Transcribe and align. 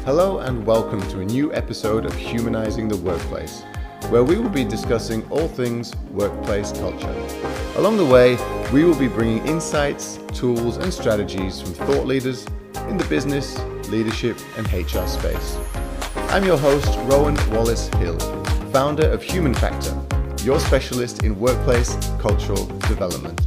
Hello 0.00 0.40
and 0.40 0.66
welcome 0.66 1.00
to 1.10 1.20
a 1.20 1.24
new 1.24 1.54
episode 1.54 2.04
of 2.04 2.14
Humanizing 2.14 2.88
the 2.88 2.96
Workplace, 2.96 3.62
where 4.10 4.24
we 4.24 4.36
will 4.36 4.48
be 4.48 4.64
discussing 4.64 5.24
all 5.30 5.46
things 5.46 5.94
workplace 6.10 6.72
culture. 6.72 7.14
Along 7.76 7.96
the 7.96 8.04
way, 8.04 8.36
we 8.72 8.84
will 8.84 8.98
be 8.98 9.06
bringing 9.06 9.46
insights, 9.46 10.18
tools, 10.34 10.76
and 10.76 10.92
strategies 10.92 11.60
from 11.60 11.74
thought 11.74 12.06
leaders 12.06 12.44
in 12.88 12.96
the 12.96 13.06
business, 13.08 13.56
leadership, 13.90 14.36
and 14.56 14.66
HR 14.72 15.06
space. 15.06 15.56
I'm 16.30 16.44
your 16.44 16.58
host, 16.58 16.98
Rowan 17.04 17.36
Wallace 17.52 17.86
Hill, 17.94 18.18
founder 18.72 19.08
of 19.08 19.22
Human 19.22 19.54
Factor, 19.54 19.96
your 20.42 20.58
specialist 20.58 21.22
in 21.22 21.38
workplace 21.38 21.94
cultural 22.18 22.66
development. 22.88 23.40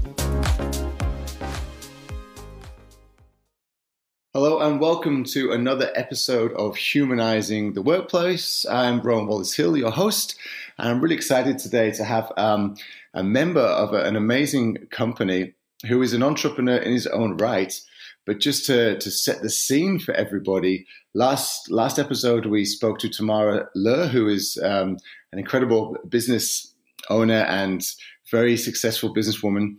And 4.66 4.80
welcome 4.80 5.24
to 5.24 5.52
another 5.52 5.92
episode 5.94 6.52
of 6.54 6.76
Humanizing 6.76 7.74
the 7.74 7.84
Workplace. 7.84 8.66
I'm 8.66 9.00
Rowan 9.00 9.28
Wallace 9.28 9.54
Hill, 9.54 9.78
your 9.78 9.92
host, 9.92 10.36
and 10.80 10.90
I'm 10.90 11.02
really 11.02 11.14
excited 11.14 11.60
today 11.60 11.92
to 11.92 12.04
have 12.04 12.32
um, 12.36 12.76
a 13.14 13.24
member 13.24 13.62
of 13.62 13.94
a, 13.94 14.02
an 14.06 14.16
amazing 14.16 14.88
company 14.90 15.54
who 15.88 16.02
is 16.02 16.14
an 16.14 16.24
entrepreneur 16.24 16.78
in 16.78 16.92
his 16.94 17.06
own 17.06 17.38
right. 17.38 17.80
But 18.26 18.40
just 18.40 18.66
to, 18.66 18.98
to 18.98 19.12
set 19.12 19.44
the 19.44 19.52
scene 19.52 20.00
for 20.00 20.16
everybody, 20.16 20.88
last 21.14 21.70
last 21.70 22.00
episode 22.00 22.48
we 22.48 22.66
spoke 22.66 22.98
to 23.00 23.10
Tamara 23.10 23.68
Le, 23.76 24.08
who 24.08 24.28
is 24.28 24.58
um, 24.64 24.98
an 25.32 25.38
incredible 25.38 25.96
business 26.10 26.74
owner 27.12 27.44
and 27.44 27.86
very 28.32 28.58
successful 28.58 29.14
businesswoman. 29.14 29.76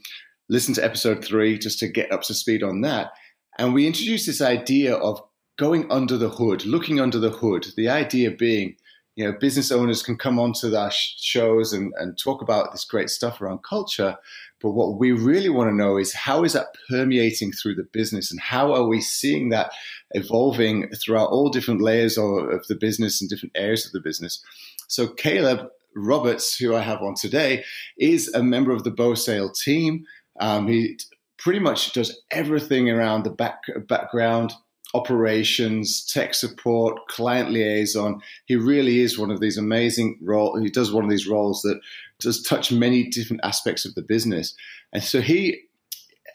Listen 0.48 0.74
to 0.74 0.84
episode 0.84 1.24
three 1.24 1.58
just 1.58 1.80
to 1.80 1.88
get 1.88 2.12
up 2.12 2.22
to 2.22 2.34
speed 2.34 2.62
on 2.62 2.82
that. 2.82 3.10
And 3.58 3.74
we 3.74 3.86
introduced 3.86 4.26
this 4.26 4.40
idea 4.40 4.94
of 4.94 5.22
going 5.58 5.90
under 5.90 6.16
the 6.16 6.28
hood, 6.28 6.66
looking 6.66 7.00
under 7.00 7.18
the 7.18 7.30
hood. 7.30 7.66
The 7.76 7.88
idea 7.88 8.30
being, 8.30 8.76
you 9.14 9.24
know, 9.24 9.32
business 9.38 9.72
owners 9.72 10.02
can 10.02 10.18
come 10.18 10.38
onto 10.38 10.74
our 10.74 10.90
shows 10.92 11.72
and, 11.72 11.92
and 11.98 12.18
talk 12.18 12.42
about 12.42 12.72
this 12.72 12.84
great 12.84 13.08
stuff 13.08 13.40
around 13.40 13.60
culture. 13.62 14.16
But 14.60 14.72
what 14.72 14.98
we 14.98 15.12
really 15.12 15.48
want 15.48 15.70
to 15.70 15.74
know 15.74 15.96
is 15.96 16.12
how 16.12 16.44
is 16.44 16.52
that 16.52 16.74
permeating 16.90 17.52
through 17.52 17.76
the 17.76 17.88
business 17.92 18.30
and 18.30 18.40
how 18.40 18.74
are 18.74 18.86
we 18.86 19.00
seeing 19.00 19.48
that 19.50 19.72
evolving 20.10 20.90
throughout 21.02 21.30
all 21.30 21.48
different 21.48 21.80
layers 21.80 22.18
of, 22.18 22.48
of 22.50 22.66
the 22.66 22.76
business 22.76 23.20
and 23.20 23.30
different 23.30 23.56
areas 23.56 23.86
of 23.86 23.92
the 23.92 24.00
business. 24.00 24.42
So 24.88 25.08
Caleb 25.08 25.68
Roberts, 25.94 26.56
who 26.56 26.74
I 26.74 26.80
have 26.80 27.00
on 27.00 27.14
today, 27.14 27.64
is 27.98 28.32
a 28.34 28.42
member 28.42 28.72
of 28.72 28.84
the 28.84 28.92
BoSale 28.92 29.56
team. 29.58 30.04
Um, 30.38 30.68
he 30.68 30.98
pretty 31.38 31.60
much 31.60 31.92
does 31.92 32.20
everything 32.30 32.90
around 32.90 33.24
the 33.24 33.30
back, 33.30 33.60
background 33.88 34.52
operations, 34.94 36.04
tech 36.06 36.32
support, 36.32 37.06
client 37.08 37.50
liaison. 37.50 38.20
He 38.46 38.56
really 38.56 39.00
is 39.00 39.18
one 39.18 39.30
of 39.30 39.40
these 39.40 39.58
amazing 39.58 40.18
roles. 40.22 40.60
He 40.60 40.70
does 40.70 40.92
one 40.92 41.04
of 41.04 41.10
these 41.10 41.26
roles 41.26 41.62
that 41.62 41.78
does 42.20 42.42
touch 42.42 42.72
many 42.72 43.04
different 43.04 43.42
aspects 43.44 43.84
of 43.84 43.94
the 43.94 44.02
business. 44.02 44.54
And 44.92 45.02
so 45.02 45.20
he 45.20 45.62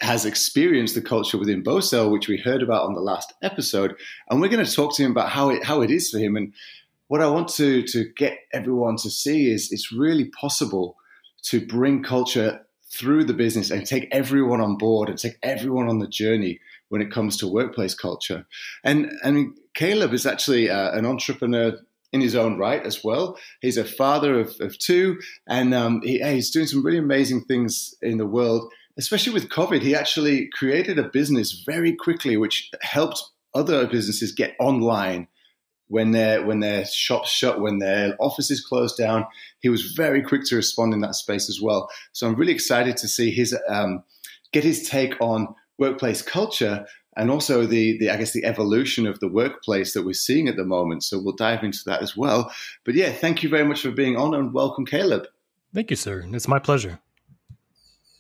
has 0.02 0.26
experienced 0.26 0.96
the 0.96 1.02
culture 1.02 1.38
within 1.38 1.64
BoSale, 1.64 2.12
which 2.12 2.28
we 2.28 2.38
heard 2.38 2.62
about 2.62 2.84
on 2.84 2.94
the 2.94 3.02
last 3.02 3.34
episode. 3.42 3.96
And 4.30 4.42
we're 4.42 4.50
going 4.50 4.66
to 4.66 4.72
talk 4.72 4.96
to 4.96 5.04
him 5.04 5.12
about 5.12 5.30
how 5.30 5.50
it, 5.50 5.64
how 5.64 5.82
it 5.82 5.92
is 5.92 6.10
for 6.10 6.20
him. 6.20 6.36
And 6.36 6.54
what 7.08 7.22
I 7.22 7.28
want 7.28 7.50
to, 7.56 7.84
to 7.84 8.06
get 8.16 8.40
everyone 8.54 8.98
to 8.98 9.10
see 9.10 9.52
is 9.52 9.72
it's 9.72 9.92
really 9.92 10.26
possible 10.26 10.98
to 11.44 11.66
bring 11.66 12.04
culture 12.04 12.66
through 12.94 13.24
the 13.24 13.34
business 13.34 13.72
and 13.72 13.86
take 13.86 14.08
everyone 14.12 14.62
on 14.62 14.78
board 14.78 15.10
and 15.10 15.18
take 15.18 15.38
everyone 15.44 15.88
on 15.88 16.00
the 16.00 16.08
journey 16.08 16.60
when 16.90 17.02
it 17.02 17.12
comes 17.12 17.38
to 17.38 17.48
workplace 17.48 17.96
culture. 17.96 18.46
And 18.84 19.12
and 19.24 19.58
Caleb 19.74 20.14
is 20.14 20.26
actually 20.26 20.70
uh, 20.70 20.92
an 20.92 21.06
entrepreneur 21.06 21.78
in 22.12 22.22
his 22.22 22.36
own 22.36 22.58
right 22.58 22.86
as 22.86 23.04
well. 23.04 23.38
He's 23.62 23.78
a 23.78 23.86
father 23.86 24.40
of, 24.40 24.56
of 24.60 24.78
two, 24.78 25.20
and 25.48 25.74
um, 25.74 26.02
he, 26.04 26.20
he's 26.20 26.52
doing 26.52 26.68
some 26.68 26.86
really 26.86 26.98
amazing 26.98 27.46
things 27.46 27.96
in 28.02 28.18
the 28.18 28.26
world. 28.26 28.72
Especially 28.98 29.32
with 29.32 29.48
COVID, 29.48 29.82
he 29.82 29.96
actually 29.96 30.50
created 30.50 31.00
a 31.00 31.10
business 31.10 31.64
very 31.66 31.96
quickly, 31.96 32.36
which 32.36 32.70
helped 32.82 33.24
other 33.56 33.88
businesses 33.88 34.34
get 34.34 34.56
online 34.60 35.28
when 35.92 36.12
their 36.12 36.44
when 36.46 36.62
their 36.62 36.86
shops 36.86 37.30
shut, 37.30 37.60
when 37.60 37.80
their 37.80 38.16
offices 38.20 38.66
closed 38.66 38.98
down. 38.98 39.26
He 39.60 39.70
was 39.70 39.92
very 39.92 40.24
quick 40.24 40.46
to 40.46 40.56
respond 40.56 40.94
in 40.94 41.02
that 41.02 41.16
space 41.16 41.50
as 41.50 41.62
well. 41.62 41.90
So 42.14 42.28
I'm 42.28 42.36
really 42.36 42.54
excited 42.54 42.96
to 42.98 43.08
see 43.10 43.30
his 43.30 43.56
um, 43.68 44.04
get 44.54 44.64
his 44.64 44.88
take 44.88 45.20
on 45.20 45.54
workplace 45.78 46.22
culture 46.22 46.86
and 47.18 47.30
also 47.30 47.66
the, 47.66 47.98
the 47.98 48.10
I 48.10 48.16
guess 48.16 48.32
the 48.32 48.46
evolution 48.46 49.06
of 49.06 49.20
the 49.20 49.28
workplace 49.28 49.94
that 49.94 50.06
we're 50.06 50.14
seeing 50.14 50.48
at 50.48 50.56
the 50.56 50.64
moment. 50.64 51.04
So 51.04 51.20
we'll 51.20 51.36
dive 51.36 51.64
into 51.64 51.80
that 51.88 52.02
as 52.02 52.16
well. 52.16 52.54
But 52.86 52.96
yeah, 52.96 53.12
thank 53.12 53.44
you 53.44 53.50
very 53.50 53.66
much 53.66 53.82
for 53.82 53.92
being 53.92 54.16
on 54.16 54.34
and 54.34 54.54
welcome, 54.54 54.86
Caleb. 54.86 55.28
Thank 55.74 55.90
you, 55.90 55.98
sir. 55.98 56.26
It's 56.32 56.48
my 56.48 56.60
pleasure. 56.60 57.00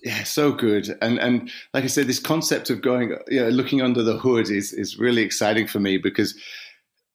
Yeah, 0.03 0.23
so 0.23 0.51
good. 0.51 0.97
And 1.01 1.19
and 1.19 1.49
like 1.73 1.85
I 1.85 1.87
said, 1.87 2.07
this 2.07 2.19
concept 2.19 2.69
of 2.69 2.81
going, 2.81 3.15
you 3.29 3.41
know, 3.41 3.49
looking 3.49 3.81
under 3.81 4.03
the 4.03 4.17
hood 4.17 4.49
is 4.49 4.73
is 4.73 4.99
really 4.99 5.21
exciting 5.21 5.67
for 5.67 5.79
me 5.79 5.97
because 5.97 6.35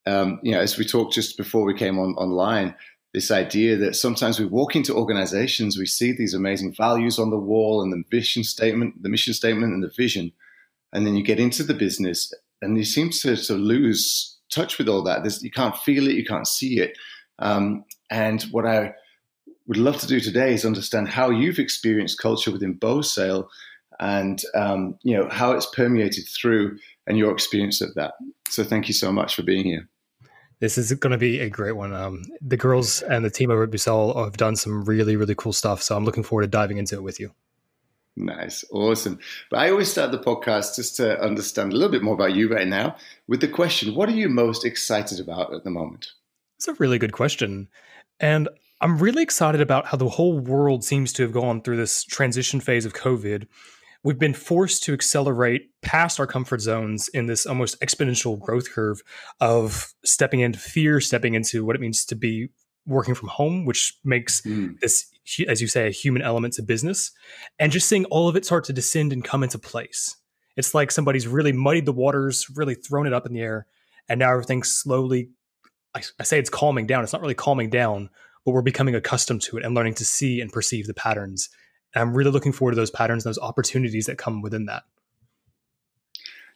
um, 0.07 0.41
you 0.43 0.53
know, 0.53 0.61
as 0.61 0.79
we 0.79 0.85
talked 0.85 1.15
just 1.15 1.37
before 1.37 1.65
we 1.65 1.75
came 1.75 1.99
on 1.99 2.15
online, 2.15 2.75
this 3.13 3.31
idea 3.31 3.77
that 3.77 3.97
sometimes 3.97 4.39
we 4.39 4.45
walk 4.45 4.77
into 4.77 4.95
organizations, 4.95 5.79
we 5.79 5.87
see 5.87 6.13
these 6.13 6.35
amazing 6.35 6.75
values 6.75 7.19
on 7.19 7.31
the 7.31 7.39
wall 7.39 7.83
and 7.83 7.93
the 7.93 8.03
vision 8.11 8.45
statement, 8.45 9.03
the 9.03 9.09
mission 9.09 9.33
statement 9.33 9.73
and 9.73 9.83
the 9.83 9.93
vision. 9.97 10.33
And 10.93 11.07
then 11.07 11.17
you 11.17 11.23
get 11.23 11.41
into 11.41 11.63
the 11.63 11.75
business 11.75 12.33
and 12.61 12.77
you 12.77 12.85
seem 12.85 13.11
to, 13.11 13.37
to 13.37 13.55
lose 13.55 14.37
touch 14.51 14.79
with 14.79 14.89
all 14.89 15.03
that. 15.05 15.23
There's, 15.23 15.43
you 15.43 15.51
can't 15.51 15.77
feel 15.79 16.07
it, 16.07 16.15
you 16.15 16.25
can't 16.25 16.47
see 16.47 16.79
it. 16.79 16.97
Um, 17.39 17.85
and 18.11 18.43
what 18.45 18.67
I 18.67 18.95
would 19.67 19.79
love 19.79 19.99
to 19.99 20.07
do 20.07 20.21
today 20.21 20.55
is 20.55 20.65
understand 20.65 21.09
how 21.09 21.31
you've 21.31 21.59
experienced 21.59 22.21
culture 22.21 22.53
within 22.53 22.79
BoSale 22.79 23.49
and 23.99 24.43
um, 24.55 24.99
you 25.03 25.17
know 25.17 25.29
how 25.31 25.53
it's 25.53 25.67
permeated 25.75 26.25
through 26.29 26.79
and 27.07 27.17
your 27.17 27.33
experience 27.33 27.81
of 27.81 27.95
that. 27.95 28.13
So 28.49 28.63
thank 28.63 28.89
you 28.89 28.95
so 28.95 29.11
much 29.11 29.35
for 29.35 29.43
being 29.43 29.65
here. 29.65 29.89
This 30.59 30.79
is 30.79 30.93
going 30.95 31.11
to 31.11 31.19
be 31.19 31.41
a 31.41 31.51
great 31.51 31.77
one. 31.77 31.93
Um, 31.93 32.25
the 32.41 32.57
girls 32.57 33.03
and 33.03 33.25
the 33.25 33.31
team 33.31 33.51
over 33.51 33.65
at 33.65 33.71
BoSale 33.71 34.25
have 34.25 34.37
done 34.37 34.57
some 34.57 34.85
really, 34.85 35.17
really 35.17 35.35
cool 35.35 35.53
stuff. 35.53 35.83
So 35.83 35.97
I'm 35.97 36.05
looking 36.05 36.23
forward 36.23 36.43
to 36.43 36.49
diving 36.49 36.79
into 36.79 36.95
it 36.95 37.03
with 37.03 37.21
you. 37.21 37.33
Nice, 38.17 38.65
awesome. 38.71 39.19
But 39.51 39.59
I 39.59 39.71
always 39.71 39.91
start 39.91 40.11
the 40.11 40.19
podcast 40.19 40.77
just 40.77 40.97
to 40.97 41.21
understand 41.21 41.73
a 41.73 41.77
little 41.77 41.91
bit 41.91 42.03
more 42.03 42.15
about 42.15 42.35
you 42.35 42.49
right 42.49 42.67
now 42.67 42.97
with 43.29 43.43
the 43.43 43.49
question 43.49 43.95
What 43.95 44.09
are 44.09 44.13
you 44.13 44.31
most 44.31 44.65
excited 44.65 45.21
about 45.21 45.53
at 45.53 45.65
the 45.65 45.71
moment? 45.71 46.13
It's 46.57 46.69
a 46.69 46.75
really 46.75 46.99
good 46.99 47.13
question. 47.13 47.69
And 48.19 48.49
I'm 48.81 48.99
really 48.99 49.23
excited 49.23 49.61
about 49.61 49.87
how 49.87 49.99
the 49.99 50.09
whole 50.09 50.39
world 50.39 50.83
seems 50.83 51.13
to 51.15 51.23
have 51.23 51.33
gone 51.33 51.61
through 51.61 51.77
this 51.77 52.05
transition 52.05 52.61
phase 52.61 52.87
of 52.87 52.95
COVID 52.95 53.47
we've 54.07 54.21
been 54.21 54.35
forced 54.35 54.85
to 54.85 54.93
accelerate 54.93 55.69
past 55.83 56.21
our 56.21 56.29
comfort 56.29 56.61
zones 56.61 57.09
in 57.09 57.27
this 57.27 57.45
almost 57.45 57.79
exponential 57.81 58.39
growth 58.39 58.71
curve 58.71 59.03
of 59.41 59.93
stepping 60.05 60.39
into 60.39 60.61
fear, 60.61 61.01
stepping 61.01 61.35
into 61.35 61.65
what 61.65 61.75
it 61.75 61.81
means 61.81 62.05
to 62.05 62.15
be 62.15 62.49
working 62.87 63.17
from 63.17 63.29
home, 63.29 63.65
which 63.65 63.99
makes 64.05 64.43
mm. 64.43 64.79
this, 64.79 65.07
as 65.49 65.61
you 65.61 65.67
say, 65.67 65.89
a 65.89 65.91
human 65.91 66.23
element 66.23 66.55
to 66.55 66.63
business, 66.63 67.11
and 67.59 67.73
just 67.73 67.89
seeing 67.89 68.05
all 68.05 68.29
of 68.29 68.37
it 68.37 68.45
start 68.45 68.63
to 68.63 68.73
descend 68.73 69.13
and 69.13 69.25
come 69.25 69.43
into 69.43 69.59
place. 69.59 70.15
It's 70.57 70.73
like 70.73 70.93
somebody's 70.93 71.27
really 71.27 71.53
muddied 71.53 71.85
the 71.85 71.93
waters, 71.93 72.47
really 72.55 72.77
thrown 72.77 73.09
it 73.09 73.13
up 73.13 73.27
in 73.27 73.33
the 73.33 73.41
air, 73.41 73.67
and 74.09 74.21
now 74.21 74.31
everything's 74.31 74.71
slowly. 74.71 75.31
I, 75.97 76.03
I 76.21 76.23
say 76.23 76.39
it's 76.39 76.49
calming 76.49 76.87
down. 76.87 77.03
It's 77.03 77.13
not 77.13 77.23
really 77.23 77.35
calming 77.35 77.71
down, 77.71 78.11
but 78.45 78.53
we're 78.53 78.63
becoming 78.63 78.95
accustomed 78.95 79.43
to 79.43 79.57
it 79.59 79.65
and 79.65 79.75
learning 79.75 79.95
to 79.95 80.05
see 80.05 80.41
and 80.41 80.53
perceive 80.53 80.87
the 80.87 80.95
patterns 80.95 81.49
and 81.97 82.03
I'm 82.03 82.15
really 82.15 82.31
looking 82.31 82.53
forward 82.53 82.73
to 82.73 82.77
those 82.77 82.91
patterns, 82.91 83.25
those 83.25 83.39
opportunities 83.39 84.05
that 84.05 84.19
come 84.19 84.43
within 84.43 84.67
that. 84.67 84.85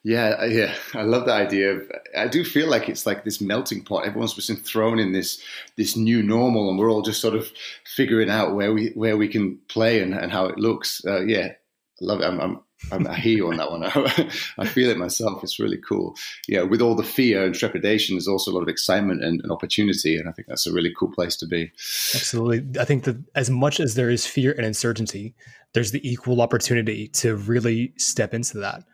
Yeah, 0.03 0.45
yeah, 0.45 0.75
I 0.95 1.03
love 1.03 1.25
the 1.25 1.33
idea. 1.33 1.73
Of, 1.73 1.91
I 2.17 2.29
do 2.29 2.45
feel 2.45 2.69
like 2.69 2.91
it's 2.91 3.07
like 3.07 3.25
this 3.25 3.41
melting 3.41 3.85
pot. 3.85 4.07
Everyone's 4.07 4.35
just 4.35 4.49
been 4.49 4.57
thrown 4.59 4.99
in 4.99 5.13
this 5.13 5.43
this 5.77 5.97
new 5.97 6.23
normal, 6.23 6.69
and 6.69 6.79
we're 6.79 6.91
all 6.91 7.03
just 7.03 7.21
sort 7.21 7.35
of 7.35 7.51
figuring 7.85 8.31
out 8.31 8.55
where 8.55 8.73
we 8.73 8.91
where 8.91 9.17
we 9.17 9.29
can 9.29 9.59
play 9.69 10.03
and, 10.03 10.15
and 10.15 10.31
how 10.31 10.45
it 10.47 10.59
looks. 10.59 11.03
Uh, 11.07 11.23
yeah, 11.23 11.49
I 11.49 11.55
love 12.01 12.21
it. 12.21 12.25
I'm 12.25 12.41
I'm, 12.41 12.61
I 12.91 13.15
hear 13.15 13.37
you 13.37 13.49
on 13.49 13.57
that 13.59 13.71
one. 13.71 13.83
I 14.59 14.67
feel 14.67 14.91
it 14.91 14.99
myself. 14.99 15.43
It's 15.43 15.59
really 15.59 15.77
cool. 15.77 16.17
Yeah, 16.49 16.63
with 16.63 16.81
all 16.81 16.95
the 16.95 17.03
fear 17.03 17.45
and 17.45 17.55
trepidation, 17.55 18.17
there's 18.17 18.29
also 18.29 18.51
a 18.51 18.55
lot 18.55 18.63
of 18.63 18.69
excitement 18.69 19.23
and, 19.23 19.41
and, 19.43 19.53
opportunity, 19.53 20.17
and 20.17 20.29
I 20.29 20.33
think 20.33 20.49
that's 20.49 20.67
a 20.67 20.73
really 20.73 20.93
cool 20.99 21.11
place 21.13 21.37
to 21.37 21.47
be. 21.47 21.71
Absolutely, 22.15 22.81
I 22.81 22.85
think 22.85 23.05
that 23.05 23.23
as 23.35 23.51
much 23.51 23.81
as 23.81 23.95
there 23.95 24.11
is 24.11 24.27
fear 24.27 24.53
and 24.53 24.65
uncertainty, 24.65 25.35
there's 25.73 25.93
the 25.93 26.09
equal 26.09 26.41
opportunity 26.41 27.09
to 27.09 27.37
really 27.37 27.93
step 27.97 28.35
into 28.35 28.59
that, 28.59 28.85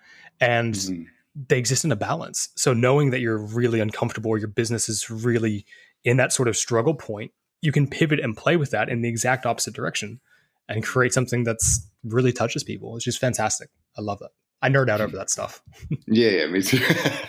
and 0.41 0.75
mm-hmm. 0.75 1.03
they 1.49 1.59
exist 1.59 1.85
in 1.85 1.93
a 1.93 1.97
balance. 1.97 2.51
So 2.57 2.73
knowing 2.73 3.11
that 3.11 3.21
you're 3.21 3.39
really 3.39 3.81
uncomfortable, 3.81 4.31
or 4.31 4.39
your 4.39 4.49
business 4.49 4.89
is 4.89 5.09
really 5.11 5.65
in 6.05 6.17
that 6.19 6.33
sort 6.33 6.49
of 6.49 6.57
struggle 6.57 6.95
point, 6.95 7.33
you 7.63 7.73
can 7.73 7.87
pivot 7.87 8.21
and 8.21 8.37
play 8.37 8.57
with 8.57 8.71
that 8.73 8.89
in 8.89 9.03
the 9.03 9.09
exact 9.09 9.47
opposite 9.47 9.75
direction 9.75 10.21
and 10.69 10.85
create 10.85 11.13
something 11.13 11.45
that's 11.45 11.89
really 12.05 12.33
touches 12.33 12.65
people. 12.65 12.97
It's 12.97 13.05
just 13.05 13.21
fantastic. 13.21 13.71
I 13.97 14.03
love 14.03 14.19
that. 14.21 14.31
I 14.63 14.69
nerd 14.69 14.89
out 14.89 15.01
over 15.01 15.17
that 15.17 15.31
stuff. 15.31 15.63
yeah, 16.07 16.31
yeah, 16.31 16.47
me 16.47 16.63
too. 16.63 16.81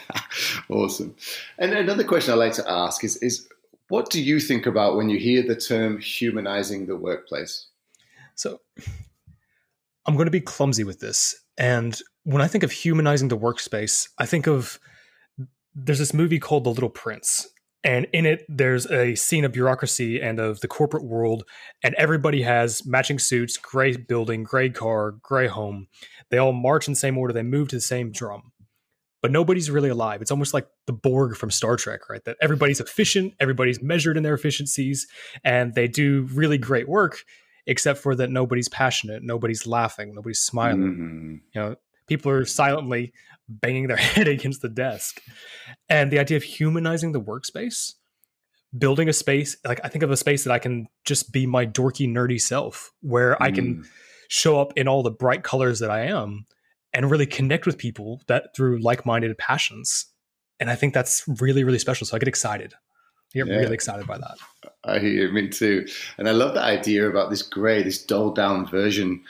awesome. 0.69 1.15
And 1.57 1.73
another 1.73 2.03
question 2.03 2.33
I 2.33 2.37
like 2.37 2.53
to 2.53 2.69
ask 2.69 3.03
is 3.03 3.17
is 3.17 3.47
what 3.89 4.09
do 4.09 4.21
you 4.21 4.39
think 4.39 4.65
about 4.65 4.97
when 4.97 5.09
you 5.09 5.17
hear 5.17 5.43
the 5.43 5.55
term 5.55 5.99
humanizing 5.99 6.87
the 6.87 6.95
workplace? 6.95 7.67
So 8.35 8.59
I'm 10.05 10.15
going 10.15 10.25
to 10.25 10.31
be 10.31 10.41
clumsy 10.41 10.83
with 10.83 10.99
this. 10.99 11.35
And 11.57 11.99
when 12.23 12.41
I 12.41 12.47
think 12.47 12.63
of 12.63 12.71
humanizing 12.71 13.29
the 13.29 13.37
workspace, 13.37 14.09
I 14.17 14.25
think 14.25 14.47
of 14.47 14.79
there's 15.73 15.99
this 15.99 16.13
movie 16.13 16.39
called 16.39 16.63
The 16.63 16.69
Little 16.69 16.89
Prince. 16.89 17.47
And 17.87 18.05
in 18.11 18.25
it, 18.25 18.45
there's 18.49 18.85
a 18.91 19.15
scene 19.15 19.45
of 19.45 19.53
bureaucracy 19.53 20.21
and 20.21 20.39
of 20.39 20.59
the 20.59 20.67
corporate 20.67 21.05
world, 21.05 21.45
and 21.81 21.95
everybody 21.95 22.41
has 22.41 22.85
matching 22.85 23.17
suits, 23.17 23.55
gray 23.57 23.95
building, 23.95 24.43
gray 24.43 24.69
car, 24.69 25.11
gray 25.21 25.47
home. 25.47 25.87
They 26.29 26.37
all 26.37 26.51
march 26.51 26.87
in 26.87 26.91
the 26.91 26.99
same 26.99 27.17
order, 27.17 27.33
they 27.33 27.43
move 27.43 27.69
to 27.69 27.77
the 27.77 27.81
same 27.81 28.11
drum 28.11 28.51
but 29.21 29.31
nobody's 29.31 29.69
really 29.69 29.89
alive. 29.89 30.21
It's 30.21 30.31
almost 30.31 30.53
like 30.53 30.67
the 30.85 30.93
Borg 30.93 31.35
from 31.35 31.51
Star 31.51 31.75
Trek, 31.75 32.09
right? 32.09 32.23
That 32.25 32.37
everybody's 32.41 32.79
efficient, 32.79 33.33
everybody's 33.39 33.81
measured 33.81 34.15
in 34.15 34.23
their 34.23 34.33
efficiencies, 34.35 35.07
and 35.43 35.73
they 35.73 35.87
do 35.87 36.27
really 36.33 36.57
great 36.57 36.87
work, 36.87 37.23
except 37.65 37.99
for 37.99 38.15
that 38.15 38.29
nobody's 38.29 38.69
passionate, 38.69 39.23
nobody's 39.23 39.65
laughing, 39.65 40.13
nobody's 40.13 40.39
smiling. 40.39 40.81
Mm-hmm. 40.81 41.35
You 41.53 41.61
know, 41.61 41.75
people 42.07 42.31
are 42.31 42.45
silently 42.45 43.13
banging 43.47 43.87
their 43.87 43.97
head 44.15 44.27
against 44.27 44.61
the 44.61 44.69
desk. 44.69 45.21
And 45.89 46.11
the 46.11 46.19
idea 46.19 46.37
of 46.37 46.43
humanizing 46.43 47.11
the 47.11 47.21
workspace, 47.21 47.93
building 48.77 49.09
a 49.09 49.13
space, 49.13 49.57
like 49.65 49.79
I 49.83 49.89
think 49.89 50.03
of 50.03 50.11
a 50.11 50.17
space 50.17 50.43
that 50.43 50.51
I 50.51 50.59
can 50.59 50.87
just 51.05 51.31
be 51.31 51.45
my 51.45 51.65
dorky, 51.65 52.07
nerdy 52.09 52.41
self, 52.41 52.91
where 53.01 53.33
mm. 53.33 53.37
I 53.41 53.51
can 53.51 53.75
mm. 53.77 53.87
show 54.27 54.59
up 54.59 54.73
in 54.75 54.87
all 54.87 55.03
the 55.03 55.11
bright 55.11 55.43
colors 55.43 55.79
that 55.79 55.91
I 55.91 56.01
am 56.05 56.45
and 56.93 57.11
really 57.11 57.25
connect 57.25 57.65
with 57.65 57.77
people 57.77 58.21
that 58.27 58.55
through 58.55 58.79
like-minded 58.79 59.37
passions. 59.37 60.07
And 60.59 60.69
I 60.69 60.75
think 60.75 60.93
that's 60.93 61.23
really, 61.39 61.63
really 61.63 61.79
special. 61.79 62.07
So 62.07 62.15
I 62.15 62.19
get 62.19 62.27
excited. 62.27 62.73
I 62.73 63.39
get 63.39 63.47
yeah. 63.47 63.55
really 63.57 63.73
excited 63.73 64.07
by 64.07 64.17
that. 64.17 64.37
I 64.83 64.99
hear 64.99 65.31
me 65.31 65.49
too. 65.49 65.85
And 66.17 66.27
I 66.27 66.31
love 66.31 66.53
the 66.53 66.63
idea 66.63 67.09
about 67.09 67.29
this 67.29 67.41
gray, 67.41 67.83
this 67.83 68.03
dulled 68.03 68.35
down 68.35 68.65
version 68.65 69.21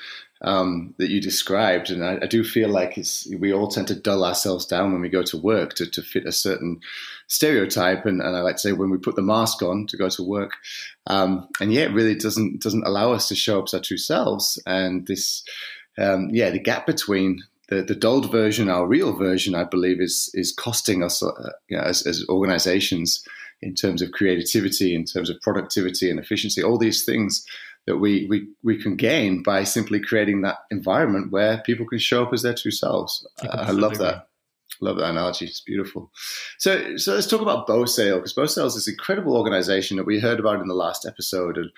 um, 0.42 0.94
that 0.98 1.10
you 1.10 1.20
described. 1.20 1.90
And 1.90 2.04
I, 2.04 2.20
I, 2.22 2.28
do 2.28 2.44
feel 2.44 2.70
like 2.70 3.00
we 3.40 3.52
all 3.52 3.68
tend 3.68 3.88
to 3.88 3.96
dull 3.96 4.24
ourselves 4.24 4.66
down 4.66 4.92
when 4.92 5.02
we 5.02 5.10
go 5.10 5.24
to 5.24 5.38
work 5.38 5.74
to, 5.76 5.90
to 5.90 6.02
fit 6.02 6.26
a 6.26 6.32
certain 6.32 6.80
stereotype. 7.28 8.06
And, 8.06 8.22
and 8.22 8.36
I 8.36 8.42
like 8.42 8.56
to 8.56 8.62
say 8.62 8.72
when 8.72 8.90
we 8.90 8.98
put 8.98 9.16
the 9.16 9.22
mask 9.22 9.64
on 9.64 9.88
to 9.88 9.98
go 9.98 10.10
to 10.10 10.24
work. 10.24 10.54
Um, 11.08 11.48
and 11.60 11.74
yeah, 11.74 11.84
it 11.84 11.94
really 11.94 12.16
doesn't 12.16 12.62
doesn't 12.62 12.86
allow 12.86 13.14
us 13.14 13.28
to 13.30 13.36
show 13.36 13.60
up 13.60 13.66
as 13.66 13.74
our 13.74 13.82
true 13.82 13.98
selves. 13.98 14.62
And 14.66 15.08
this 15.08 15.44
um, 15.98 16.30
yeah, 16.32 16.52
the 16.52 16.60
gap 16.60 16.86
between 16.86 17.44
the, 17.70 17.82
the 17.82 17.96
dulled 17.96 18.32
version, 18.32 18.70
our 18.70 18.88
real 18.88 19.14
version, 19.14 19.56
I 19.56 19.64
believe, 19.64 20.00
is 20.00 20.30
is 20.34 20.52
costing 20.52 21.04
us 21.04 21.24
uh, 21.24 21.32
you 21.68 21.78
know, 21.78 21.84
as, 21.84 22.06
as 22.06 22.24
organizations 22.30 23.26
in 23.62 23.74
terms 23.74 24.02
of 24.04 24.12
creativity, 24.12 24.94
in 24.94 25.04
terms 25.04 25.30
of 25.30 25.42
productivity 25.42 26.12
and 26.12 26.20
efficiency, 26.20 26.64
all 26.64 26.78
these 26.78 27.04
things 27.04 27.44
that 27.88 27.98
we, 27.98 28.28
we, 28.30 28.48
we 28.64 28.82
can 28.82 28.96
gain 28.96 29.42
by 29.42 29.64
simply 29.64 30.00
creating 30.00 30.42
that 30.42 30.58
environment 30.70 31.32
where 31.32 31.60
people 31.60 31.88
can 31.88 31.98
show 31.98 32.24
up 32.24 32.34
as 32.34 32.44
their 32.44 32.54
true 32.54 32.70
selves. 32.70 33.26
Uh, 33.42 33.48
I 33.68 33.72
love 33.72 33.98
that. 33.98 34.28
Love 34.80 34.98
that 34.98 35.10
analogy. 35.10 35.46
It's 35.46 35.62
beautiful. 35.62 36.12
So, 36.60 36.98
so 36.98 37.16
let's 37.16 37.26
talk 37.26 37.42
about 37.42 37.68
BoSale 37.68 38.18
because 38.18 38.36
BoSale 38.36 38.68
is 38.68 38.76
this 38.76 38.88
incredible 38.88 39.36
organization 39.36 39.98
that 39.98 40.06
we 40.06 40.20
heard 40.20 40.40
about 40.40 40.62
in 40.62 40.68
the 40.68 40.76
last 40.76 41.06
episode, 41.06 41.58
and 41.58 41.72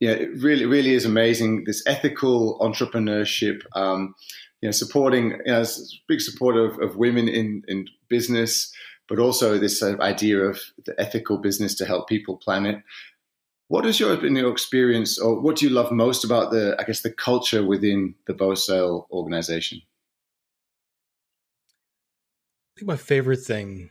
yeah, 0.00 0.12
it 0.12 0.30
really, 0.40 0.64
really 0.64 0.94
is 0.94 1.04
amazing. 1.04 1.64
This 1.64 1.82
ethical 1.86 2.58
entrepreneurship, 2.60 3.62
um, 3.74 4.14
you 4.62 4.68
know, 4.68 4.72
supporting, 4.72 5.32
you 5.44 5.52
know, 5.52 5.64
big 6.06 6.20
supporter 6.20 6.64
of, 6.64 6.80
of, 6.80 6.96
women 6.96 7.28
in, 7.28 7.64
in 7.68 7.86
business, 8.08 8.72
but 9.08 9.18
also 9.18 9.58
this 9.58 9.80
sort 9.80 9.94
of 9.94 10.00
idea 10.00 10.38
of 10.38 10.60
the 10.86 10.98
ethical 10.98 11.38
business 11.38 11.74
to 11.74 11.84
help 11.84 12.08
people 12.08 12.36
plan 12.36 12.64
it. 12.64 12.82
What 13.68 13.84
is 13.84 14.00
your, 14.00 14.24
in 14.24 14.34
your 14.34 14.50
experience, 14.50 15.18
or 15.18 15.38
what 15.38 15.56
do 15.56 15.66
you 15.66 15.72
love 15.72 15.92
most 15.92 16.24
about 16.24 16.50
the, 16.50 16.74
I 16.78 16.84
guess, 16.84 17.02
the 17.02 17.12
culture 17.12 17.64
within 17.64 18.14
the 18.26 18.32
BoSale 18.32 19.06
organization? 19.10 19.82
I 22.76 22.80
think 22.80 22.88
my 22.88 22.96
favorite 22.96 23.40
thing 23.40 23.90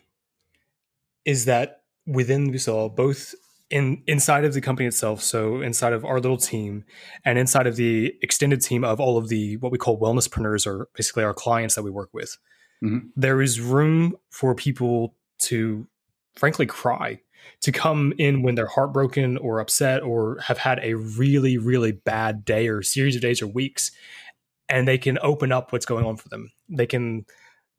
is 1.25 1.45
that 1.45 1.83
within 2.07 2.51
BoSale, 2.51 2.95
both 2.95 3.35
in 3.69 4.01
inside 4.07 4.45
of 4.45 4.53
the 4.53 4.61
company 4.61 4.87
itself 4.87 5.21
so 5.21 5.61
inside 5.61 5.93
of 5.93 6.05
our 6.05 6.19
little 6.19 6.37
team 6.37 6.85
and 7.25 7.37
inside 7.37 7.67
of 7.67 7.75
the 7.75 8.13
extended 8.21 8.61
team 8.61 8.83
of 8.83 8.99
all 8.99 9.17
of 9.17 9.27
the 9.27 9.57
what 9.57 9.71
we 9.71 9.77
call 9.77 9.99
wellnesspreneurs 9.99 10.65
or 10.65 10.87
basically 10.95 11.23
our 11.23 11.33
clients 11.33 11.75
that 11.75 11.83
we 11.83 11.91
work 11.91 12.09
with 12.13 12.37
mm-hmm. 12.81 13.07
there 13.15 13.41
is 13.41 13.59
room 13.59 14.15
for 14.29 14.55
people 14.55 15.15
to 15.37 15.85
frankly 16.35 16.65
cry 16.65 17.19
to 17.61 17.71
come 17.71 18.13
in 18.17 18.41
when 18.43 18.55
they're 18.55 18.67
heartbroken 18.67 19.37
or 19.37 19.59
upset 19.59 20.03
or 20.03 20.39
have 20.41 20.57
had 20.57 20.79
a 20.83 20.93
really 20.95 21.57
really 21.57 21.91
bad 21.91 22.45
day 22.45 22.67
or 22.67 22.81
series 22.81 23.15
of 23.15 23.21
days 23.21 23.41
or 23.41 23.47
weeks 23.47 23.91
and 24.69 24.87
they 24.87 24.97
can 24.97 25.17
open 25.21 25.51
up 25.51 25.71
what's 25.71 25.85
going 25.85 26.05
on 26.05 26.17
for 26.17 26.29
them 26.29 26.51
they 26.69 26.87
can 26.87 27.25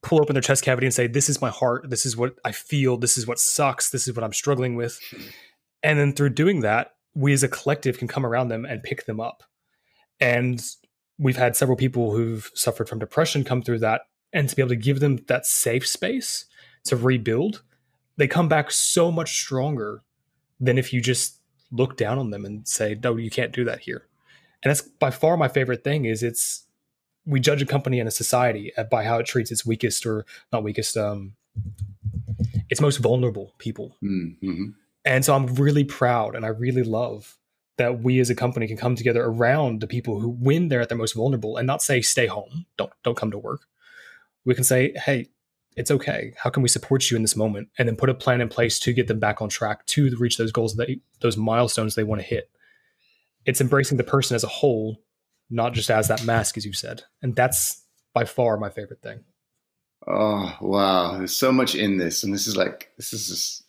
pull 0.02 0.20
open 0.20 0.34
their 0.34 0.42
chest 0.42 0.62
cavity 0.62 0.86
and 0.86 0.94
say 0.94 1.06
this 1.06 1.28
is 1.28 1.40
my 1.40 1.50
heart 1.50 1.90
this 1.90 2.06
is 2.06 2.16
what 2.16 2.34
i 2.44 2.52
feel 2.52 2.96
this 2.96 3.18
is 3.18 3.26
what 3.26 3.38
sucks 3.38 3.90
this 3.90 4.06
is 4.06 4.14
what 4.14 4.24
i'm 4.24 4.32
struggling 4.32 4.76
with 4.76 5.00
and 5.82 5.98
then 5.98 6.12
through 6.12 6.30
doing 6.30 6.60
that, 6.60 6.92
we 7.14 7.32
as 7.32 7.42
a 7.42 7.48
collective 7.48 7.98
can 7.98 8.08
come 8.08 8.26
around 8.26 8.48
them 8.48 8.64
and 8.64 8.82
pick 8.82 9.06
them 9.06 9.20
up. 9.20 9.42
And 10.20 10.62
we've 11.18 11.36
had 11.36 11.56
several 11.56 11.76
people 11.76 12.12
who've 12.12 12.50
suffered 12.54 12.88
from 12.88 12.98
depression 12.98 13.44
come 13.44 13.62
through 13.62 13.80
that. 13.80 14.02
And 14.32 14.48
to 14.48 14.56
be 14.56 14.62
able 14.62 14.70
to 14.70 14.76
give 14.76 15.00
them 15.00 15.18
that 15.28 15.46
safe 15.46 15.86
space 15.86 16.44
to 16.84 16.96
rebuild, 16.96 17.62
they 18.18 18.28
come 18.28 18.48
back 18.48 18.70
so 18.70 19.10
much 19.10 19.36
stronger 19.36 20.02
than 20.60 20.76
if 20.76 20.92
you 20.92 21.00
just 21.00 21.38
look 21.70 21.96
down 21.96 22.18
on 22.18 22.30
them 22.30 22.44
and 22.44 22.66
say, 22.68 22.98
no, 23.02 23.16
you 23.16 23.30
can't 23.30 23.52
do 23.52 23.64
that 23.64 23.80
here. 23.80 24.06
And 24.62 24.70
that's 24.70 24.82
by 24.82 25.10
far 25.10 25.36
my 25.36 25.48
favorite 25.48 25.84
thing 25.84 26.04
is 26.04 26.22
it's 26.22 26.64
we 27.24 27.40
judge 27.40 27.62
a 27.62 27.66
company 27.66 28.00
and 28.00 28.08
a 28.08 28.12
society 28.12 28.72
by 28.90 29.04
how 29.04 29.18
it 29.18 29.26
treats 29.26 29.52
its 29.52 29.64
weakest 29.64 30.04
or 30.04 30.26
not 30.52 30.64
weakest, 30.64 30.96
um, 30.96 31.34
its 32.68 32.80
most 32.80 32.96
vulnerable 32.96 33.54
people. 33.58 33.96
Mm-hmm. 34.02 34.70
And 35.04 35.24
so 35.24 35.34
I'm 35.34 35.46
really 35.54 35.84
proud 35.84 36.34
and 36.34 36.44
I 36.44 36.48
really 36.48 36.82
love 36.82 37.38
that 37.76 38.02
we 38.02 38.18
as 38.18 38.30
a 38.30 38.34
company 38.34 38.66
can 38.66 38.76
come 38.76 38.96
together 38.96 39.24
around 39.24 39.80
the 39.80 39.86
people 39.86 40.18
who 40.18 40.30
when 40.30 40.68
they're 40.68 40.80
at 40.80 40.88
their 40.88 40.98
most 40.98 41.14
vulnerable 41.14 41.56
and 41.56 41.66
not 41.66 41.82
say 41.82 42.00
stay 42.00 42.26
home, 42.26 42.66
don't 42.76 42.92
don't 43.04 43.16
come 43.16 43.30
to 43.30 43.38
work. 43.38 43.60
We 44.44 44.54
can 44.54 44.64
say, 44.64 44.92
"Hey, 44.96 45.28
it's 45.78 45.90
okay. 45.90 46.34
How 46.36 46.50
can 46.50 46.62
we 46.62 46.68
support 46.68 47.10
you 47.10 47.16
in 47.16 47.22
this 47.22 47.36
moment?" 47.36 47.68
and 47.78 47.88
then 47.88 47.96
put 47.96 48.10
a 48.10 48.14
plan 48.14 48.40
in 48.40 48.48
place 48.48 48.78
to 48.80 48.92
get 48.92 49.06
them 49.06 49.18
back 49.18 49.40
on 49.40 49.48
track 49.48 49.86
to 49.86 50.14
reach 50.18 50.36
those 50.36 50.52
goals 50.52 50.76
that 50.76 50.88
those 51.20 51.36
milestones 51.36 51.94
they 51.94 52.04
want 52.04 52.20
to 52.20 52.26
hit. 52.26 52.50
It's 53.46 53.60
embracing 53.60 53.96
the 53.96 54.04
person 54.04 54.34
as 54.34 54.44
a 54.44 54.48
whole, 54.48 55.00
not 55.48 55.72
just 55.72 55.90
as 55.90 56.08
that 56.08 56.24
mask 56.24 56.56
as 56.56 56.66
you 56.66 56.72
said. 56.72 57.04
And 57.22 57.34
that's 57.34 57.82
by 58.12 58.24
far 58.24 58.56
my 58.58 58.68
favorite 58.68 59.02
thing. 59.02 59.24
Oh, 60.06 60.56
wow. 60.60 61.18
There's 61.18 61.34
so 61.34 61.52
much 61.52 61.74
in 61.74 61.98
this 61.98 62.22
and 62.22 62.32
this 62.32 62.46
is 62.46 62.56
like 62.56 62.90
this 62.96 63.12
is 63.12 63.28
just 63.28 63.64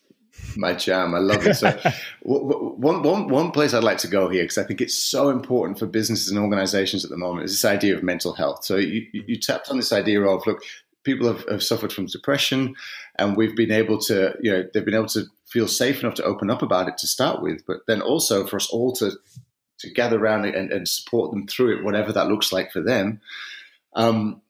my 0.55 0.73
jam. 0.73 1.13
I 1.13 1.19
love 1.19 1.45
it. 1.45 1.55
So, 1.55 1.77
one, 2.21 3.03
one, 3.03 3.27
one 3.27 3.51
place 3.51 3.73
I'd 3.73 3.83
like 3.83 3.97
to 3.99 4.07
go 4.07 4.29
here, 4.29 4.43
because 4.43 4.57
I 4.57 4.63
think 4.63 4.81
it's 4.81 4.95
so 4.95 5.29
important 5.29 5.79
for 5.79 5.85
businesses 5.85 6.29
and 6.29 6.39
organizations 6.39 7.03
at 7.03 7.11
the 7.11 7.17
moment, 7.17 7.45
is 7.45 7.51
this 7.51 7.65
idea 7.65 7.95
of 7.95 8.03
mental 8.03 8.33
health. 8.33 8.63
So, 8.63 8.77
you, 8.77 9.07
you 9.11 9.37
tapped 9.37 9.69
on 9.69 9.77
this 9.77 9.91
idea 9.91 10.21
of 10.21 10.45
look, 10.47 10.61
people 11.13 11.27
have, 11.27 11.47
have, 11.49 11.63
suffered 11.63 11.91
from 11.91 12.05
depression, 12.05 12.75
and 13.17 13.35
we've 13.35 13.55
been 13.55 13.71
able 13.71 13.97
to, 13.99 14.35
you 14.41 14.51
know, 14.51 14.63
they've 14.73 14.85
been 14.85 14.93
able 14.93 15.07
to 15.07 15.25
feel 15.47 15.67
safe 15.67 16.01
enough 16.01 16.15
to 16.15 16.23
open 16.23 16.49
up 16.49 16.61
about 16.61 16.87
it 16.87 16.97
to 16.99 17.07
start 17.07 17.41
with, 17.41 17.65
but 17.65 17.77
then 17.87 18.01
also 18.01 18.45
for 18.45 18.57
us 18.57 18.69
all 18.69 18.93
to 18.93 19.11
to 19.79 19.89
gather 19.89 20.19
around 20.19 20.45
and, 20.45 20.71
and 20.71 20.87
support 20.87 21.31
them 21.31 21.47
through 21.47 21.77
it, 21.77 21.83
whatever 21.83 22.11
that 22.11 22.27
looks 22.27 22.51
like 22.51 22.71
for 22.71 22.81
them. 22.81 23.21
Um, 23.95 24.41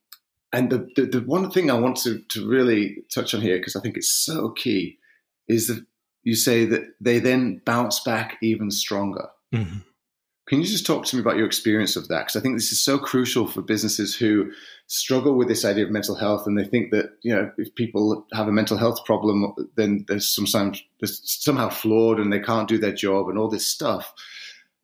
and 0.51 0.71
the, 0.71 0.89
the, 0.95 1.03
the, 1.03 1.21
one 1.21 1.51
thing 1.51 1.69
I 1.69 1.75
want 1.75 1.97
to, 1.97 2.23
to 2.29 2.49
really 2.49 3.03
touch 3.13 3.35
on 3.35 3.41
here, 3.41 3.57
because 3.57 3.75
I 3.75 3.81
think 3.81 3.95
it's 3.95 4.09
so 4.09 4.49
key, 4.49 4.97
is 5.47 5.67
that 5.67 5.85
you 6.23 6.35
say 6.35 6.65
that 6.65 6.81
they 6.99 7.19
then 7.19 7.61
bounce 7.63 7.99
back 7.99 8.37
even 8.41 8.71
stronger. 8.71 9.29
Mm-hmm. 9.53 9.79
Can 10.49 10.59
you 10.59 10.65
just 10.65 10.85
talk 10.85 11.05
to 11.05 11.15
me 11.15 11.21
about 11.21 11.37
your 11.37 11.45
experience 11.45 11.95
of 11.95 12.07
that? 12.07 12.21
Because 12.21 12.35
I 12.35 12.39
think 12.39 12.57
this 12.57 12.71
is 12.71 12.79
so 12.79 12.97
crucial 12.97 13.45
for 13.45 13.61
businesses 13.61 14.15
who 14.15 14.51
struggle 14.87 15.35
with 15.35 15.47
this 15.47 15.63
idea 15.63 15.85
of 15.85 15.91
mental 15.91 16.15
health, 16.15 16.47
and 16.47 16.57
they 16.57 16.65
think 16.65 16.89
that 16.89 17.11
you 17.21 17.33
know 17.33 17.51
if 17.59 17.73
people 17.75 18.25
have 18.33 18.47
a 18.47 18.51
mental 18.51 18.75
health 18.75 19.05
problem, 19.05 19.53
then 19.75 20.05
there's 20.07 20.27
sometimes 20.27 20.83
there's 20.99 21.21
somehow 21.23 21.69
flawed 21.69 22.19
and 22.19 22.33
they 22.33 22.39
can't 22.39 22.67
do 22.67 22.79
their 22.79 22.91
job 22.91 23.29
and 23.29 23.37
all 23.37 23.47
this 23.47 23.67
stuff. 23.67 24.11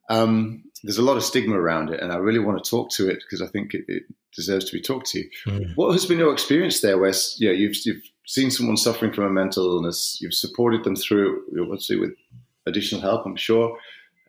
Um, 0.07 0.65
there's 0.83 0.99
a 0.99 1.03
lot 1.03 1.17
of 1.17 1.23
stigma 1.23 1.59
around 1.59 1.89
it, 1.89 1.99
and 1.99 2.11
I 2.11 2.17
really 2.17 2.37
want 2.37 2.63
to 2.63 2.69
talk 2.69 2.91
to 2.91 3.09
it 3.09 3.23
because 3.25 3.41
I 3.41 3.47
think 3.47 3.73
it, 3.73 3.85
it, 3.87 4.03
deserves 4.35 4.65
to 4.65 4.73
be 4.73 4.81
talked 4.81 5.07
to. 5.07 5.23
Mm. 5.47 5.75
What 5.77 5.93
has 5.93 6.05
been 6.05 6.19
your 6.19 6.33
experience 6.33 6.81
there, 6.81 6.97
where 6.97 7.13
you 7.37 7.47
know, 7.47 7.53
you've, 7.53 7.75
you've 7.85 8.03
seen 8.27 8.51
someone 8.51 8.75
suffering 8.75 9.13
from 9.13 9.23
a 9.23 9.29
mental 9.29 9.65
illness, 9.65 10.17
you've 10.19 10.33
supported 10.33 10.83
them 10.83 10.97
through, 10.97 11.41
obviously 11.61 11.95
with 11.95 12.11
additional 12.65 12.99
help, 12.99 13.25
I'm 13.25 13.37
sure, 13.37 13.77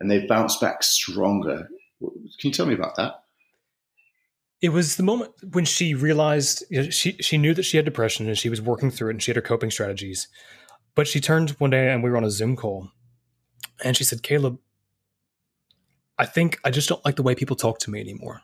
and 0.01 0.11
they've 0.11 0.29
bounced 0.29 0.61
back 0.61 0.83
stronger. 0.83 1.69
Can 2.01 2.49
you 2.49 2.53
tell 2.53 2.67
me 2.67 2.75
about 2.75 2.97
that? 2.97 3.23
It 4.61 4.71
was 4.71 4.97
the 4.97 5.03
moment 5.03 5.33
when 5.53 5.65
she 5.65 5.95
realized 5.95 6.65
you 6.71 6.83
know, 6.83 6.91
she 6.91 7.13
she 7.21 7.39
knew 7.39 7.55
that 7.55 7.65
she 7.65 7.77
had 7.77 7.85
depression 7.85 8.27
and 8.27 8.39
she 8.39 8.49
was 8.49 8.63
working 8.63 8.91
through 8.91 9.09
it 9.09 9.13
and 9.13 9.23
she 9.23 9.31
had 9.31 9.37
her 9.37 9.43
coping 9.43 9.71
strategies. 9.71 10.29
But 10.95 11.07
she 11.07 11.21
turned 11.21 11.51
one 11.51 11.71
day 11.71 11.93
and 11.93 12.03
we 12.03 12.11
were 12.11 12.17
on 12.17 12.25
a 12.25 12.31
Zoom 12.31 12.57
call, 12.57 12.91
and 13.85 13.97
she 13.97 14.05
said, 14.05 14.23
"Caleb, 14.23 14.59
I 16.19 16.25
think 16.25 16.59
I 16.65 16.71
just 16.71 16.89
don't 16.89 17.05
like 17.05 17.17
the 17.17 17.23
way 17.23 17.35
people 17.35 17.57
talk 17.57 17.79
to 17.81 17.91
me 17.91 18.01
anymore." 18.01 18.43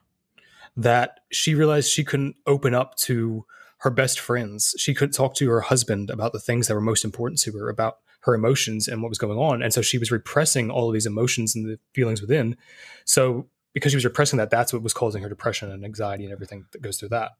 That 0.76 1.20
she 1.30 1.54
realized 1.54 1.90
she 1.90 2.04
couldn't 2.04 2.36
open 2.46 2.74
up 2.74 2.96
to 2.96 3.46
her 3.82 3.90
best 3.90 4.20
friends. 4.20 4.76
She 4.78 4.94
couldn't 4.94 5.14
talk 5.14 5.34
to 5.34 5.50
her 5.50 5.60
husband 5.60 6.08
about 6.08 6.32
the 6.32 6.38
things 6.38 6.68
that 6.68 6.74
were 6.74 6.80
most 6.80 7.04
important 7.04 7.40
to 7.40 7.52
her, 7.58 7.68
about 7.68 7.98
her 8.20 8.32
emotions 8.32 8.86
and 8.86 9.02
what 9.02 9.08
was 9.08 9.18
going 9.18 9.38
on. 9.38 9.60
And 9.60 9.74
so 9.74 9.82
she 9.82 9.98
was 9.98 10.12
repressing 10.12 10.70
all 10.70 10.86
of 10.86 10.94
these 10.94 11.06
emotions 11.06 11.56
and 11.56 11.68
the 11.68 11.78
feelings 11.92 12.20
within. 12.20 12.56
So 13.04 13.48
because 13.72 13.90
she 13.90 13.96
was 13.96 14.04
repressing 14.04 14.36
that, 14.36 14.50
that's 14.50 14.72
what 14.72 14.84
was 14.84 14.92
causing 14.92 15.20
her 15.24 15.28
depression 15.28 15.68
and 15.68 15.84
anxiety 15.84 16.22
and 16.22 16.32
everything 16.32 16.66
that 16.70 16.80
goes 16.80 16.96
through 16.96 17.08
that. 17.08 17.32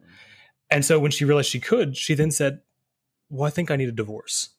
And 0.68 0.84
so 0.84 0.98
when 0.98 1.12
she 1.12 1.24
realized 1.24 1.48
she 1.48 1.60
could, 1.60 1.96
she 1.96 2.14
then 2.14 2.32
said, 2.32 2.62
Well, 3.30 3.46
I 3.46 3.50
think 3.50 3.70
I 3.70 3.76
need 3.76 3.88
a 3.88 3.92
divorce. 3.92 4.50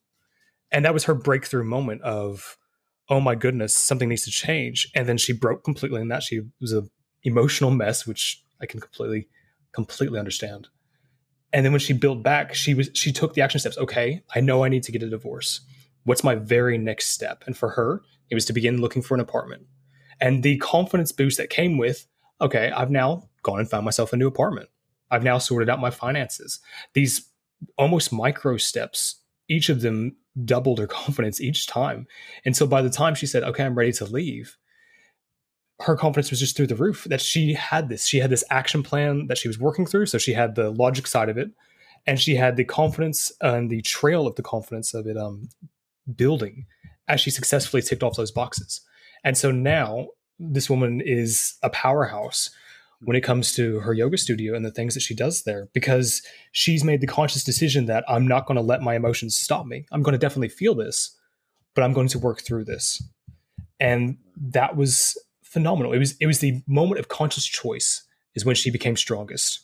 And 0.72 0.86
that 0.86 0.94
was 0.94 1.04
her 1.04 1.14
breakthrough 1.14 1.66
moment 1.66 2.02
of, 2.04 2.58
oh 3.10 3.20
my 3.20 3.36
goodness, 3.36 3.76
something 3.76 4.08
needs 4.08 4.24
to 4.24 4.32
change. 4.32 4.90
And 4.96 5.08
then 5.08 5.18
she 5.18 5.34
broke 5.34 5.66
completely 5.66 6.00
in 6.00 6.08
that. 6.08 6.24
She 6.24 6.44
was 6.62 6.72
an 6.72 6.90
emotional 7.24 7.72
mess, 7.72 8.08
which 8.08 8.42
I 8.62 8.68
can 8.68 8.80
completely, 8.80 9.28
completely 9.74 10.18
understand. 10.18 10.70
And 11.54 11.64
then 11.64 11.72
when 11.72 11.80
she 11.80 11.94
built 11.94 12.24
back, 12.24 12.54
she 12.54 12.74
was 12.74 12.90
she 12.94 13.12
took 13.12 13.36
the 13.36 13.42
action 13.42 13.60
steps. 13.60 13.78
Okay, 13.78 14.24
I 14.36 14.42
know 14.42 14.64
I 14.64 14.70
need 14.70 14.84
to 14.84 14.92
get 14.92 15.04
a 15.04 15.10
divorce. 15.10 15.62
What's 16.04 16.24
my 16.24 16.36
very 16.36 16.78
next 16.78 17.08
step? 17.08 17.44
And 17.46 17.56
for 17.56 17.70
her, 17.70 18.02
it 18.30 18.36
was 18.36 18.46
to 18.46 18.54
begin 18.54 18.82
looking 18.82 19.02
for 19.02 19.14
an 19.14 19.22
apartment 19.22 19.68
and 20.20 20.42
the 20.42 20.58
confidence 20.58 21.12
boost 21.12 21.38
that 21.38 21.50
came 21.50 21.78
with 21.78 22.08
okay 22.42 22.72
i've 22.76 22.92
now 22.92 23.30
gone 23.44 23.60
and 23.60 23.70
found 23.70 23.86
myself 23.86 24.14
a 24.14 24.18
new 24.18 24.28
apartment 24.28 24.70
i've 25.12 25.24
now 25.24 25.38
sorted 25.38 25.70
out 25.70 25.80
my 25.80 25.90
finances 25.90 26.60
these 26.94 27.30
almost 27.78 28.12
micro 28.12 28.58
steps 28.58 29.22
each 29.48 29.70
of 29.70 29.82
them 29.82 30.16
doubled 30.46 30.80
her 30.80 30.88
confidence 31.02 31.40
each 31.42 31.68
time 31.68 32.08
and 32.46 32.56
so 32.56 32.66
by 32.66 32.82
the 32.82 32.90
time 32.90 33.14
she 33.14 33.26
said 33.26 33.44
okay 33.44 33.64
i'm 33.64 33.78
ready 33.78 33.92
to 33.92 34.06
leave 34.06 34.58
her 35.82 35.96
confidence 35.96 36.30
was 36.30 36.40
just 36.40 36.56
through 36.56 36.68
the 36.68 36.76
roof 36.76 37.06
that 37.10 37.22
she 37.22 37.54
had 37.54 37.90
this 37.90 38.06
she 38.06 38.20
had 38.20 38.30
this 38.30 38.44
action 38.50 38.84
plan 38.84 39.28
that 39.28 39.38
she 39.38 39.48
was 39.48 39.60
working 39.60 39.86
through 39.86 40.06
so 40.06 40.18
she 40.18 40.34
had 40.34 40.56
the 40.56 40.70
logic 40.72 41.08
side 41.08 41.30
of 41.30 41.38
it 41.38 41.50
and 42.06 42.20
she 42.20 42.36
had 42.36 42.56
the 42.56 42.64
confidence 42.64 43.32
and 43.42 43.70
the 43.70 43.82
trail 43.82 44.28
of 44.28 44.36
the 44.36 44.44
confidence 44.44 44.94
of 44.94 45.08
it 45.08 45.18
um, 45.18 45.50
building 46.16 46.66
as 47.08 47.20
she 47.20 47.30
successfully 47.30 47.82
ticked 47.82 48.04
off 48.04 48.16
those 48.16 48.32
boxes 48.32 48.82
and 49.24 49.38
so 49.38 49.52
now 49.52 50.08
this 50.40 50.70
woman 50.70 51.02
is 51.02 51.56
a 51.64 51.70
powerhouse 51.70 52.50
when 53.06 53.18
it 53.18 53.22
comes 53.22 53.52
to 53.54 53.80
her 53.82 53.94
yoga 53.94 54.18
studio 54.18 54.56
and 54.56 54.66
the 54.66 54.72
things 54.72 54.94
that 54.94 55.02
she 55.02 55.16
does 55.16 55.44
there 55.44 55.68
because 55.74 56.22
she's 56.52 56.84
made 56.84 57.02
the 57.02 57.08
conscious 57.08 57.44
decision 57.44 57.86
that 57.86 58.04
I'm 58.08 58.28
not 58.28 58.46
going 58.46 58.56
to 58.56 58.62
let 58.62 58.82
my 58.82 58.96
emotions 58.96 59.36
stop 59.38 59.66
me. 59.66 59.86
I'm 59.92 60.02
going 60.02 60.14
to 60.14 60.20
definitely 60.20 60.50
feel 60.50 60.74
this, 60.74 61.16
but 61.76 61.84
I'm 61.84 61.94
going 61.94 62.08
to 62.10 62.20
work 62.20 62.42
through 62.42 62.66
this. 62.66 63.04
And 63.80 64.18
that 64.38 64.76
was 64.76 65.18
phenomenal. 65.54 65.94
It 65.94 66.00
was 66.00 66.16
it 66.20 66.28
was 66.28 66.40
the 66.40 66.62
moment 66.68 67.00
of 67.00 67.08
conscious 67.08 67.46
choice 67.46 68.04
is 68.36 68.44
when 68.44 68.56
she 68.56 68.72
became 68.72 68.98
strongest. 68.98 69.62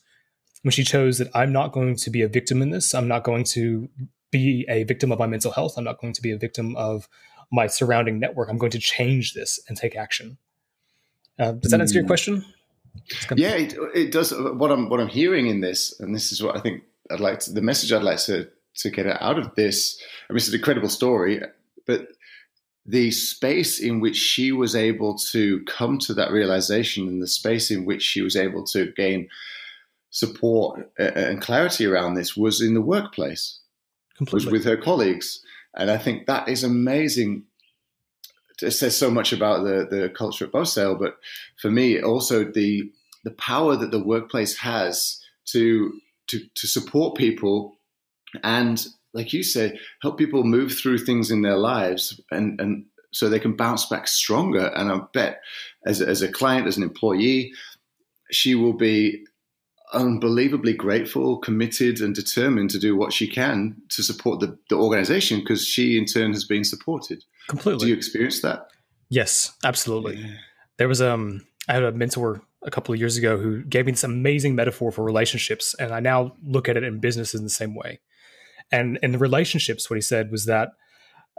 When 0.62 0.72
she 0.72 0.84
chose 0.84 1.18
that 1.18 1.30
I'm 1.34 1.52
not 1.52 1.72
going 1.72 1.96
to 1.96 2.10
be 2.10 2.22
a 2.22 2.28
victim 2.28 2.62
in 2.62 2.70
this. 2.70 2.94
I'm 2.94 3.08
not 3.08 3.24
going 3.24 3.44
to 3.46 3.90
be 4.32 4.66
a 4.70 4.84
victim 4.84 5.12
of 5.12 5.20
my 5.20 5.26
mental 5.26 5.52
health. 5.52 5.76
I'm 5.78 5.84
not 5.84 6.00
going 6.00 6.14
to 6.14 6.22
be 6.22 6.32
a 6.32 6.38
victim 6.38 6.76
of 6.76 7.08
my 7.52 7.68
surrounding 7.68 8.20
network. 8.20 8.50
I'm 8.50 8.58
going 8.58 8.72
to 8.72 8.80
change 8.80 9.34
this 9.34 9.60
and 9.68 9.78
take 9.78 9.96
action. 9.96 10.38
Uh, 11.40 11.54
does 11.54 11.72
that 11.72 11.82
answer 11.82 11.94
your 11.94 12.04
hmm. 12.04 12.08
question? 12.08 12.46
Yeah, 13.36 13.54
it, 13.54 13.76
it, 13.96 14.12
does. 14.12 14.34
What 14.34 14.72
I'm 14.72 14.90
what 14.90 15.00
I'm 15.00 15.08
hearing 15.08 15.48
in 15.48 15.62
this, 15.62 15.98
and 16.00 16.14
this 16.14 16.32
is 16.32 16.44
what 16.44 16.58
I 16.58 16.60
think 16.60 16.84
I'd 17.10 17.20
like 17.20 17.40
to, 17.42 17.52
the 17.52 17.62
message 17.62 17.94
I'd 17.94 18.04
like 18.04 18.20
to 18.20 18.50
to 18.78 18.90
get 18.90 19.08
out 19.08 19.40
of 19.40 19.56
this. 19.56 20.02
I 20.30 20.34
mean, 20.34 20.38
it's 20.38 20.50
an 20.50 20.56
incredible 20.56 20.90
story, 20.90 21.42
but 21.86 22.08
the 22.90 23.12
space 23.12 23.80
in 23.80 24.00
which 24.00 24.16
she 24.16 24.52
was 24.52 24.76
able 24.76 25.16
to 25.16 25.64
come 25.66 26.00
to 26.00 26.14
that 26.16 26.32
realization, 26.32 27.08
and 27.08 27.22
the 27.22 27.28
space 27.28 27.70
in 27.70 27.86
which 27.86 28.02
she 28.02 28.22
was 28.22 28.36
able 28.36 28.64
to 28.64 28.92
gain 28.94 29.30
support 30.10 30.92
uh, 31.00 31.04
uh, 31.04 31.12
and 31.16 31.40
clarity 31.40 31.86
around 31.86 32.16
this 32.16 32.36
was 32.36 32.62
in 32.62 32.74
the 32.74 32.82
workplace, 32.82 33.60
Completely. 34.18 34.48
was 34.48 34.52
with 34.52 34.66
her 34.66 34.76
colleagues. 34.76 35.44
And 35.76 35.92
I 35.92 35.98
think 36.00 36.26
that 36.26 36.50
is 36.50 36.64
amazing. 36.64 37.44
It 38.60 38.72
says 38.72 38.98
so 38.98 39.12
much 39.12 39.32
about 39.34 39.64
the, 39.64 39.88
the 39.90 40.10
culture 40.10 40.46
at 40.46 40.52
BoSale, 40.52 41.00
but 41.00 41.18
for 41.62 41.70
me, 41.70 42.02
also 42.02 42.44
the 42.44 42.92
the 43.24 43.32
power 43.32 43.76
that 43.76 43.92
the 43.92 44.04
workplace 44.04 44.58
has 44.58 45.22
to 45.46 45.94
to 46.28 46.40
to 46.56 46.68
support 46.68 47.18
people 47.18 47.76
and 48.44 48.88
like 49.14 49.34
you 49.34 49.44
say, 49.44 49.80
help 50.02 50.18
people 50.18 50.44
move 50.44 50.74
through 50.74 51.00
things 51.00 51.32
in 51.32 51.42
their 51.42 51.58
lives 51.58 52.20
and, 52.32 52.60
and 52.62 52.86
so 53.12 53.28
they 53.28 53.40
can 53.40 53.56
bounce 53.56 53.86
back 53.88 54.08
stronger. 54.08 54.68
And 54.76 54.92
I 54.92 55.02
bet 55.14 55.42
as, 55.86 56.02
as 56.02 56.22
a 56.22 56.32
client, 56.32 56.68
as 56.68 56.78
an 56.78 56.84
employee, 56.84 57.54
she 58.32 58.56
will 58.56 58.74
be 58.74 59.26
unbelievably 59.94 60.74
grateful, 60.74 61.38
committed, 61.38 62.00
and 62.00 62.14
determined 62.14 62.70
to 62.70 62.80
do 62.80 62.96
what 62.96 63.12
she 63.12 63.28
can 63.28 63.76
to 63.90 64.04
support 64.04 64.40
the, 64.40 64.58
the 64.70 64.76
organization 64.76 65.40
because 65.40 65.66
she, 65.66 65.98
in 65.98 66.06
turn, 66.06 66.34
has 66.34 66.46
been 66.46 66.64
supported. 66.64 67.24
Completely. 67.48 67.86
Do 67.86 67.88
you 67.88 67.96
experience 67.96 68.42
that? 68.42 68.68
Yes, 69.10 69.54
absolutely. 69.64 70.18
Yeah. 70.18 70.36
There 70.78 70.88
was 70.88 71.02
um, 71.02 71.46
I 71.68 71.74
had 71.74 71.84
a 71.84 71.92
mentor 71.92 72.42
a 72.62 72.70
couple 72.70 72.94
of 72.94 73.00
years 73.00 73.18
ago 73.18 73.38
who 73.38 73.64
gave 73.64 73.86
me 73.86 73.94
this 73.94 74.04
amazing 74.04 74.56
metaphor 74.56 74.92
for 74.92 75.04
relationships, 75.04 75.74
and 75.80 75.92
I 75.92 76.00
now 76.00 76.36
look 76.44 76.70
at 76.70 76.78
it 76.78 76.84
in 76.84 77.00
business 77.00 77.34
in 77.34 77.44
the 77.44 77.50
same 77.50 77.76
way. 77.76 78.00
And 78.72 79.00
in 79.02 79.12
the 79.12 79.18
relationships, 79.18 79.90
what 79.90 79.98
he 79.98 80.02
said 80.02 80.32
was 80.32 80.46
that 80.46 80.70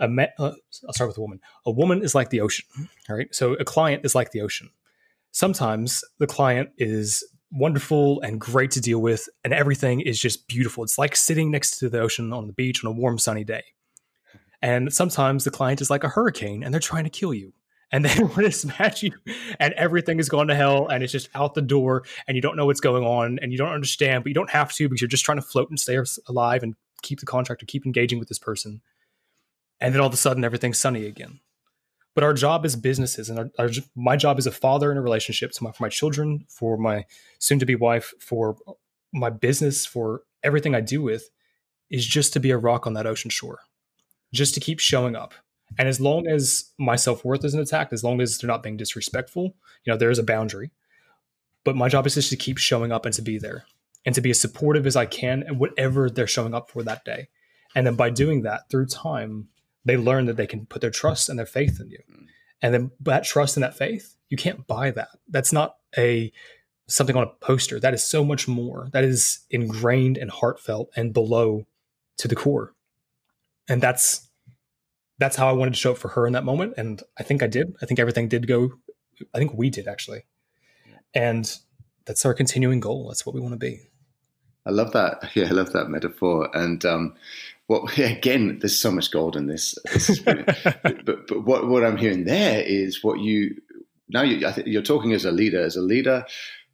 a 0.00 0.08
me- 0.08 0.28
uh, 0.38 0.52
I'll 0.86 0.92
start 0.92 1.08
with 1.08 1.18
a 1.18 1.20
woman. 1.20 1.40
A 1.66 1.70
woman 1.70 2.02
is 2.02 2.14
like 2.14 2.30
the 2.30 2.40
ocean, 2.40 2.66
all 3.08 3.16
right? 3.16 3.32
So 3.34 3.54
a 3.54 3.64
client 3.64 4.04
is 4.04 4.14
like 4.14 4.32
the 4.32 4.40
ocean. 4.40 4.70
Sometimes 5.30 6.02
the 6.18 6.26
client 6.26 6.70
is 6.78 7.22
wonderful 7.52 8.20
and 8.22 8.40
great 8.40 8.70
to 8.72 8.80
deal 8.80 9.00
with, 9.00 9.28
and 9.44 9.52
everything 9.52 10.00
is 10.00 10.18
just 10.18 10.48
beautiful. 10.48 10.82
It's 10.82 10.98
like 10.98 11.14
sitting 11.14 11.50
next 11.50 11.78
to 11.78 11.88
the 11.88 12.00
ocean 12.00 12.32
on 12.32 12.46
the 12.46 12.52
beach 12.52 12.84
on 12.84 12.90
a 12.90 12.94
warm, 12.94 13.18
sunny 13.18 13.44
day. 13.44 13.62
And 14.62 14.92
sometimes 14.92 15.44
the 15.44 15.50
client 15.50 15.80
is 15.80 15.90
like 15.90 16.04
a 16.04 16.08
hurricane 16.08 16.62
and 16.62 16.72
they're 16.72 16.80
trying 16.80 17.04
to 17.04 17.10
kill 17.10 17.32
you. 17.32 17.52
And 17.92 18.04
they 18.04 18.22
want 18.22 18.36
to 18.36 18.52
smash 18.52 19.02
you, 19.02 19.10
and 19.58 19.74
everything 19.74 20.20
is 20.20 20.28
going 20.28 20.46
to 20.46 20.54
hell, 20.54 20.86
and 20.86 21.02
it's 21.02 21.12
just 21.12 21.28
out 21.34 21.54
the 21.54 21.60
door, 21.60 22.04
and 22.28 22.36
you 22.36 22.40
don't 22.40 22.54
know 22.56 22.66
what's 22.66 22.78
going 22.78 23.04
on, 23.04 23.40
and 23.42 23.50
you 23.50 23.58
don't 23.58 23.72
understand, 23.72 24.22
but 24.22 24.28
you 24.28 24.34
don't 24.34 24.50
have 24.50 24.72
to 24.74 24.88
because 24.88 25.00
you're 25.00 25.08
just 25.08 25.24
trying 25.24 25.38
to 25.38 25.42
float 25.42 25.70
and 25.70 25.80
stay 25.80 25.98
alive 26.28 26.62
and 26.62 26.76
keep 27.02 27.20
the 27.20 27.26
contract 27.26 27.62
or 27.62 27.66
keep 27.66 27.86
engaging 27.86 28.18
with 28.18 28.28
this 28.28 28.38
person. 28.38 28.80
And 29.80 29.94
then 29.94 30.00
all 30.00 30.08
of 30.08 30.14
a 30.14 30.18
sudden, 30.18 30.44
everything's 30.44 30.78
sunny 30.78 31.06
again. 31.06 31.40
But 32.14 32.24
our 32.24 32.34
job 32.34 32.64
as 32.64 32.76
businesses, 32.76 33.30
and 33.30 33.38
our, 33.38 33.50
our, 33.58 33.70
my 33.94 34.16
job 34.16 34.38
as 34.38 34.46
a 34.46 34.50
father 34.50 34.90
in 34.90 34.98
a 34.98 35.02
relationship, 35.02 35.54
so 35.54 35.64
my, 35.64 35.72
for 35.72 35.82
my 35.82 35.88
children, 35.88 36.44
for 36.48 36.76
my 36.76 37.06
soon-to-be 37.38 37.76
wife, 37.76 38.12
for 38.18 38.56
my 39.12 39.30
business, 39.30 39.86
for 39.86 40.22
everything 40.42 40.74
I 40.74 40.80
do 40.80 41.02
with, 41.02 41.30
is 41.88 42.04
just 42.04 42.32
to 42.32 42.40
be 42.40 42.50
a 42.50 42.58
rock 42.58 42.86
on 42.86 42.94
that 42.94 43.06
ocean 43.06 43.30
shore, 43.30 43.60
just 44.32 44.54
to 44.54 44.60
keep 44.60 44.80
showing 44.80 45.16
up. 45.16 45.34
And 45.78 45.88
as 45.88 46.00
long 46.00 46.26
as 46.26 46.70
my 46.78 46.96
self 46.96 47.24
worth 47.24 47.44
isn't 47.44 47.60
attacked, 47.60 47.92
as 47.92 48.02
long 48.02 48.20
as 48.20 48.38
they're 48.38 48.48
not 48.48 48.62
being 48.62 48.76
disrespectful, 48.76 49.54
you 49.84 49.92
know, 49.92 49.96
there 49.96 50.10
is 50.10 50.18
a 50.18 50.24
boundary. 50.24 50.72
But 51.64 51.76
my 51.76 51.88
job 51.88 52.06
is 52.06 52.14
just 52.14 52.30
to 52.30 52.36
keep 52.36 52.58
showing 52.58 52.90
up 52.90 53.06
and 53.06 53.14
to 53.14 53.22
be 53.22 53.38
there 53.38 53.64
and 54.04 54.14
to 54.14 54.20
be 54.20 54.30
as 54.30 54.40
supportive 54.40 54.86
as 54.86 54.96
I 54.96 55.06
can 55.06 55.42
and 55.42 55.58
whatever 55.58 56.08
they're 56.08 56.26
showing 56.26 56.54
up 56.54 56.70
for 56.70 56.82
that 56.82 57.04
day. 57.04 57.28
And 57.74 57.86
then 57.86 57.94
by 57.94 58.10
doing 58.10 58.42
that 58.42 58.68
through 58.70 58.86
time, 58.86 59.48
they 59.84 59.96
learn 59.96 60.26
that 60.26 60.36
they 60.36 60.46
can 60.46 60.66
put 60.66 60.80
their 60.80 60.90
trust 60.90 61.28
and 61.28 61.38
their 61.38 61.46
faith 61.46 61.80
in 61.80 61.90
you. 61.90 61.98
Mm. 62.10 62.26
And 62.62 62.74
then 62.74 62.90
that 63.00 63.24
trust 63.24 63.56
and 63.56 63.64
that 63.64 63.76
faith, 63.76 64.16
you 64.28 64.36
can't 64.36 64.66
buy 64.66 64.90
that. 64.90 65.08
That's 65.28 65.52
not 65.52 65.76
a 65.96 66.32
something 66.88 67.16
on 67.16 67.22
a 67.22 67.44
poster. 67.44 67.78
That 67.78 67.94
is 67.94 68.04
so 68.04 68.24
much 68.24 68.48
more. 68.48 68.88
That 68.92 69.04
is 69.04 69.40
ingrained 69.50 70.18
and 70.18 70.30
heartfelt 70.30 70.90
and 70.96 71.12
below 71.14 71.66
to 72.18 72.28
the 72.28 72.34
core. 72.34 72.74
And 73.68 73.80
that's 73.80 74.28
that's 75.18 75.36
how 75.36 75.48
I 75.48 75.52
wanted 75.52 75.74
to 75.74 75.80
show 75.80 75.92
up 75.92 75.98
for 75.98 76.08
her 76.08 76.26
in 76.26 76.32
that 76.32 76.44
moment. 76.44 76.74
And 76.76 77.02
I 77.18 77.22
think 77.22 77.42
I 77.42 77.46
did. 77.46 77.74
I 77.80 77.86
think 77.86 78.00
everything 78.00 78.28
did 78.28 78.46
go 78.46 78.72
I 79.34 79.38
think 79.38 79.52
we 79.54 79.70
did 79.70 79.88
actually. 79.88 80.24
And 81.14 81.52
that's 82.06 82.24
our 82.24 82.34
continuing 82.34 82.80
goal. 82.80 83.08
That's 83.08 83.26
what 83.26 83.34
we 83.34 83.40
want 83.40 83.52
to 83.52 83.58
be. 83.58 83.89
I 84.70 84.72
love 84.72 84.92
that. 84.92 85.30
Yeah, 85.34 85.46
I 85.46 85.50
love 85.50 85.72
that 85.72 85.88
metaphor. 85.88 86.48
And 86.54 86.84
um, 86.84 87.14
well, 87.68 87.88
again, 87.96 88.58
there's 88.60 88.78
so 88.78 88.90
much 88.90 89.10
gold 89.10 89.36
in 89.36 89.46
this. 89.46 89.74
this 89.92 90.18
but, 90.24 90.46
but, 91.04 91.26
but 91.26 91.44
what 91.44 91.68
what 91.68 91.84
I'm 91.84 91.96
hearing 91.96 92.24
there 92.24 92.62
is 92.62 93.02
what 93.02 93.18
you 93.20 93.60
now 94.08 94.22
you, 94.22 94.46
I 94.46 94.52
think 94.52 94.68
you're 94.68 94.82
talking 94.82 95.12
as 95.12 95.24
a 95.24 95.32
leader. 95.32 95.60
As 95.60 95.76
a 95.76 95.82
leader, 95.82 96.24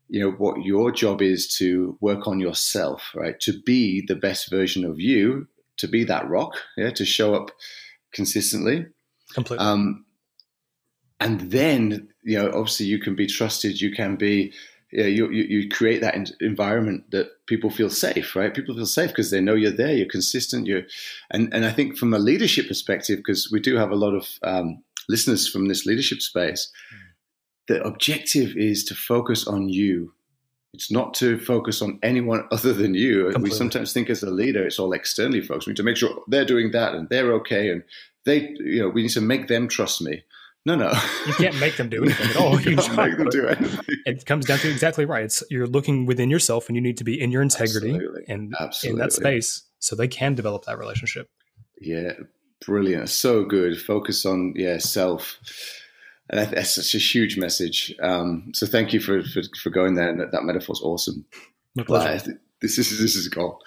you 0.09 0.21
know 0.21 0.33
what 0.33 0.63
your 0.63 0.93
job 0.93 1.23
is 1.23 1.49
to 1.57 1.97
work 2.01 2.29
on 2.29 2.39
yourself, 2.39 3.13
right? 3.15 3.39
To 3.41 3.61
be 3.63 4.05
the 4.07 4.17
best 4.17 4.51
version 4.51 4.85
of 4.85 5.01
you, 5.01 5.49
to 5.79 5.89
be 5.89 6.05
that 6.05 6.29
rock, 6.29 6.55
yeah, 6.77 6.91
to 6.91 7.05
show 7.05 7.35
up 7.35 7.51
consistently. 8.13 8.87
Completely. 9.33 9.67
Um, 9.67 10.05
and 11.19 11.41
then 11.51 12.09
you 12.23 12.39
know, 12.39 12.49
obviously, 12.49 12.87
you 12.87 12.99
can 12.99 13.17
be 13.17 13.27
trusted. 13.27 13.81
You 13.81 13.91
can 13.91 14.17
be 14.17 14.53
yeah, 14.97 15.05
you, 15.05 15.31
you, 15.31 15.45
you 15.45 15.69
create 15.69 16.01
that 16.01 16.17
environment 16.41 17.11
that 17.11 17.29
people 17.45 17.69
feel 17.69 17.91
safe, 17.91 18.35
right? 18.35 18.55
People 18.55 18.75
feel 18.75 18.87
safe 18.87 19.11
because 19.11 19.31
they 19.31 19.43
know 19.43 19.55
you're 19.55 19.71
there, 19.71 19.93
you're 19.93 20.09
consistent, 20.09 20.67
you're, 20.67 20.85
and 21.31 21.53
and 21.53 21.67
I 21.67 21.71
think 21.71 21.99
from 21.99 22.15
a 22.15 22.19
leadership 22.19 22.67
perspective, 22.67 23.19
because 23.19 23.51
we 23.53 23.61
do 23.61 23.77
have 23.77 23.91
a 23.91 23.95
lot 23.95 24.15
of 24.15 24.27
um, 24.43 24.83
listeners 25.07 25.47
from 25.47 25.69
this 25.69 25.85
leadership 25.85 26.23
space, 26.23 26.73
the 27.69 27.83
objective 27.83 28.57
is 28.57 28.85
to 28.85 28.95
focus 28.95 29.47
on 29.47 29.69
you. 29.69 30.15
It's 30.73 30.91
not 30.91 31.13
to 31.15 31.39
focus 31.39 31.83
on 31.83 31.99
anyone 32.03 32.49
other 32.51 32.73
than 32.73 32.95
you. 32.95 33.25
Completely. 33.25 33.51
We 33.51 33.55
sometimes 33.55 33.93
think 33.93 34.09
as 34.09 34.23
a 34.23 34.31
leader, 34.31 34.67
it's 34.67 34.79
all 34.79 34.95
externally 34.95 35.43
focused. 35.43 35.67
We 35.67 35.73
need 35.73 35.77
to 35.77 35.83
make 35.83 35.99
sure 35.99 36.23
they're 36.27 36.47
doing 36.47 36.71
that 36.71 36.95
and 36.95 37.07
they're 37.11 37.35
okay, 37.35 37.69
and 37.71 37.83
they, 38.25 38.49
you 38.61 38.81
know, 38.81 38.89
we 38.89 39.03
need 39.03 39.11
to 39.11 39.21
make 39.21 39.49
them 39.49 39.69
trust 39.69 40.01
me. 40.01 40.25
No, 40.67 40.75
no. 40.75 40.93
you 41.27 41.33
can't 41.35 41.59
make 41.61 41.77
them 41.77 41.89
do 41.89 42.03
anything 42.03 42.31
at 42.31 42.37
all. 42.41 42.61
you, 42.61 42.73
you 42.73 42.77
can't 42.77 42.97
make 42.97 43.17
them 43.17 43.29
do 43.29 43.47
anything. 43.47 43.97
It 44.05 44.27
comes 44.27 44.47
down 44.47 44.59
to 44.59 44.71
exactly 44.71 45.05
right. 45.05 45.25
It's 45.25 45.43
you're 45.49 45.69
looking 45.69 46.07
within 46.07 46.29
yourself, 46.29 46.69
and 46.69 46.75
you 46.75 46.83
need 46.83 46.97
to 46.99 47.05
be 47.05 47.21
in 47.21 47.31
your 47.31 47.41
integrity 47.41 47.93
Absolutely. 47.93 48.25
and 48.29 48.55
Absolutely. 48.59 48.91
in 48.91 48.99
that 48.99 49.13
space, 49.13 49.63
so 49.79 49.95
they 49.95 50.09
can 50.09 50.35
develop 50.35 50.65
that 50.65 50.77
relationship. 50.77 51.31
Yeah, 51.81 52.13
brilliant. 52.67 53.09
So 53.11 53.45
good. 53.45 53.81
Focus 53.81 54.27
on 54.27 54.55
yeah 54.57 54.79
self. 54.79 55.39
And 56.29 56.41
that's 56.41 56.75
such 56.75 56.97
a 56.97 56.99
huge 56.99 57.39
message. 57.39 57.95
Um, 58.03 58.51
so 58.53 58.67
thank 58.67 58.93
you 58.93 58.99
for, 58.99 59.23
for, 59.23 59.43
for 59.63 59.71
going 59.71 59.95
there. 59.95 60.09
And 60.09 60.19
that, 60.19 60.33
that 60.33 60.43
metaphor's 60.43 60.81
awesome. 60.83 61.25
My 61.77 61.85
pleasure. 61.85 62.33
Uh, 62.33 62.35
this 62.61 62.79
is 62.79 62.99
this 62.99 63.15
is 63.15 63.29
a 63.29 63.31
goal. 63.31 63.61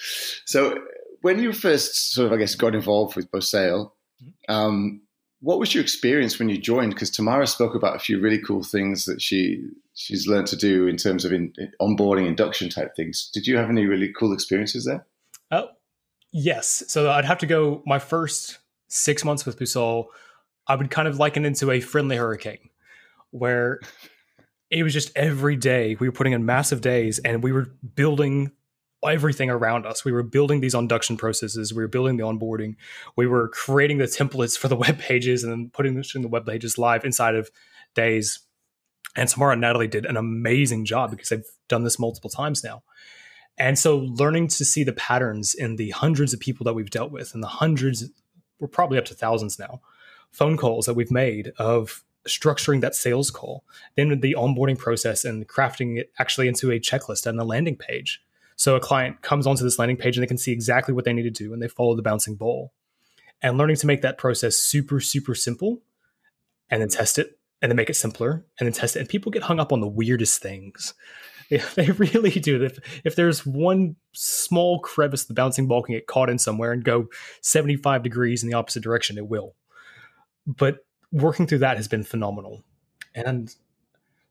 So 0.43 0.77
when 1.21 1.39
you 1.39 1.53
first 1.53 2.11
sort 2.11 2.27
of 2.27 2.33
I 2.33 2.37
guess 2.37 2.55
got 2.55 2.75
involved 2.75 3.15
with 3.15 3.31
Bosale, 3.31 3.91
mm-hmm. 4.21 4.53
um, 4.53 5.01
what 5.41 5.59
was 5.59 5.73
your 5.73 5.81
experience 5.81 6.37
when 6.37 6.49
you 6.49 6.57
joined? 6.57 6.93
Because 6.93 7.09
Tamara 7.09 7.47
spoke 7.47 7.75
about 7.75 7.95
a 7.95 7.99
few 7.99 8.19
really 8.19 8.39
cool 8.39 8.63
things 8.63 9.05
that 9.05 9.21
she 9.21 9.63
she's 9.93 10.27
learned 10.27 10.47
to 10.47 10.55
do 10.55 10.87
in 10.87 10.97
terms 10.97 11.25
of 11.25 11.31
in, 11.31 11.53
onboarding, 11.81 12.27
induction 12.27 12.69
type 12.69 12.95
things. 12.95 13.29
Did 13.33 13.47
you 13.47 13.57
have 13.57 13.69
any 13.69 13.85
really 13.85 14.11
cool 14.17 14.33
experiences 14.33 14.85
there? 14.85 15.05
Oh, 15.51 15.69
yes. 16.31 16.83
So 16.87 17.09
I'd 17.09 17.25
have 17.25 17.37
to 17.39 17.45
go. 17.45 17.81
My 17.85 17.99
first 17.99 18.59
six 18.87 19.23
months 19.23 19.45
with 19.45 19.57
Busol, 19.57 20.07
I 20.67 20.75
would 20.75 20.91
kind 20.91 21.07
of 21.07 21.19
liken 21.19 21.45
into 21.45 21.71
a 21.71 21.79
friendly 21.79 22.17
hurricane, 22.17 22.69
where 23.31 23.79
it 24.69 24.83
was 24.83 24.93
just 24.93 25.11
every 25.15 25.55
day 25.55 25.95
we 25.99 26.09
were 26.09 26.13
putting 26.13 26.33
in 26.33 26.45
massive 26.45 26.81
days, 26.81 27.19
and 27.19 27.41
we 27.41 27.53
were 27.53 27.71
building 27.95 28.51
everything 29.07 29.49
around 29.49 29.85
us. 29.85 30.03
We 30.03 30.11
were 30.11 30.23
building 30.23 30.59
these 30.59 30.73
induction 30.73 31.17
processes. 31.17 31.73
We 31.73 31.81
were 31.81 31.87
building 31.87 32.17
the 32.17 32.23
onboarding. 32.23 32.75
We 33.15 33.27
were 33.27 33.47
creating 33.49 33.97
the 33.97 34.05
templates 34.05 34.57
for 34.57 34.67
the 34.67 34.75
web 34.75 34.99
pages 34.99 35.43
and 35.43 35.51
then 35.51 35.69
putting 35.71 35.95
the 35.95 36.27
web 36.27 36.45
pages 36.45 36.77
live 36.77 37.05
inside 37.05 37.35
of 37.35 37.49
days. 37.95 38.39
And 39.15 39.27
Tamara 39.27 39.53
and 39.53 39.61
Natalie 39.61 39.87
did 39.87 40.05
an 40.05 40.17
amazing 40.17 40.85
job 40.85 41.11
because 41.11 41.29
they've 41.29 41.45
done 41.67 41.83
this 41.83 41.99
multiple 41.99 42.29
times 42.29 42.63
now. 42.63 42.83
And 43.57 43.77
so 43.77 43.97
learning 43.97 44.47
to 44.49 44.65
see 44.65 44.83
the 44.83 44.93
patterns 44.93 45.53
in 45.53 45.75
the 45.75 45.89
hundreds 45.89 46.33
of 46.33 46.39
people 46.39 46.63
that 46.65 46.73
we've 46.73 46.89
dealt 46.89 47.11
with 47.11 47.33
and 47.33 47.43
the 47.43 47.47
hundreds, 47.47 48.09
we're 48.59 48.67
probably 48.69 48.97
up 48.97 49.05
to 49.05 49.13
thousands 49.13 49.59
now, 49.59 49.81
phone 50.31 50.55
calls 50.55 50.85
that 50.85 50.93
we've 50.93 51.11
made 51.11 51.51
of 51.57 52.03
structuring 52.27 52.81
that 52.81 52.95
sales 52.95 53.31
call, 53.31 53.63
then 53.95 54.19
the 54.21 54.35
onboarding 54.37 54.77
process 54.77 55.25
and 55.25 55.47
crafting 55.47 55.97
it 55.97 56.11
actually 56.19 56.47
into 56.47 56.71
a 56.71 56.79
checklist 56.79 57.25
and 57.25 57.39
a 57.39 57.43
landing 57.43 57.75
page 57.75 58.21
so 58.59 58.75
a 58.75 58.79
client 58.81 59.21
comes 59.21 59.47
onto 59.47 59.63
this 59.63 59.79
landing 59.79 59.95
page 59.95 60.17
and 60.17 60.21
they 60.21 60.27
can 60.27 60.37
see 60.37 60.51
exactly 60.51 60.93
what 60.93 61.05
they 61.05 61.13
need 61.13 61.23
to 61.23 61.29
do 61.29 61.53
and 61.53 61.61
they 61.61 61.69
follow 61.69 61.95
the 61.95 62.01
bouncing 62.01 62.35
ball. 62.35 62.73
And 63.41 63.57
learning 63.57 63.77
to 63.77 63.87
make 63.87 64.01
that 64.01 64.17
process 64.17 64.57
super, 64.57 64.99
super 64.99 65.33
simple 65.33 65.81
and 66.69 66.81
then 66.81 66.89
test 66.89 67.17
it 67.17 67.39
and 67.61 67.71
then 67.71 67.77
make 67.77 67.89
it 67.89 67.93
simpler 67.95 68.43
and 68.59 68.67
then 68.67 68.73
test 68.73 68.97
it. 68.97 68.99
And 68.99 69.07
people 69.07 69.31
get 69.31 69.43
hung 69.43 69.61
up 69.61 69.71
on 69.71 69.79
the 69.79 69.87
weirdest 69.87 70.41
things. 70.41 70.93
They 71.49 71.89
really 71.89 72.29
do. 72.29 72.63
If, 72.63 72.77
if 73.03 73.15
there's 73.15 73.43
one 73.43 73.95
small 74.11 74.81
crevice 74.81 75.23
the 75.23 75.33
bouncing 75.33 75.67
ball 75.67 75.81
can 75.81 75.95
get 75.95 76.05
caught 76.05 76.29
in 76.29 76.37
somewhere 76.37 76.71
and 76.71 76.83
go 76.83 77.07
75 77.41 78.03
degrees 78.03 78.43
in 78.43 78.51
the 78.51 78.55
opposite 78.55 78.83
direction, 78.83 79.17
it 79.17 79.27
will. 79.27 79.55
But 80.45 80.85
working 81.11 81.47
through 81.47 81.57
that 81.59 81.77
has 81.77 81.87
been 81.87 82.03
phenomenal. 82.03 82.63
And 83.15 83.55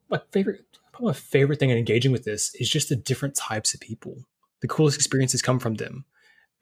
my 0.08 0.20
favorite 0.30 0.60
probably 0.98 1.12
my 1.12 1.16
favorite 1.16 1.60
thing 1.60 1.70
in 1.70 1.78
engaging 1.78 2.12
with 2.12 2.24
this 2.24 2.54
is 2.56 2.68
just 2.68 2.88
the 2.88 2.96
different 2.96 3.36
types 3.36 3.72
of 3.72 3.80
people. 3.80 4.24
The 4.60 4.68
coolest 4.68 4.96
experiences 4.96 5.42
come 5.42 5.60
from 5.60 5.74
them 5.74 6.04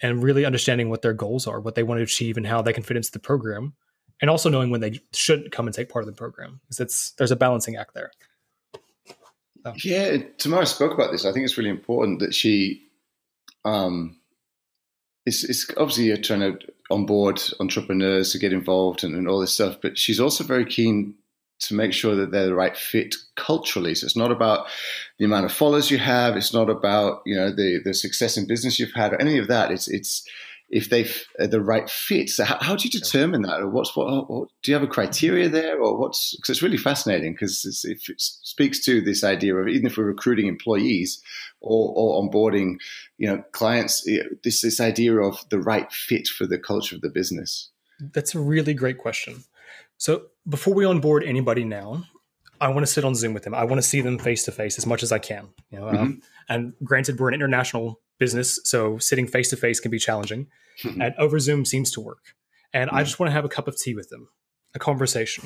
and 0.02 0.22
really 0.22 0.44
understanding 0.44 0.90
what 0.90 1.00
their 1.00 1.14
goals 1.14 1.46
are, 1.46 1.58
what 1.58 1.74
they 1.74 1.82
want 1.82 1.98
to 1.98 2.02
achieve, 2.02 2.36
and 2.36 2.46
how 2.46 2.60
they 2.60 2.74
can 2.74 2.82
fit 2.82 2.98
into 2.98 3.10
the 3.10 3.18
program. 3.18 3.72
And 4.20 4.30
also 4.30 4.50
knowing 4.50 4.70
when 4.70 4.82
they 4.82 5.00
shouldn't 5.12 5.52
come 5.52 5.66
and 5.66 5.74
take 5.74 5.88
part 5.88 6.02
of 6.02 6.06
the 6.06 6.12
program 6.16 6.60
because 6.64 6.80
it's 6.80 7.10
there's 7.12 7.30
a 7.30 7.36
balancing 7.36 7.76
act 7.76 7.94
there. 7.94 8.10
So. 9.64 9.72
Yeah, 9.82 10.18
Tamara 10.38 10.66
spoke 10.66 10.92
about 10.92 11.12
this. 11.12 11.24
I 11.24 11.32
think 11.32 11.44
it's 11.44 11.58
really 11.58 11.70
important 11.70 12.20
that 12.20 12.34
she, 12.34 12.88
um, 13.64 14.18
it's, 15.24 15.44
it's 15.44 15.68
obviously 15.76 16.04
you're 16.04 16.18
trying 16.18 16.40
to 16.40 16.58
onboard 16.90 17.42
entrepreneurs 17.58 18.32
to 18.32 18.38
get 18.38 18.52
involved 18.52 19.02
and, 19.02 19.14
and 19.14 19.28
all 19.28 19.40
this 19.40 19.52
stuff, 19.52 19.78
but 19.82 19.98
she's 19.98 20.20
also 20.20 20.44
very 20.44 20.64
keen 20.64 21.14
to 21.58 21.74
make 21.74 21.92
sure 21.92 22.14
that 22.14 22.30
they're 22.30 22.46
the 22.46 22.54
right 22.54 22.76
fit 22.76 23.14
culturally. 23.34 23.94
So 23.94 24.04
it's 24.04 24.16
not 24.16 24.30
about 24.30 24.66
the 25.18 25.24
amount 25.24 25.46
of 25.46 25.52
followers 25.52 25.90
you 25.90 25.98
have. 25.98 26.36
It's 26.36 26.52
not 26.52 26.68
about 26.68 27.22
you 27.24 27.34
know 27.34 27.50
the 27.50 27.80
the 27.84 27.94
success 27.94 28.36
in 28.36 28.46
business 28.46 28.78
you've 28.78 28.92
had 28.92 29.12
or 29.12 29.20
any 29.20 29.38
of 29.38 29.48
that. 29.48 29.70
It's 29.70 29.88
it's 29.88 30.26
if 30.68 30.90
they 30.90 31.08
are 31.38 31.46
the 31.46 31.60
right 31.60 31.88
fit. 31.88 32.28
So 32.28 32.44
how, 32.44 32.58
how, 32.60 32.76
do 32.76 32.88
you 32.88 32.90
determine 32.90 33.42
that, 33.42 33.60
or 33.60 33.68
what's 33.68 33.94
what, 33.96 34.28
what, 34.28 34.48
Do 34.62 34.70
you 34.70 34.74
have 34.74 34.82
a 34.82 34.88
criteria 34.88 35.48
there, 35.48 35.80
or 35.80 35.96
what's? 35.96 36.34
Because 36.36 36.50
it's 36.50 36.62
really 36.62 36.76
fascinating 36.76 37.32
because 37.32 37.64
it 37.84 38.00
speaks 38.18 38.84
to 38.84 39.00
this 39.00 39.22
idea 39.22 39.54
of 39.54 39.68
even 39.68 39.86
if 39.86 39.96
we're 39.96 40.04
recruiting 40.04 40.48
employees 40.48 41.22
or, 41.60 41.92
or 41.96 42.22
onboarding, 42.22 42.76
you 43.18 43.28
know, 43.28 43.42
clients, 43.52 44.06
this 44.42 44.62
this 44.62 44.80
idea 44.80 45.16
of 45.16 45.38
the 45.50 45.60
right 45.60 45.90
fit 45.92 46.26
for 46.26 46.46
the 46.46 46.58
culture 46.58 46.96
of 46.96 47.02
the 47.02 47.10
business. 47.10 47.70
That's 48.00 48.34
a 48.34 48.40
really 48.40 48.74
great 48.74 48.98
question. 48.98 49.44
So 49.98 50.26
before 50.48 50.74
we 50.74 50.84
onboard 50.84 51.24
anybody 51.24 51.64
now, 51.64 52.04
I 52.60 52.68
want 52.68 52.86
to 52.86 52.92
sit 52.92 53.04
on 53.04 53.14
Zoom 53.14 53.34
with 53.34 53.42
them. 53.42 53.54
I 53.54 53.64
want 53.64 53.76
to 53.76 53.86
see 53.86 54.00
them 54.00 54.18
face 54.18 54.44
to 54.44 54.52
face 54.52 54.78
as 54.78 54.86
much 54.86 55.02
as 55.02 55.12
I 55.12 55.18
can. 55.18 55.48
You 55.70 55.80
know, 55.80 55.88
um, 55.88 55.94
mm-hmm. 55.94 56.02
um, 56.04 56.22
and 56.48 56.72
granted, 56.82 57.18
we're 57.18 57.28
an 57.28 57.34
international 57.34 58.00
business, 58.18 58.58
so 58.64 58.98
sitting 58.98 59.26
face 59.26 59.50
to 59.50 59.56
face 59.56 59.80
can 59.80 59.90
be 59.90 59.98
challenging. 59.98 60.46
Mm-hmm. 60.82 61.02
And 61.02 61.14
over 61.18 61.38
Zoom 61.38 61.64
seems 61.64 61.90
to 61.92 62.00
work. 62.00 62.34
And 62.72 62.88
mm-hmm. 62.88 62.98
I 62.98 63.02
just 63.02 63.18
want 63.18 63.28
to 63.28 63.34
have 63.34 63.44
a 63.44 63.48
cup 63.48 63.68
of 63.68 63.78
tea 63.78 63.94
with 63.94 64.08
them, 64.08 64.28
a 64.74 64.78
conversation. 64.78 65.44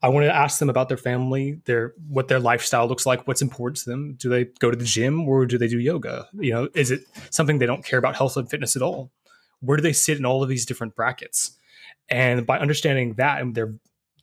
I 0.00 0.08
want 0.08 0.26
to 0.26 0.34
ask 0.34 0.58
them 0.60 0.70
about 0.70 0.88
their 0.88 0.96
family, 0.96 1.60
their 1.64 1.92
what 2.08 2.28
their 2.28 2.38
lifestyle 2.38 2.86
looks 2.86 3.04
like, 3.04 3.26
what's 3.26 3.42
important 3.42 3.78
to 3.78 3.90
them. 3.90 4.14
Do 4.14 4.28
they 4.28 4.44
go 4.44 4.70
to 4.70 4.76
the 4.76 4.84
gym 4.84 5.28
or 5.28 5.44
do 5.44 5.58
they 5.58 5.66
do 5.66 5.80
yoga? 5.80 6.28
You 6.34 6.52
know, 6.52 6.68
is 6.74 6.92
it 6.92 7.00
something 7.30 7.58
they 7.58 7.66
don't 7.66 7.84
care 7.84 7.98
about 7.98 8.14
health 8.14 8.36
and 8.36 8.48
fitness 8.48 8.76
at 8.76 8.82
all? 8.82 9.10
Where 9.60 9.76
do 9.76 9.82
they 9.82 9.92
sit 9.92 10.16
in 10.16 10.24
all 10.24 10.42
of 10.42 10.48
these 10.48 10.64
different 10.64 10.94
brackets? 10.94 11.57
And 12.10 12.46
by 12.46 12.58
understanding 12.58 13.14
that, 13.14 13.40
and 13.40 13.54
they're 13.54 13.74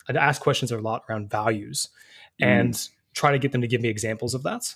I'd 0.07 0.17
ask 0.17 0.41
questions 0.41 0.71
a 0.71 0.79
lot 0.79 1.03
around 1.09 1.29
values 1.29 1.89
mm. 2.41 2.45
and 2.45 2.89
try 3.13 3.31
to 3.31 3.39
get 3.39 3.51
them 3.51 3.61
to 3.61 3.67
give 3.67 3.81
me 3.81 3.89
examples 3.89 4.33
of 4.33 4.43
that. 4.43 4.75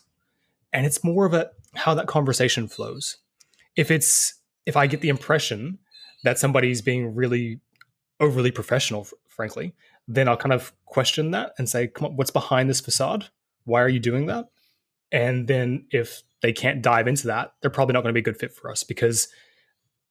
And 0.74 0.86
it's 0.86 1.04
more 1.04 1.26
of 1.26 1.34
a 1.34 1.52
how 1.76 1.94
that 1.96 2.08
conversation 2.08 2.68
flows. 2.68 3.18
If 3.76 3.92
it's 3.92 4.36
if 4.66 4.76
I 4.78 4.88
get 4.88 5.02
the 5.02 5.10
impression 5.10 5.80
that 6.24 6.38
somebody's 6.38 6.82
being 6.82 7.16
really 7.16 7.60
overly 8.20 8.52
professional, 8.52 9.08
frankly, 9.28 9.74
then 10.08 10.28
I'll 10.28 10.38
kind 10.38 10.54
of 10.54 10.74
question 10.86 11.32
that 11.32 11.54
and 11.58 11.70
say, 11.70 11.88
"Come 11.88 12.08
on, 12.08 12.16
what's 12.16 12.32
behind 12.32 12.70
this 12.70 12.82
facade? 12.82 13.30
Why 13.66 13.82
are 13.82 13.90
you 13.90 14.00
doing 14.00 14.28
that?" 14.28 14.50
And 15.12 15.48
then 15.48 15.86
if 15.92 16.24
they 16.42 16.54
can't 16.54 16.82
dive 16.82 17.08
into 17.08 17.28
that, 17.28 17.54
they're 17.62 17.72
probably 17.72 17.94
not 17.94 18.04
going 18.04 18.14
to 18.14 18.18
be 18.18 18.22
a 18.22 18.24
good 18.24 18.38
fit 18.40 18.54
for 18.54 18.70
us 18.70 18.84
because 18.84 19.28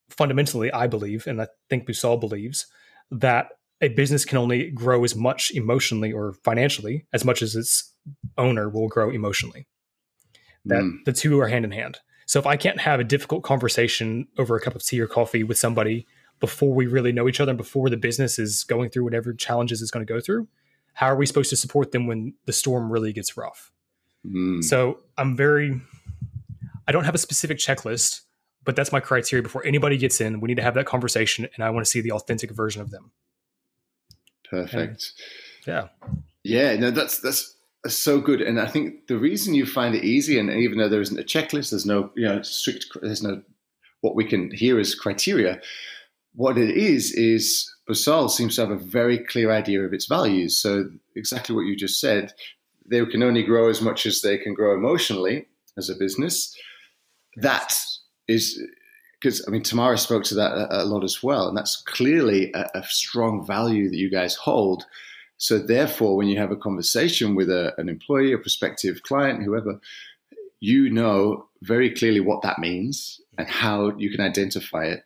fundamentally, 0.09 0.71
I 0.71 0.87
believe, 0.87 1.25
and 1.25 1.41
I 1.41 1.47
think 1.69 1.87
Busol 1.87 2.19
believes 2.19 2.67
that 3.11 3.49
a 3.81 3.89
business 3.89 4.25
can 4.25 4.37
only 4.37 4.71
grow 4.71 5.03
as 5.03 5.15
much 5.15 5.51
emotionally 5.51 6.11
or 6.11 6.33
financially 6.43 7.05
as 7.13 7.23
much 7.23 7.41
as 7.41 7.55
its 7.55 7.93
owner 8.37 8.69
will 8.69 8.87
grow 8.87 9.09
emotionally. 9.09 9.67
That 10.65 10.83
mm. 10.83 11.03
the 11.05 11.13
two 11.13 11.39
are 11.39 11.47
hand 11.47 11.65
in 11.65 11.71
hand. 11.71 11.99
So 12.25 12.39
if 12.39 12.45
I 12.45 12.57
can't 12.57 12.81
have 12.81 12.99
a 12.99 13.03
difficult 13.03 13.43
conversation 13.43 14.27
over 14.37 14.55
a 14.55 14.61
cup 14.61 14.75
of 14.75 14.83
tea 14.83 14.99
or 14.99 15.07
coffee 15.07 15.43
with 15.43 15.57
somebody 15.57 16.05
before 16.39 16.73
we 16.73 16.85
really 16.85 17.11
know 17.11 17.27
each 17.27 17.39
other 17.39 17.51
and 17.51 17.57
before 17.57 17.89
the 17.89 17.97
business 17.97 18.37
is 18.37 18.63
going 18.63 18.89
through 18.89 19.03
whatever 19.03 19.33
challenges 19.33 19.81
it's 19.81 19.91
going 19.91 20.05
to 20.05 20.13
go 20.13 20.19
through, 20.19 20.47
how 20.93 21.07
are 21.07 21.15
we 21.15 21.25
supposed 21.25 21.49
to 21.49 21.55
support 21.55 21.91
them 21.91 22.07
when 22.07 22.33
the 22.45 22.53
storm 22.53 22.91
really 22.91 23.13
gets 23.13 23.35
rough? 23.35 23.71
Mm. 24.25 24.63
So 24.63 24.99
I'm 25.17 25.35
very 25.35 25.81
I 26.87 26.91
don't 26.91 27.03
have 27.03 27.13
a 27.13 27.19
specific 27.19 27.59
checklist, 27.59 28.21
but 28.69 28.75
that's 28.75 28.91
my 28.91 28.99
criteria 28.99 29.41
before 29.41 29.65
anybody 29.65 29.97
gets 29.97 30.21
in. 30.21 30.41
We 30.41 30.45
need 30.45 30.57
to 30.57 30.61
have 30.61 30.75
that 30.75 30.85
conversation 30.85 31.49
and 31.55 31.63
I 31.63 31.71
want 31.71 31.83
to 31.83 31.89
see 31.89 32.01
the 32.01 32.11
authentic 32.11 32.51
version 32.51 32.83
of 32.83 32.91
them. 32.91 33.09
Perfect. 34.47 35.13
yeah. 35.65 35.87
Yeah, 36.43 36.75
no, 36.75 36.91
that's 36.91 37.19
that's 37.19 37.55
so 37.87 38.21
good. 38.21 38.41
And 38.41 38.61
I 38.61 38.67
think 38.67 39.07
the 39.07 39.17
reason 39.17 39.55
you 39.55 39.65
find 39.65 39.95
it 39.95 40.03
easy, 40.03 40.37
and 40.37 40.51
even 40.51 40.77
though 40.77 40.87
there 40.87 41.01
isn't 41.01 41.19
a 41.19 41.23
checklist, 41.23 41.71
there's 41.71 41.87
no 41.87 42.11
you 42.15 42.27
know 42.27 42.43
strict, 42.43 42.85
there's 43.01 43.23
no 43.23 43.41
what 44.01 44.13
we 44.13 44.23
can 44.23 44.51
hear 44.51 44.79
as 44.79 44.93
criteria. 44.93 45.59
What 46.35 46.59
it 46.59 46.69
is 46.69 47.11
is 47.13 47.67
Bosal 47.89 48.29
seems 48.29 48.55
to 48.57 48.61
have 48.61 48.69
a 48.69 48.77
very 48.77 49.17
clear 49.17 49.49
idea 49.49 49.81
of 49.81 49.93
its 49.93 50.05
values. 50.05 50.55
So 50.55 50.91
exactly 51.15 51.55
what 51.55 51.65
you 51.65 51.75
just 51.75 51.99
said, 51.99 52.33
they 52.85 53.03
can 53.07 53.23
only 53.23 53.41
grow 53.41 53.67
as 53.67 53.81
much 53.81 54.05
as 54.05 54.21
they 54.21 54.37
can 54.37 54.53
grow 54.53 54.75
emotionally 54.75 55.47
as 55.75 55.89
a 55.89 55.95
business. 55.95 56.55
That 57.37 57.73
is 58.29 58.61
because 59.19 59.43
I 59.47 59.51
mean 59.51 59.63
Tamara 59.63 59.97
spoke 59.97 60.23
to 60.25 60.35
that 60.35 60.53
a, 60.53 60.83
a, 60.83 60.85
lot 60.85 61.03
as 61.03 61.21
well, 61.21 61.47
and 61.47 61.57
that's 61.57 61.81
clearly 61.81 62.51
a, 62.53 62.69
a, 62.75 62.83
strong 62.83 63.45
value 63.45 63.89
that 63.89 63.97
you 63.97 64.09
guys 64.09 64.35
hold. 64.35 64.85
So 65.37 65.57
therefore, 65.57 66.15
when 66.15 66.27
you 66.27 66.37
have 66.37 66.51
a 66.51 66.57
conversation 66.57 67.35
with 67.35 67.49
a, 67.49 67.73
an 67.77 67.89
employee, 67.89 68.33
a 68.33 68.37
prospective 68.37 69.03
client, 69.03 69.43
whoever, 69.43 69.79
you 70.59 70.89
know 70.89 71.47
very 71.61 71.89
clearly 71.91 72.19
what 72.19 72.41
that 72.41 72.59
means 72.59 73.19
and 73.37 73.47
how 73.47 73.97
you 73.97 74.09
can 74.09 74.21
identify 74.21 74.85
it. 74.85 75.03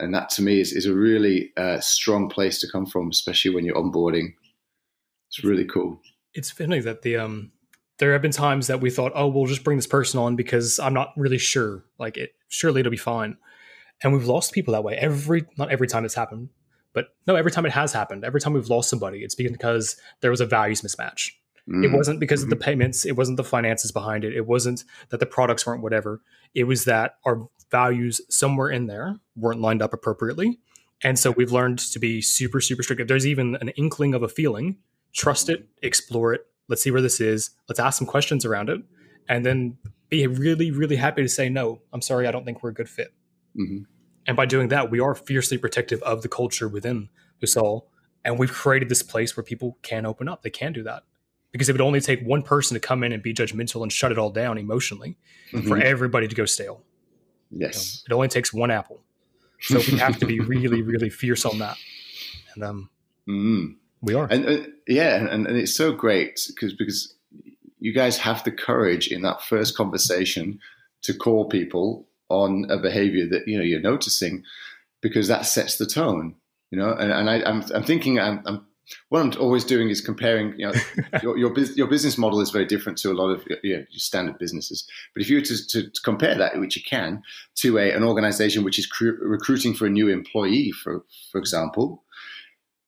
And 0.00 0.14
that 0.14 0.30
to 0.30 0.42
me 0.42 0.60
is, 0.60 0.72
is 0.72 0.86
a 0.86 0.94
really 0.94 1.52
uh, 1.56 1.78
strong 1.80 2.28
place 2.28 2.60
to 2.60 2.70
come 2.70 2.86
from, 2.86 3.10
especially 3.10 3.54
when 3.54 3.64
you're 3.64 3.76
onboarding. 3.76 4.34
It's 5.28 5.44
really 5.44 5.64
cool. 5.64 6.00
It's 6.32 6.50
funny 6.50 6.80
that 6.80 7.02
the 7.02 7.16
um 7.16 7.52
there 7.98 8.12
have 8.12 8.22
been 8.22 8.32
times 8.32 8.66
that 8.66 8.80
we 8.80 8.90
thought, 8.90 9.12
oh, 9.14 9.28
we'll 9.28 9.46
just 9.46 9.64
bring 9.64 9.78
this 9.78 9.86
person 9.86 10.18
on 10.18 10.36
because 10.36 10.78
I'm 10.78 10.94
not 10.94 11.12
really 11.16 11.38
sure. 11.38 11.84
Like 11.98 12.16
it 12.16 12.34
surely 12.48 12.80
it'll 12.80 12.90
be 12.90 12.96
fine. 12.96 13.36
And 14.02 14.12
we've 14.12 14.26
lost 14.26 14.52
people 14.52 14.72
that 14.72 14.84
way 14.84 14.96
every 14.96 15.44
not 15.56 15.70
every 15.70 15.86
time 15.86 16.04
it's 16.04 16.14
happened, 16.14 16.48
but 16.92 17.08
no, 17.26 17.36
every 17.36 17.50
time 17.50 17.66
it 17.66 17.72
has 17.72 17.92
happened. 17.92 18.24
Every 18.24 18.40
time 18.40 18.52
we've 18.52 18.68
lost 18.68 18.90
somebody, 18.90 19.22
it's 19.22 19.34
because 19.34 19.96
there 20.20 20.30
was 20.30 20.40
a 20.40 20.46
values 20.46 20.82
mismatch. 20.82 21.32
Mm-hmm. 21.68 21.84
It 21.84 21.92
wasn't 21.92 22.20
because 22.20 22.40
mm-hmm. 22.40 22.46
of 22.46 22.50
the 22.50 22.56
mm-hmm. 22.56 22.70
payments, 22.70 23.06
it 23.06 23.12
wasn't 23.12 23.36
the 23.36 23.44
finances 23.44 23.90
behind 23.90 24.24
it. 24.24 24.36
It 24.36 24.46
wasn't 24.46 24.84
that 25.08 25.20
the 25.20 25.26
products 25.26 25.66
weren't 25.66 25.82
whatever. 25.82 26.20
It 26.54 26.64
was 26.64 26.84
that 26.84 27.16
our 27.24 27.48
values 27.70 28.20
somewhere 28.28 28.70
in 28.70 28.86
there 28.86 29.18
weren't 29.36 29.60
lined 29.60 29.82
up 29.82 29.94
appropriately. 29.94 30.58
And 31.02 31.18
so 31.18 31.30
we've 31.30 31.52
learned 31.52 31.78
to 31.78 31.98
be 31.98 32.20
super, 32.22 32.60
super 32.60 32.82
strict. 32.82 33.00
If 33.00 33.08
there's 33.08 33.26
even 33.26 33.56
an 33.60 33.70
inkling 33.70 34.14
of 34.14 34.22
a 34.22 34.28
feeling, 34.28 34.76
trust 35.12 35.48
it, 35.48 35.66
explore 35.82 36.34
it, 36.34 36.46
let's 36.68 36.82
see 36.82 36.90
where 36.90 37.02
this 37.02 37.20
is. 37.20 37.50
Let's 37.68 37.80
ask 37.80 37.98
some 37.98 38.06
questions 38.06 38.44
around 38.44 38.68
it, 38.68 38.80
and 39.28 39.44
then 39.44 39.78
be 40.08 40.26
really, 40.26 40.70
really 40.70 40.96
happy 40.96 41.22
to 41.22 41.28
say, 41.28 41.48
no, 41.48 41.80
I'm 41.92 42.02
sorry, 42.02 42.26
I 42.26 42.30
don't 42.30 42.44
think 42.44 42.62
we're 42.62 42.70
a 42.70 42.74
good 42.74 42.88
fit. 42.88 43.12
Mm-hmm. 43.58 43.84
And 44.26 44.36
by 44.36 44.46
doing 44.46 44.68
that, 44.68 44.90
we 44.90 45.00
are 45.00 45.14
fiercely 45.14 45.58
protective 45.58 46.02
of 46.02 46.22
the 46.22 46.28
culture 46.28 46.68
within 46.68 47.08
Busol. 47.42 47.86
And 48.24 48.38
we've 48.38 48.52
created 48.52 48.88
this 48.88 49.02
place 49.02 49.36
where 49.36 49.44
people 49.44 49.78
can 49.82 50.06
open 50.06 50.28
up. 50.28 50.42
They 50.42 50.50
can 50.50 50.72
do 50.72 50.82
that. 50.84 51.04
Because 51.52 51.68
it 51.68 51.72
would 51.72 51.80
only 51.80 52.00
take 52.00 52.20
one 52.22 52.42
person 52.42 52.74
to 52.74 52.80
come 52.80 53.04
in 53.04 53.12
and 53.12 53.22
be 53.22 53.34
judgmental 53.34 53.82
and 53.82 53.92
shut 53.92 54.10
it 54.10 54.18
all 54.18 54.30
down 54.30 54.58
emotionally 54.58 55.16
mm-hmm. 55.52 55.68
for 55.68 55.78
everybody 55.78 56.26
to 56.26 56.34
go 56.34 56.46
stale. 56.46 56.82
Yes. 57.50 58.02
You 58.06 58.10
know, 58.10 58.16
it 58.16 58.18
only 58.18 58.28
takes 58.28 58.52
one 58.52 58.70
apple. 58.70 59.02
So 59.60 59.78
we 59.78 59.98
have 59.98 60.18
to 60.18 60.26
be 60.26 60.40
really, 60.40 60.82
really 60.82 61.10
fierce 61.10 61.44
on 61.44 61.58
that. 61.58 61.76
And 62.54 62.64
um, 62.64 62.90
mm. 63.28 63.76
We 64.04 64.14
are. 64.14 64.26
And 64.30 64.46
uh, 64.46 64.58
yeah, 64.86 65.16
and, 65.16 65.46
and 65.46 65.56
it's 65.56 65.74
so 65.74 65.92
great 65.92 66.40
because 66.48 66.74
because 66.74 67.14
you 67.80 67.92
guys 67.92 68.18
have 68.18 68.42
the 68.44 68.52
courage 68.52 69.08
in 69.08 69.22
that 69.22 69.42
first 69.42 69.76
conversation 69.76 70.58
to 71.02 71.14
call 71.14 71.48
people 71.48 72.06
on 72.28 72.66
a 72.70 72.78
behavior 72.78 73.28
that 73.28 73.46
you 73.46 73.58
know 73.58 73.64
you're 73.64 73.80
noticing 73.80 74.42
because 75.02 75.28
that 75.28 75.46
sets 75.46 75.76
the 75.76 75.86
tone 75.86 76.34
you 76.70 76.78
know 76.78 76.90
and, 76.92 77.12
and 77.12 77.28
I, 77.28 77.36
am 77.36 77.62
I'm, 77.62 77.64
I'm 77.74 77.82
thinking 77.84 78.18
I'm, 78.18 78.42
I'm, 78.46 78.66
what 79.10 79.20
I'm 79.20 79.32
always 79.40 79.64
doing 79.64 79.90
is 79.90 80.00
comparing 80.00 80.58
you 80.58 80.66
know 80.66 80.72
your 81.22 81.36
your, 81.36 81.58
your, 81.74 81.86
business 81.86 82.16
model 82.16 82.40
is 82.40 82.50
very 82.50 82.64
different 82.64 82.96
to 82.98 83.10
a 83.10 83.14
lot 83.14 83.28
of 83.28 83.46
you 83.62 83.76
know, 83.76 83.84
standard 83.90 84.38
businesses 84.38 84.88
but 85.14 85.22
if 85.22 85.28
you 85.28 85.36
were 85.36 85.42
to, 85.42 85.66
to, 85.68 85.90
to, 85.90 86.00
compare 86.02 86.34
that 86.36 86.58
which 86.58 86.76
you 86.76 86.82
can 86.82 87.22
to 87.56 87.78
a, 87.78 87.90
an 87.92 88.02
organization 88.02 88.64
which 88.64 88.78
is 88.78 88.86
cr- 88.86 89.20
recruiting 89.20 89.74
for 89.74 89.86
a 89.86 89.90
new 89.90 90.08
employee 90.08 90.72
for 90.72 91.04
for 91.30 91.38
example 91.38 92.02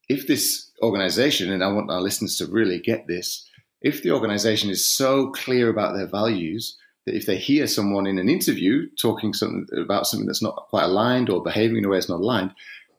if 0.09 0.27
this 0.27 0.71
organization, 0.83 1.53
and 1.53 1.64
I 1.64 1.73
want 1.73 1.90
our 1.90 2.01
listeners 2.01 2.37
to 2.38 2.47
really 2.47 2.79
get 2.79 3.07
this, 3.07 3.49
if 3.83 4.03
the 4.03 4.12
organization 4.12 4.71
is 4.71 4.87
so 4.87 5.31
clear 5.31 5.69
about 5.69 5.95
their 5.95 6.07
values 6.07 6.77
that 7.05 7.14
if 7.14 7.27
they 7.27 7.37
hear 7.37 7.66
someone 7.66 8.07
in 8.07 8.19
an 8.19 8.29
interview 8.29 8.88
talking 9.01 9.33
something 9.33 9.66
about 9.79 10.07
something 10.07 10.27
that's 10.27 10.42
not 10.42 10.66
quite 10.71 10.85
aligned 10.85 11.31
or 11.31 11.42
behaving 11.42 11.79
in 11.79 11.85
a 11.85 11.88
way 11.88 11.97
that's 11.97 12.09
not 12.09 12.21
aligned, 12.21 12.53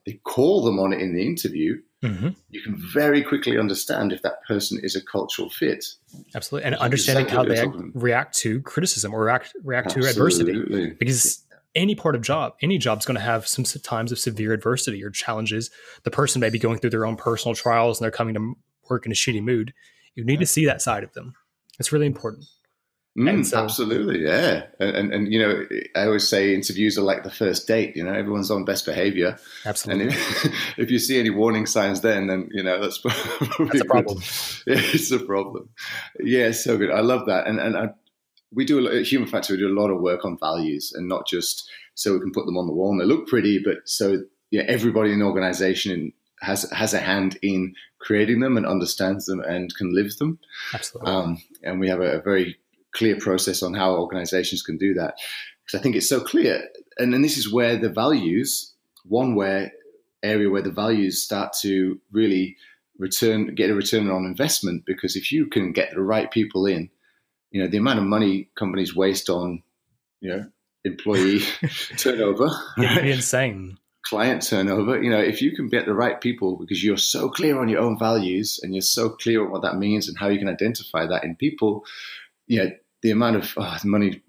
they 0.06 0.14
call 0.24 0.62
them 0.64 0.78
on 0.78 0.92
it 0.92 1.00
in 1.00 1.14
the 1.14 1.26
interview. 1.26 1.80
Mm-hmm. 2.02 2.28
You 2.50 2.62
can 2.62 2.76
very 2.76 3.22
quickly 3.22 3.58
understand 3.58 4.12
if 4.12 4.22
that 4.22 4.44
person 4.46 4.78
is 4.82 4.94
a 4.94 5.02
cultural 5.02 5.50
fit. 5.50 5.84
Absolutely, 6.34 6.66
and 6.66 6.76
understanding 6.76 7.26
exactly 7.26 7.56
how 7.56 7.66
they 7.66 7.90
react 7.94 8.38
to 8.38 8.62
criticism 8.62 9.12
or 9.12 9.24
react 9.24 9.52
react 9.64 9.96
Absolutely. 9.96 10.12
to 10.12 10.60
adversity, 10.60 10.96
because 10.98 11.44
any 11.78 11.94
part 11.94 12.14
of 12.14 12.22
job, 12.22 12.54
any 12.60 12.76
job 12.76 12.98
is 12.98 13.06
going 13.06 13.16
to 13.16 13.22
have 13.22 13.46
some 13.46 13.64
times 13.64 14.12
of 14.12 14.18
severe 14.18 14.52
adversity 14.52 15.02
or 15.02 15.10
challenges. 15.10 15.70
The 16.02 16.10
person 16.10 16.40
may 16.40 16.50
be 16.50 16.58
going 16.58 16.78
through 16.78 16.90
their 16.90 17.06
own 17.06 17.16
personal 17.16 17.54
trials 17.54 17.98
and 17.98 18.04
they're 18.04 18.10
coming 18.10 18.34
to 18.34 18.54
work 18.90 19.06
in 19.06 19.12
a 19.12 19.14
shitty 19.14 19.42
mood. 19.42 19.72
You 20.14 20.24
need 20.24 20.40
to 20.40 20.46
see 20.46 20.66
that 20.66 20.82
side 20.82 21.04
of 21.04 21.12
them. 21.14 21.34
It's 21.78 21.92
really 21.92 22.06
important. 22.06 22.46
Mm, 23.16 23.44
so, 23.44 23.58
absolutely, 23.58 24.24
yeah. 24.24 24.66
And, 24.78 24.96
and, 24.96 25.12
and 25.12 25.32
you 25.32 25.40
know, 25.40 25.64
I 25.96 26.06
always 26.06 26.28
say 26.28 26.54
interviews 26.54 26.96
are 26.96 27.02
like 27.02 27.24
the 27.24 27.30
first 27.30 27.66
date. 27.66 27.96
You 27.96 28.04
know, 28.04 28.12
everyone's 28.12 28.50
on 28.50 28.64
best 28.64 28.86
behavior. 28.86 29.38
Absolutely. 29.64 30.04
And 30.04 30.12
if, 30.12 30.52
if 30.78 30.90
you 30.90 31.00
see 31.00 31.18
any 31.18 31.30
warning 31.30 31.66
signs, 31.66 32.00
then 32.00 32.28
then 32.28 32.48
you 32.52 32.62
know 32.62 32.80
that's 32.80 32.98
probably 33.38 33.66
that's 33.66 33.80
a 33.80 33.84
problem. 33.84 34.18
Yeah, 34.66 34.80
it's 34.94 35.10
a 35.10 35.18
problem. 35.18 35.68
Yeah, 36.20 36.52
so 36.52 36.76
good. 36.76 36.92
I 36.92 37.00
love 37.00 37.26
that. 37.26 37.48
And 37.48 37.58
and 37.58 37.76
I, 37.76 37.88
we 38.52 38.64
do 38.64 38.78
a 38.78 38.82
lot, 38.82 38.94
at 38.94 39.06
Human 39.06 39.28
Factor. 39.28 39.52
We 39.52 39.58
do 39.58 39.68
a 39.68 39.80
lot 39.80 39.90
of 39.90 40.00
work 40.00 40.24
on 40.24 40.38
values, 40.38 40.92
and 40.94 41.08
not 41.08 41.26
just 41.26 41.68
so 41.94 42.14
we 42.14 42.20
can 42.20 42.32
put 42.32 42.46
them 42.46 42.56
on 42.56 42.66
the 42.66 42.72
wall 42.72 42.92
and 42.92 43.00
they 43.00 43.04
look 43.04 43.26
pretty, 43.26 43.60
but 43.62 43.78
so 43.84 44.22
yeah, 44.50 44.62
everybody 44.68 45.12
in 45.12 45.18
the 45.18 45.24
organization 45.24 46.12
has 46.40 46.62
has 46.70 46.94
a 46.94 47.00
hand 47.00 47.38
in 47.42 47.74
creating 47.98 48.38
them 48.38 48.56
and 48.56 48.64
understands 48.64 49.26
them 49.26 49.40
and 49.40 49.74
can 49.74 49.92
live 49.92 50.16
them. 50.18 50.38
Absolutely. 50.72 51.12
Um, 51.12 51.42
and 51.64 51.80
we 51.80 51.88
have 51.88 52.00
a, 52.00 52.18
a, 52.18 52.22
very 52.22 52.56
clear 52.92 53.16
process 53.18 53.62
on 53.62 53.74
how 53.74 53.96
organizations 53.96 54.62
can 54.62 54.78
do 54.78 54.94
that 54.94 55.14
because 55.64 55.78
I 55.78 55.82
think 55.82 55.96
it's 55.96 56.08
so 56.08 56.20
clear. 56.20 56.62
And 56.98 57.12
then 57.12 57.22
this 57.22 57.36
is 57.36 57.52
where 57.52 57.76
the 57.76 57.88
values, 57.88 58.72
one 59.04 59.34
where 59.34 59.72
area 60.22 60.48
where 60.48 60.62
the 60.62 60.70
values 60.70 61.20
start 61.20 61.52
to 61.62 62.00
really 62.12 62.56
return, 62.98 63.54
get 63.54 63.70
a 63.70 63.74
return 63.74 64.08
on 64.08 64.24
investment. 64.24 64.84
Because 64.86 65.16
if 65.16 65.32
you 65.32 65.46
can 65.46 65.72
get 65.72 65.90
the 65.90 66.00
right 66.00 66.30
people 66.30 66.64
in, 66.64 66.90
you 67.50 67.62
know, 67.62 67.68
the 67.68 67.78
amount 67.78 67.98
of 67.98 68.04
money 68.04 68.50
companies 68.56 68.94
waste 68.94 69.30
on, 69.30 69.62
you 70.20 70.30
know, 70.30 70.46
employee 70.84 71.40
turnover. 71.96 72.48
Be 72.76 73.12
insane. 73.12 73.78
Client 74.04 74.46
turnover. 74.46 75.02
You 75.02 75.10
know, 75.10 75.20
if 75.20 75.42
you 75.42 75.54
can 75.54 75.68
get 75.68 75.86
the 75.86 75.94
right 75.94 76.20
people 76.20 76.56
because 76.56 76.82
you're 76.82 76.96
so 76.96 77.28
clear 77.28 77.60
on 77.60 77.68
your 77.68 77.80
own 77.80 77.98
values 77.98 78.60
and 78.62 78.74
you're 78.74 78.82
so 78.82 79.10
clear 79.10 79.44
on 79.44 79.50
what 79.50 79.62
that 79.62 79.76
means 79.76 80.08
and 80.08 80.18
how 80.18 80.28
you 80.28 80.38
can 80.38 80.48
identify 80.48 81.06
that 81.06 81.24
in 81.24 81.36
people, 81.36 81.84
you 82.46 82.62
know, 82.62 82.70
the 83.02 83.10
amount 83.10 83.36
of 83.36 83.54
oh, 83.56 83.76
money 83.84 84.22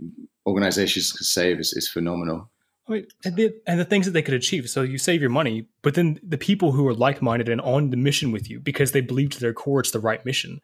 organizations 0.45 1.11
can 1.11 1.23
save 1.23 1.59
is, 1.59 1.73
is 1.73 1.87
phenomenal. 1.87 2.49
Oh, 2.87 2.93
wait, 2.93 3.13
and 3.23 3.35
the, 3.35 3.53
and 3.67 3.79
the 3.79 3.85
things 3.85 4.05
that 4.05 4.11
they 4.11 4.21
could 4.21 4.33
achieve. 4.33 4.69
So 4.69 4.81
you 4.81 4.97
save 4.97 5.21
your 5.21 5.29
money, 5.29 5.67
but 5.81 5.93
then 5.93 6.19
the 6.23 6.37
people 6.37 6.71
who 6.71 6.87
are 6.87 6.93
like 6.93 7.21
minded 7.21 7.49
and 7.49 7.61
on 7.61 7.89
the 7.89 7.97
mission 7.97 8.31
with 8.31 8.49
you 8.49 8.59
because 8.59 8.91
they 8.91 9.01
believe 9.01 9.29
to 9.31 9.39
their 9.39 9.53
core 9.53 9.79
it's 9.79 9.91
the 9.91 9.99
right 9.99 10.23
mission. 10.25 10.59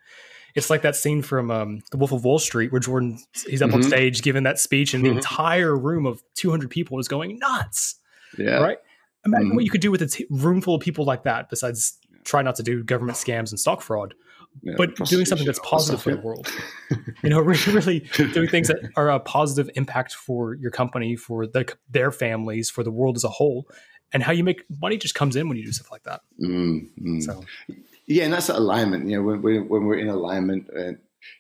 It's 0.56 0.70
like 0.70 0.82
that 0.84 0.96
scene 0.96 1.22
from 1.22 1.52
um, 1.52 1.82
The 1.92 1.98
Wolf 1.98 2.12
of 2.12 2.24
Wall 2.24 2.40
Street 2.40 2.72
where 2.72 2.80
Jordan 2.80 3.20
he's 3.46 3.62
up 3.62 3.70
mm-hmm. 3.70 3.78
on 3.78 3.84
stage 3.84 4.22
giving 4.22 4.44
that 4.44 4.60
speech, 4.60 4.94
and 4.94 5.04
mm-hmm. 5.04 5.14
the 5.14 5.18
entire 5.18 5.76
room 5.76 6.06
of 6.06 6.24
200 6.36 6.70
people 6.70 6.98
is 7.00 7.08
going 7.08 7.38
nuts. 7.40 7.96
Yeah. 8.38 8.58
Right. 8.58 8.78
Imagine 9.26 9.48
mm-hmm. 9.48 9.56
what 9.56 9.66
you 9.66 9.72
could 9.72 9.82
do 9.82 9.92
with 9.92 10.02
a 10.02 10.08
t- 10.08 10.26
room 10.30 10.62
full 10.62 10.76
of 10.76 10.82
people 10.82 11.04
like 11.04 11.24
that. 11.24 11.50
Besides, 11.50 11.98
try 12.24 12.42
not 12.42 12.56
to 12.56 12.64
do 12.64 12.84
government 12.84 13.18
scams 13.18 13.52
and 13.52 13.60
stock 13.60 13.82
fraud. 13.82 14.14
Yeah, 14.64 14.76
but 14.78 14.96
doing 14.96 15.26
something 15.26 15.46
that's 15.46 15.60
positive 15.60 16.02
for 16.02 16.12
the 16.12 16.22
world, 16.22 16.48
you 17.22 17.30
know, 17.30 17.40
really, 17.42 17.74
really 17.74 18.00
doing 18.34 18.48
things 18.48 18.70
that 18.70 18.78
are 18.96 19.10
a 19.10 19.20
positive 19.20 19.70
impact 19.76 20.14
for 20.14 20.54
your 20.54 20.72
company, 20.72 21.18
for 21.18 21.46
the, 21.46 21.74
their 21.90 22.10
families, 22.10 22.70
for 22.70 22.82
the 22.82 22.92
world 22.92 23.18
as 23.18 23.26
a 23.26 23.30
whole, 23.30 23.68
and 24.14 24.24
how 24.24 24.32
you 24.32 24.46
make 24.46 24.64
money 24.80 24.98
just 24.98 25.14
comes 25.14 25.36
in 25.36 25.50
when 25.50 25.58
you 25.58 25.66
do 25.66 25.74
stuff 25.74 25.92
like 25.92 26.04
that. 26.04 26.22
Mm, 26.42 27.22
So, 27.22 27.44
yeah, 28.08 28.24
and 28.26 28.34
that's 28.34 28.48
that 28.48 28.58
alignment. 28.58 29.10
You 29.10 29.18
know, 29.18 29.24
when, 29.24 29.42
when, 29.68 29.86
we're 29.86 30.00
in 30.00 30.10
alignment, 30.10 30.70
uh, 30.76 30.94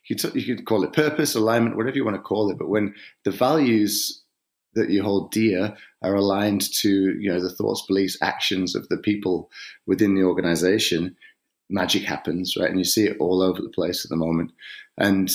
you, 0.08 0.16
t- 0.16 0.40
you 0.40 0.56
could 0.56 0.66
call 0.66 0.84
it 0.84 0.94
purpose, 0.94 1.36
alignment, 1.36 1.78
whatever 1.78 1.96
you 1.96 2.06
want 2.06 2.18
to 2.18 2.22
call 2.22 2.50
it. 2.50 2.58
But 2.58 2.70
when 2.70 2.96
the 3.24 3.32
values 3.32 4.24
that 4.74 4.90
you 4.90 5.04
hold 5.04 5.32
dear 5.32 5.76
are 6.02 6.16
aligned 6.16 6.74
to 6.76 6.90
you 7.20 7.32
know 7.32 7.40
the 7.40 7.50
thoughts, 7.50 7.86
beliefs, 7.88 8.18
actions 8.22 8.76
of 8.76 8.88
the 8.90 8.98
people 8.98 9.50
within 9.86 10.16
the 10.16 10.24
organization, 10.24 11.16
magic 11.70 12.04
happens, 12.04 12.56
right? 12.58 12.70
And 12.70 12.80
you 12.80 12.86
see 12.86 13.06
it 13.06 13.18
all 13.20 13.42
over 13.42 13.62
the 13.62 13.70
place 13.70 14.06
at 14.06 14.10
the 14.10 14.16
moment. 14.16 14.52
And 14.98 15.32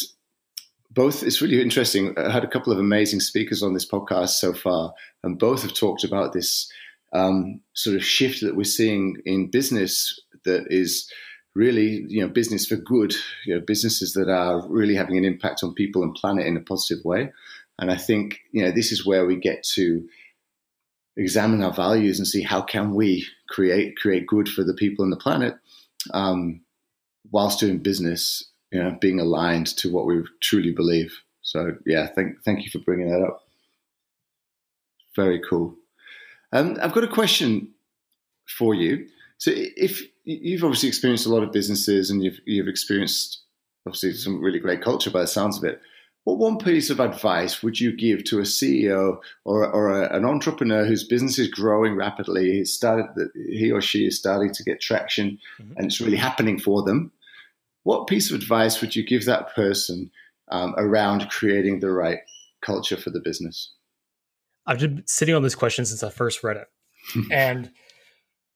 both, 0.90 1.22
it's 1.22 1.40
really 1.40 1.62
interesting. 1.62 2.18
I 2.18 2.30
had 2.32 2.44
a 2.44 2.48
couple 2.48 2.72
of 2.72 2.78
amazing 2.78 3.20
speakers 3.20 3.62
on 3.62 3.74
this 3.74 3.88
podcast 3.88 4.30
so 4.30 4.52
far, 4.52 4.92
and 5.22 5.38
both 5.38 5.62
have 5.62 5.74
talked 5.74 6.04
about 6.04 6.32
this 6.32 6.70
um, 7.12 7.60
sort 7.74 7.96
of 7.96 8.04
shift 8.04 8.40
that 8.42 8.56
we're 8.56 8.64
seeing 8.64 9.16
in 9.24 9.50
business 9.50 10.20
that 10.44 10.66
is 10.70 11.10
really 11.54 12.04
you 12.08 12.20
know 12.20 12.28
business 12.28 12.66
for 12.66 12.76
good 12.76 13.14
you 13.44 13.54
know 13.54 13.60
businesses 13.60 14.12
that 14.12 14.28
are 14.28 14.66
really 14.68 14.94
having 14.94 15.18
an 15.18 15.24
impact 15.24 15.62
on 15.62 15.74
people 15.74 16.02
and 16.02 16.14
planet 16.14 16.46
in 16.46 16.56
a 16.56 16.60
positive 16.60 17.04
way 17.04 17.30
and 17.80 17.90
i 17.90 17.96
think 17.96 18.38
you 18.52 18.62
know 18.62 18.70
this 18.70 18.92
is 18.92 19.04
where 19.04 19.26
we 19.26 19.36
get 19.36 19.64
to 19.64 20.06
examine 21.16 21.62
our 21.62 21.72
values 21.72 22.18
and 22.18 22.28
see 22.28 22.42
how 22.42 22.62
can 22.62 22.94
we 22.94 23.26
create 23.48 23.96
create 23.96 24.26
good 24.28 24.48
for 24.48 24.62
the 24.62 24.74
people 24.74 25.02
and 25.02 25.12
the 25.12 25.16
planet 25.16 25.56
um, 26.14 26.60
whilst 27.32 27.58
doing 27.58 27.78
business 27.78 28.50
you 28.70 28.82
know, 28.82 28.96
being 29.00 29.20
aligned 29.20 29.66
to 29.78 29.90
what 29.90 30.06
we 30.06 30.22
truly 30.40 30.72
believe. 30.72 31.20
So 31.42 31.76
yeah, 31.86 32.06
thank 32.06 32.42
thank 32.44 32.64
you 32.64 32.70
for 32.70 32.78
bringing 32.78 33.10
that 33.10 33.22
up. 33.22 33.42
Very 35.16 35.40
cool. 35.48 35.74
Um, 36.52 36.76
I've 36.80 36.92
got 36.92 37.04
a 37.04 37.08
question 37.08 37.72
for 38.58 38.74
you. 38.74 39.06
So 39.40 39.52
if 39.54 40.02
you've 40.24 40.62
obviously 40.62 40.88
experienced 40.88 41.26
a 41.26 41.30
lot 41.30 41.42
of 41.42 41.50
businesses 41.50 42.10
and 42.10 42.22
you've 42.22 42.40
you've 42.44 42.68
experienced 42.68 43.40
obviously 43.86 44.12
some 44.12 44.40
really 44.40 44.58
great 44.58 44.82
culture 44.82 45.10
by 45.10 45.22
the 45.22 45.26
sounds 45.26 45.56
of 45.56 45.64
it. 45.64 45.80
What 46.24 46.36
one 46.36 46.58
piece 46.58 46.90
of 46.90 47.00
advice 47.00 47.62
would 47.62 47.80
you 47.80 47.96
give 47.96 48.24
to 48.24 48.40
a 48.40 48.42
CEO 48.42 49.18
or, 49.46 49.66
or 49.66 50.02
a, 50.02 50.14
an 50.14 50.26
entrepreneur 50.26 50.84
whose 50.84 51.02
business 51.02 51.38
is 51.38 51.48
growing 51.48 51.96
rapidly? 51.96 52.52
He 52.52 52.64
started, 52.66 53.30
he 53.34 53.72
or 53.72 53.80
she 53.80 54.06
is 54.06 54.18
starting 54.18 54.52
to 54.52 54.62
get 54.62 54.82
traction, 54.82 55.38
mm-hmm. 55.58 55.72
and 55.76 55.86
it's 55.86 56.00
really 56.00 56.18
happening 56.18 56.58
for 56.58 56.82
them. 56.82 57.10
What 57.84 58.06
piece 58.06 58.30
of 58.30 58.36
advice 58.36 58.82
would 58.82 58.94
you 58.94 59.02
give 59.02 59.24
that 59.24 59.54
person 59.54 60.10
um, 60.52 60.74
around 60.76 61.30
creating 61.30 61.80
the 61.80 61.90
right 61.90 62.18
culture 62.60 62.98
for 62.98 63.08
the 63.08 63.20
business? 63.20 63.72
I've 64.66 64.80
been 64.80 65.02
sitting 65.06 65.34
on 65.34 65.42
this 65.42 65.54
question 65.54 65.86
since 65.86 66.02
I 66.02 66.10
first 66.10 66.44
read 66.44 66.58
it, 66.58 66.68
and 67.32 67.70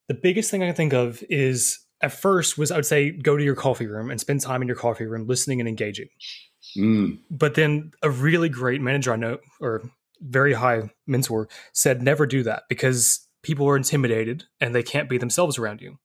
the 0.09 0.15
biggest 0.15 0.51
thing 0.51 0.63
I 0.63 0.67
can 0.67 0.75
think 0.75 0.93
of 0.93 1.23
is 1.29 1.81
at 2.01 2.13
first 2.13 2.59
was 2.59 2.71
I 2.71 2.77
would 2.77 2.87
say 2.87 3.11
go 3.11 3.37
to 3.37 3.45
your 3.45 3.55
coffee 3.55 3.87
room 3.87 4.11
and 4.11 4.21
spend 4.21 4.41
time 4.41 4.63
in 4.63 4.69
your 4.69 4.77
coffee 4.77 5.07
room 5.07 5.27
listening 5.27 5.61
and 5.61 5.69
engaging. 5.69 6.09
Mm. 6.77 7.19
But 7.31 7.55
then 7.55 7.93
a 8.03 8.11
really 8.11 8.49
great 8.49 8.81
manager 8.81 9.13
I 9.13 9.17
know 9.17 9.39
or 9.61 9.83
very 10.21 10.55
high 10.55 10.91
mentor 11.07 11.49
said 11.73 12.03
never 12.03 12.27
do 12.27 12.43
that 12.43 12.65
because 12.69 13.27
people 13.43 13.69
are 13.69 13.77
intimidated 13.77 14.45
and 14.61 14.75
they 14.75 14.83
can't 14.83 15.09
be 15.09 15.19
themselves 15.19 15.59
around 15.59 15.81
you. 15.81 15.99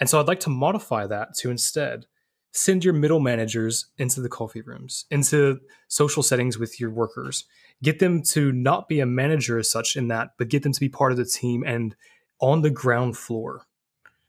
And 0.00 0.08
so 0.08 0.18
I'd 0.18 0.28
like 0.28 0.40
to 0.40 0.50
modify 0.50 1.06
that 1.06 1.34
to 1.38 1.50
instead 1.50 2.06
send 2.52 2.84
your 2.84 2.94
middle 2.94 3.20
managers 3.20 3.86
into 3.98 4.20
the 4.20 4.28
coffee 4.28 4.60
rooms, 4.60 5.06
into 5.10 5.58
social 5.88 6.22
settings 6.22 6.58
with 6.58 6.78
your 6.78 6.90
workers. 6.90 7.44
Get 7.82 7.98
them 7.98 8.22
to 8.30 8.52
not 8.52 8.88
be 8.88 9.00
a 9.00 9.06
manager 9.06 9.58
as 9.58 9.70
such 9.70 9.96
in 9.96 10.08
that, 10.08 10.30
but 10.38 10.48
get 10.48 10.62
them 10.62 10.72
to 10.72 10.80
be 10.80 10.88
part 10.88 11.10
of 11.10 11.18
the 11.18 11.24
team 11.24 11.64
and 11.66 11.96
on 12.40 12.62
the 12.62 12.70
ground 12.70 13.16
floor. 13.16 13.66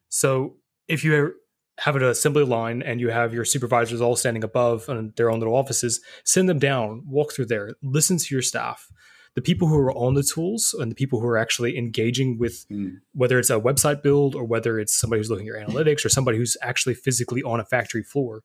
So 0.09 0.55
if 0.87 1.03
you 1.03 1.35
have 1.79 1.95
an 1.95 2.03
assembly 2.03 2.43
line 2.43 2.81
and 2.81 3.01
you 3.01 3.09
have 3.09 3.33
your 3.33 3.45
supervisors 3.45 4.01
all 4.01 4.15
standing 4.15 4.43
above 4.43 4.87
in 4.87 5.13
their 5.17 5.29
own 5.29 5.39
little 5.39 5.55
offices, 5.55 5.99
send 6.23 6.47
them 6.47 6.59
down, 6.59 7.03
walk 7.05 7.33
through 7.33 7.47
there, 7.47 7.75
listen 7.83 8.17
to 8.17 8.33
your 8.33 8.41
staff. 8.41 8.89
The 9.33 9.41
people 9.41 9.67
who 9.67 9.77
are 9.77 9.93
on 9.93 10.13
the 10.13 10.23
tools 10.23 10.73
and 10.79 10.89
the 10.89 10.95
people 10.95 11.19
who 11.19 11.27
are 11.27 11.37
actually 11.37 11.77
engaging 11.77 12.37
with 12.37 12.65
mm. 12.69 12.99
whether 13.13 13.37
it's 13.37 13.49
a 13.49 13.59
website 13.59 14.01
build 14.01 14.33
or 14.33 14.45
whether 14.45 14.79
it's 14.79 14.93
somebody 14.93 15.19
who's 15.19 15.29
looking 15.29 15.45
at 15.45 15.53
your 15.53 15.61
analytics 15.61 16.05
or 16.05 16.09
somebody 16.09 16.37
who's 16.37 16.55
actually 16.61 16.93
physically 16.93 17.43
on 17.43 17.59
a 17.59 17.65
factory 17.65 18.03
floor, 18.03 18.43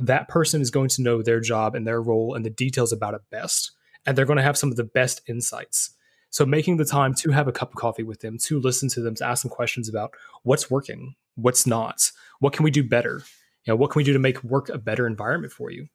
that 0.00 0.28
person 0.28 0.62
is 0.62 0.70
going 0.70 0.88
to 0.88 1.02
know 1.02 1.22
their 1.22 1.40
job 1.40 1.74
and 1.74 1.86
their 1.86 2.00
role 2.00 2.34
and 2.34 2.44
the 2.44 2.50
details 2.50 2.92
about 2.92 3.12
it 3.12 3.20
best. 3.30 3.72
And 4.06 4.16
they're 4.16 4.24
going 4.24 4.38
to 4.38 4.42
have 4.42 4.56
some 4.56 4.70
of 4.70 4.76
the 4.76 4.84
best 4.84 5.20
insights. 5.28 5.93
So 6.34 6.44
making 6.44 6.78
the 6.78 6.84
time 6.84 7.14
to 7.14 7.30
have 7.30 7.46
a 7.46 7.52
cup 7.52 7.70
of 7.70 7.76
coffee 7.76 8.02
with 8.02 8.18
them, 8.18 8.38
to 8.38 8.58
listen 8.58 8.88
to 8.88 9.00
them, 9.00 9.14
to 9.14 9.24
ask 9.24 9.42
them 9.42 9.52
questions 9.52 9.88
about 9.88 10.14
what's 10.42 10.68
working, 10.68 11.14
what's 11.36 11.64
not, 11.64 12.10
what 12.40 12.52
can 12.52 12.64
we 12.64 12.72
do 12.72 12.82
better, 12.82 13.22
you 13.64 13.70
know, 13.70 13.76
what 13.76 13.92
can 13.92 14.00
we 14.00 14.04
do 14.04 14.12
to 14.12 14.18
make 14.18 14.42
work 14.42 14.68
a 14.68 14.76
better 14.76 15.06
environment 15.06 15.52
for 15.52 15.70
you. 15.70 15.86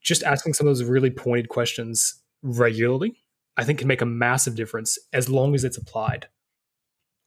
Just 0.00 0.22
asking 0.22 0.54
some 0.54 0.68
of 0.68 0.76
those 0.76 0.88
really 0.88 1.10
pointed 1.10 1.48
questions 1.48 2.22
regularly, 2.40 3.16
I 3.56 3.64
think 3.64 3.80
can 3.80 3.88
make 3.88 4.00
a 4.00 4.06
massive 4.06 4.54
difference 4.54 4.96
as 5.12 5.28
long 5.28 5.56
as 5.56 5.64
it's 5.64 5.76
applied. 5.76 6.28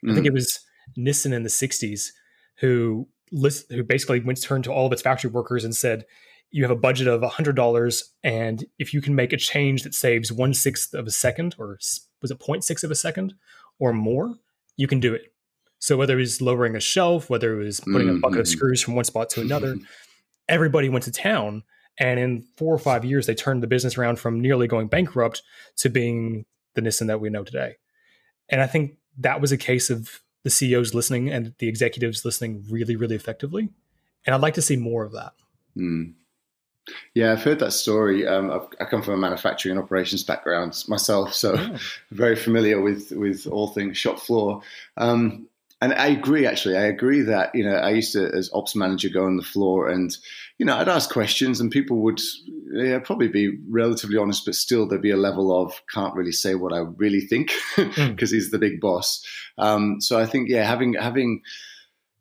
Mm. 0.05 0.12
I 0.12 0.13
think 0.13 0.25
it 0.25 0.31
mm. 0.31 0.36
was 0.36 0.57
Nissan 0.97 1.33
in 1.33 1.43
the 1.43 1.49
'60s 1.49 2.12
who 2.60 3.10
list, 3.29 3.69
who 3.69 3.83
basically 3.83 4.21
went 4.21 4.41
turned 4.41 4.63
to 4.63 4.71
all 4.71 4.86
of 4.86 4.93
its 4.93 5.01
factory 5.01 5.29
workers 5.29 5.65
and 5.65 5.75
said, 5.75 6.05
"You 6.51 6.63
have 6.63 6.71
a 6.71 6.77
budget 6.77 7.10
of 7.10 7.21
hundred 7.23 7.57
dollars, 7.57 8.13
and 8.23 8.63
if 8.79 8.93
you 8.93 9.01
can 9.01 9.15
make 9.15 9.33
a 9.33 9.38
change 9.38 9.83
that 9.83 9.93
saves 9.93 10.31
one 10.31 10.53
sixth 10.53 10.93
of 10.93 11.07
a 11.07 11.12
second 11.12 11.53
or 11.60 11.77
was 12.21 12.32
it 12.32 12.39
0.6 12.39 12.84
of 12.84 12.91
a 12.91 12.95
second 12.95 13.34
or 13.80 13.93
more, 13.93 14.36
you 14.75 14.88
can 14.88 14.99
do 14.99 15.13
it. 15.13 15.34
So 15.80 15.97
whether 15.97 16.13
it 16.17 16.21
was 16.21 16.41
lowering 16.41 16.75
a 16.75 16.80
shelf, 16.80 17.30
whether 17.30 17.60
it 17.60 17.63
was 17.63 17.80
putting 17.80 18.08
mm-hmm. 18.08 18.17
a 18.17 18.19
bucket 18.19 18.39
of 18.39 18.45
mm-hmm. 18.45 18.58
screws 18.58 18.82
from 18.82 18.95
one 18.95 19.06
spot 19.06 19.30
to 19.32 19.41
another, 19.41 19.77
everybody 20.49 20.89
went 20.89 21.06
to 21.06 21.12
town. 21.12 21.63
And 21.99 22.19
in 22.19 22.45
four 22.58 22.73
or 22.73 22.80
five 22.80 23.03
years, 23.06 23.25
they 23.25 23.36
turned 23.36 23.63
the 23.63 23.67
business 23.67 23.97
around 23.97 24.19
from 24.19 24.39
nearly 24.39 24.67
going 24.67 24.88
bankrupt 24.88 25.41
to 25.77 25.89
being 25.89 26.45
the 26.75 26.82
Nissan 26.82 27.08
that 27.08 27.19
we 27.19 27.30
know 27.30 27.43
today. 27.43 27.75
And 28.49 28.62
I 28.62 28.67
think 28.67 28.97
that 29.17 29.41
was 29.41 29.51
a 29.51 29.58
case 29.58 29.89
of 29.89 30.21
the 30.43 30.49
CEOs 30.49 30.93
listening 30.93 31.30
and 31.30 31.53
the 31.58 31.67
executives 31.67 32.23
listening 32.23 32.65
really, 32.69 32.95
really 32.95 33.15
effectively. 33.15 33.69
And 34.25 34.36
I'd 34.36 34.41
like 34.41 34.53
to 34.56 34.62
see 34.62 34.77
more 34.77 35.03
of 35.03 35.12
that. 35.13 35.34
Mm. 35.75 36.13
Yeah, 37.13 37.32
I've 37.32 37.43
heard 37.43 37.60
that 37.60 37.73
story. 37.73 38.28
Um, 38.28 38.52
i 38.80 38.86
come 38.86 39.02
from 39.02 39.15
a 39.15 39.17
manufacturing 39.17 39.76
and 39.76 39.84
operations 39.84 40.23
background 40.23 40.84
myself, 40.88 41.34
so 41.34 41.56
oh. 41.58 41.78
very 42.12 42.36
familiar 42.36 42.82
with 42.82 43.12
with 43.12 43.47
all 43.47 43.67
things 43.67 43.97
shop 43.97 44.19
floor. 44.19 44.62
Um, 44.95 45.47
and 45.80 45.93
I 45.93 46.08
agree. 46.08 46.47
Actually, 46.47 46.78
I 46.78 46.86
agree 46.86 47.21
that 47.21 47.54
you 47.54 47.63
know 47.63 47.76
I 47.76 47.91
used 47.91 48.13
to, 48.13 48.32
as 48.34 48.50
ops 48.54 48.76
manager, 48.76 49.10
go 49.10 49.26
on 49.26 49.38
the 49.38 49.43
floor 49.43 49.89
and 49.89 50.15
you 50.58 50.65
know 50.65 50.76
I'd 50.76 50.89
ask 50.89 51.12
questions, 51.12 51.60
and 51.60 51.69
people 51.69 51.97
would 51.97 52.19
yeah, 52.71 53.00
probably 53.00 53.28
be 53.28 53.58
relatively 53.69 54.17
honest, 54.17 54.45
but 54.45 54.56
still 54.56 54.88
there'd 54.88 55.02
be 55.02 55.12
a 55.12 55.17
level 55.17 55.62
of 55.62 55.80
can't 55.93 56.15
really 56.15 56.32
say 56.32 56.56
what 56.56 56.73
I 56.73 56.80
really 56.80 57.21
think 57.21 57.52
because 57.76 58.32
mm. 58.32 58.34
he's 58.34 58.50
the 58.50 58.60
big 58.60 58.82
boss. 58.82 59.23
Um, 59.58 60.02
so 60.02 60.19
I 60.19 60.26
think 60.26 60.50
yeah, 60.50 60.63
having 60.63 60.93
having 60.95 61.41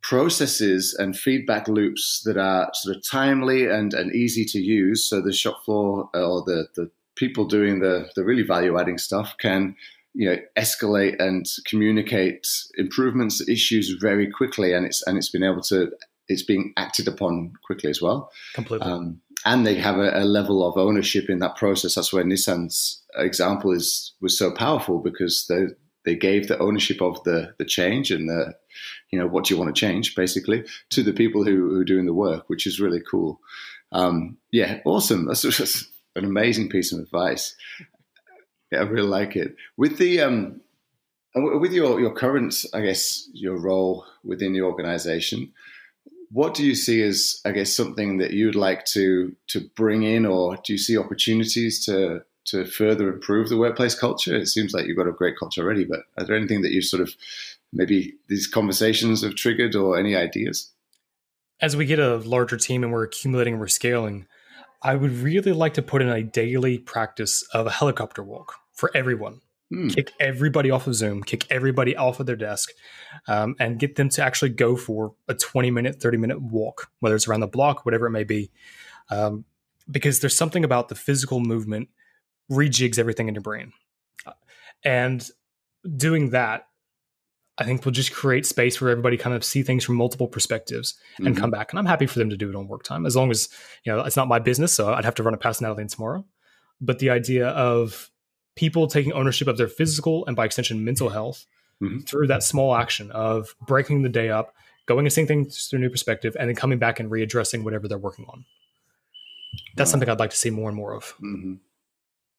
processes 0.09 0.95
and 0.97 1.19
feedback 1.19 1.67
loops 1.67 2.23
that 2.25 2.37
are 2.37 2.71
sort 2.75 2.97
of 2.97 3.03
timely 3.11 3.67
and, 3.67 3.93
and 3.93 4.15
easy 4.15 4.45
to 4.45 4.59
use. 4.61 5.09
So 5.09 5.21
the 5.21 5.33
shop 5.33 5.65
floor 5.65 6.09
uh, 6.15 6.25
or 6.25 6.43
the, 6.43 6.69
the 6.77 6.91
people 7.17 7.45
doing 7.45 7.81
the, 7.81 8.09
the 8.15 8.25
really 8.25 8.45
value 8.45 8.79
adding 8.79 8.99
stuff 8.99 9.35
can 9.41 9.75
you 10.15 10.31
know 10.31 10.37
escalate 10.57 11.21
and 11.21 11.45
communicate 11.67 12.47
improvements 12.79 13.47
issues 13.49 13.97
very 14.01 14.31
quickly 14.31 14.73
and 14.73 14.87
it's 14.87 15.07
and 15.07 15.19
it's 15.19 15.29
been 15.29 15.43
able 15.43 15.61
to 15.61 15.91
it's 16.29 16.43
being 16.43 16.73
acted 16.79 17.07
upon 17.07 17.53
quickly 17.67 17.91
as 17.91 18.01
well 18.01 18.31
completely 18.55 18.91
um, 18.91 19.21
and 19.45 19.67
they 19.67 19.75
have 19.75 19.99
a, 19.99 20.23
a, 20.23 20.25
level 20.25 20.67
of 20.67 20.79
ownership 20.79 21.29
in 21.29 21.39
that 21.41 21.55
process 21.57 21.97
that's 21.97 22.15
where 22.15 22.25
nissan's 22.25 23.03
example 23.19 23.73
is 23.73 24.15
was 24.23 24.39
so 24.39 24.51
powerful 24.51 25.01
because 25.01 25.45
they 25.51 25.67
they 26.07 26.17
gave 26.17 26.49
the 26.49 26.59
ownership 26.61 27.03
of 27.03 27.23
the 27.25 27.53
the 27.59 27.67
change 27.67 28.11
and 28.11 28.27
the 28.27 28.55
you 29.11 29.19
know 29.19 29.27
what 29.27 29.45
do 29.45 29.55
you 29.55 29.61
want 29.61 29.75
to 29.75 29.79
change 29.79 30.15
basically 30.15 30.65
to 30.91 31.03
the 31.03 31.13
people 31.13 31.45
who, 31.45 31.71
who 31.71 31.81
are 31.81 31.85
doing 31.85 32.07
the 32.07 32.15
work 32.15 32.49
which 32.49 32.67
is 32.67 32.81
really 32.81 33.01
cool. 33.01 33.41
Um, 33.93 34.37
yeah 34.53 34.81
awesome. 34.85 35.27
That's 35.27 35.43
just 35.57 35.89
an 36.15 36.25
amazing 36.25 36.69
piece 36.69 36.93
of 36.93 37.01
advice. 37.01 37.55
Yeah, 38.73 38.81
i 38.81 38.83
really 38.83 39.09
like 39.09 39.37
it. 39.37 39.55
With 39.77 39.99
the 39.99 40.21
um, 40.23 40.61
with 41.35 41.73
your 41.73 42.01
your 42.01 42.15
current 42.15 42.65
i 42.73 42.81
guess 42.81 43.29
your 43.33 43.59
role 43.59 44.07
within 44.25 44.55
the 44.55 44.63
organization 44.63 45.53
what 46.33 46.55
do 46.55 46.65
you 46.65 46.75
see 46.75 47.03
as 47.03 47.43
i 47.45 47.51
guess 47.53 47.77
something 47.77 48.17
that 48.17 48.33
you'd 48.33 48.55
like 48.55 48.87
to 48.87 49.37
to 49.47 49.61
bring 49.77 50.03
in 50.03 50.25
or 50.25 50.57
do 50.65 50.73
you 50.73 50.79
see 50.79 50.97
opportunities 50.97 51.85
to 51.85 52.23
to 52.47 52.65
further 52.65 53.13
improve 53.13 53.49
the 53.49 53.57
workplace 53.57 53.95
culture? 53.95 54.35
It 54.35 54.47
seems 54.47 54.73
like 54.73 54.87
you've 54.87 54.97
got 54.97 55.09
a 55.09 55.13
great 55.13 55.37
culture 55.39 55.63
already, 55.63 55.85
but 55.85 56.01
are 56.17 56.25
there 56.25 56.37
anything 56.37 56.63
that 56.63 56.73
you 56.73 56.81
sort 56.81 57.03
of 57.03 57.15
maybe 57.73 58.15
these 58.29 58.47
conversations 58.47 59.23
have 59.23 59.35
triggered 59.35 59.75
or 59.75 59.99
any 59.99 60.17
ideas? 60.17 60.73
As 61.61 61.77
we 61.77 61.87
get 61.87 61.99
a 61.99 62.17
larger 62.17 62.57
team 62.57 62.83
and 62.83 62.93
we're 62.93 63.05
accumulating 63.05 63.55
and 63.55 63.61
we're 63.61 63.69
scaling, 63.69 64.27
I 64.83 64.95
would 64.95 65.13
really 65.13 65.53
like 65.53 65.75
to 65.75 65.83
put 65.83 66.03
in 66.03 66.09
a 66.09 66.23
daily 66.23 66.79
practice 66.79 67.43
of 67.53 67.67
a 67.67 67.71
helicopter 67.71 68.23
walk 68.23 68.55
for 68.73 68.91
everyone. 68.95 69.41
Hmm. 69.71 69.89
Kick 69.89 70.13
everybody 70.21 70.71
off 70.71 70.87
of 70.87 70.95
Zoom, 70.95 71.25
kick 71.25 71.47
everybody 71.51 71.97
off 71.97 72.21
of 72.21 72.27
their 72.27 72.37
desk, 72.37 72.71
um, 73.27 73.57
and 73.59 73.81
get 73.81 73.97
them 73.97 74.09
to 74.11 74.23
actually 74.23 74.51
go 74.51 74.77
for 74.77 75.15
a 75.27 75.35
20 75.35 75.71
minute, 75.73 76.01
30 76.01 76.19
minute 76.19 76.41
walk, 76.41 76.91
whether 77.01 77.17
it's 77.17 77.27
around 77.27 77.41
the 77.41 77.49
block, 77.49 77.85
whatever 77.85 78.07
it 78.07 78.11
may 78.11 78.23
be. 78.23 78.51
Um, 79.11 79.45
because 79.91 80.21
there's 80.21 80.37
something 80.37 80.65
about 80.65 80.89
the 80.89 80.95
physical 80.95 81.41
movement 81.41 81.89
rejigs 82.51 82.99
everything 82.99 83.29
in 83.29 83.35
your 83.35 83.43
brain. 83.43 83.73
And 84.85 85.29
doing 85.97 86.31
that, 86.31 86.67
I 87.59 87.65
think 87.65 87.85
we'll 87.85 87.93
just 87.93 88.13
create 88.13 88.45
space 88.45 88.81
where 88.81 88.91
everybody 88.91 89.17
kind 89.17 89.35
of 89.35 89.43
see 89.43 89.63
things 89.63 89.83
from 89.83 89.97
multiple 89.97 90.29
perspectives 90.29 90.95
and 91.19 91.29
mm-hmm. 91.29 91.37
come 91.37 91.51
back. 91.51 91.73
And 91.73 91.79
I'm 91.79 91.87
happy 91.87 92.07
for 92.07 92.19
them 92.19 92.29
to 92.29 92.37
do 92.37 92.51
it 92.51 92.57
on 92.57 92.69
work 92.69 92.83
time, 92.83 93.07
as 93.07 93.17
long 93.17 93.31
as 93.31 93.49
you 93.85 93.93
know 93.93 94.01
it's 94.01 94.17
not 94.17 94.29
my 94.29 94.39
business. 94.39 94.75
So 94.75 94.93
I'd 94.93 95.05
have 95.05 95.15
to 95.17 95.23
run 95.23 95.35
it 95.35 95.41
past 95.41 95.63
Natalie 95.63 95.87
tomorrow. 95.87 96.25
But 96.81 96.99
the 96.99 97.11
idea 97.11 97.49
of 97.49 98.11
people 98.57 98.87
taking 98.87 99.13
ownership 99.13 99.49
of 99.49 99.57
their 99.57 99.69
physical 99.69 100.27
and 100.27 100.37
by 100.37 100.45
extension 100.45 100.85
mental 100.85 101.09
health 101.09 101.47
mm-hmm. 101.83 102.01
through 102.01 102.27
that 102.27 102.43
small 102.43 102.75
action 102.75 103.11
of 103.13 103.55
breaking 103.67 104.03
the 104.03 104.09
day 104.09 104.29
up, 104.29 104.55
going 104.87 105.07
and 105.07 105.13
seeing 105.13 105.27
things 105.27 105.67
through 105.67 105.79
a 105.79 105.83
new 105.83 105.91
perspective, 105.91 106.37
and 106.39 106.49
then 106.49 106.57
coming 106.57 106.79
back 106.79 107.01
and 107.01 107.11
readdressing 107.11 107.65
whatever 107.65 107.89
they're 107.89 107.97
working 107.97 108.27
on. 108.29 108.45
That's 109.77 109.89
wow. 109.89 109.93
something 109.93 110.09
I'd 110.11 110.19
like 110.19 110.31
to 110.31 110.37
see 110.37 110.51
more 110.51 110.69
and 110.69 110.77
more 110.77 110.95
of. 110.95 111.15
Mm-hmm. 111.23 111.55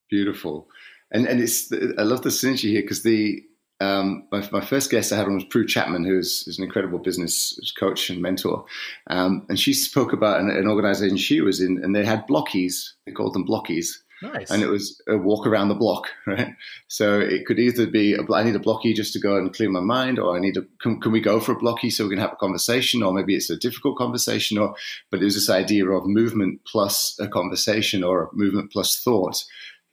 Beautiful, 0.10 0.70
and 1.12 1.26
and 1.26 1.42
it's 1.42 1.72
I 1.72 2.04
love 2.04 2.22
the 2.22 2.30
synergy 2.30 2.70
here 2.70 2.82
because 2.82 3.04
the 3.04 3.44
um, 3.80 4.28
my, 4.32 4.48
my, 4.52 4.62
first 4.62 4.90
guest 4.90 5.12
I 5.12 5.18
had 5.18 5.28
on 5.28 5.36
was 5.36 5.44
Prue 5.44 5.66
Chapman, 5.66 6.04
who's, 6.04 6.44
who's 6.44 6.58
an 6.58 6.64
incredible 6.64 6.98
business 6.98 7.60
coach 7.80 8.10
and 8.10 8.22
mentor. 8.22 8.66
Um, 9.08 9.46
and 9.50 9.60
she 9.60 9.74
spoke 9.74 10.14
about 10.14 10.40
an, 10.40 10.50
an, 10.50 10.68
organization 10.68 11.18
she 11.18 11.42
was 11.42 11.62
in, 11.62 11.84
and 11.84 11.96
they 11.96 12.04
had 12.04 12.28
blockies. 12.28 12.94
They 13.06 13.12
called 13.12 13.36
them 13.36 13.46
blockies. 13.46 14.00
Nice. 14.24 14.50
And 14.50 14.64
it 14.64 14.68
was 14.68 15.00
a 15.08 15.16
walk 15.16 15.46
around 15.46 15.68
the 15.68 15.76
block, 15.76 16.08
right? 16.28 16.56
So 16.88 17.20
it 17.20 17.46
could 17.46 17.60
either 17.60 17.86
be 17.86 18.16
a, 18.16 18.34
I 18.34 18.42
need 18.42 18.56
a 18.56 18.60
blockie 18.60 18.96
just 18.96 19.14
to 19.14 19.20
go 19.20 19.38
and 19.38 19.54
clear 19.54 19.70
my 19.70 19.80
mind, 19.80 20.18
or 20.18 20.36
I 20.36 20.40
need 20.40 20.58
a 20.58 20.64
can, 20.82 21.00
can 21.00 21.12
we 21.12 21.22
go 21.22 21.40
for 21.40 21.52
a 21.52 21.60
blockie 21.60 21.92
so 21.92 22.06
we 22.06 22.10
can 22.12 22.20
have 22.20 22.34
a 22.34 22.38
conversation, 22.38 23.04
or 23.04 23.14
maybe 23.14 23.36
it's 23.36 23.52
a 23.52 23.58
difficult 23.58 23.96
conversation, 23.96 24.58
or 24.58 24.76
but 25.12 25.22
it 25.22 25.26
was 25.26 25.36
this 25.36 25.52
idea 25.52 25.88
of 25.88 26.08
movement 26.08 26.62
plus 26.66 27.16
a 27.20 27.28
conversation 27.28 28.04
or 28.04 28.32
movement 28.34 28.72
plus 28.72 29.00
thought 29.00 29.44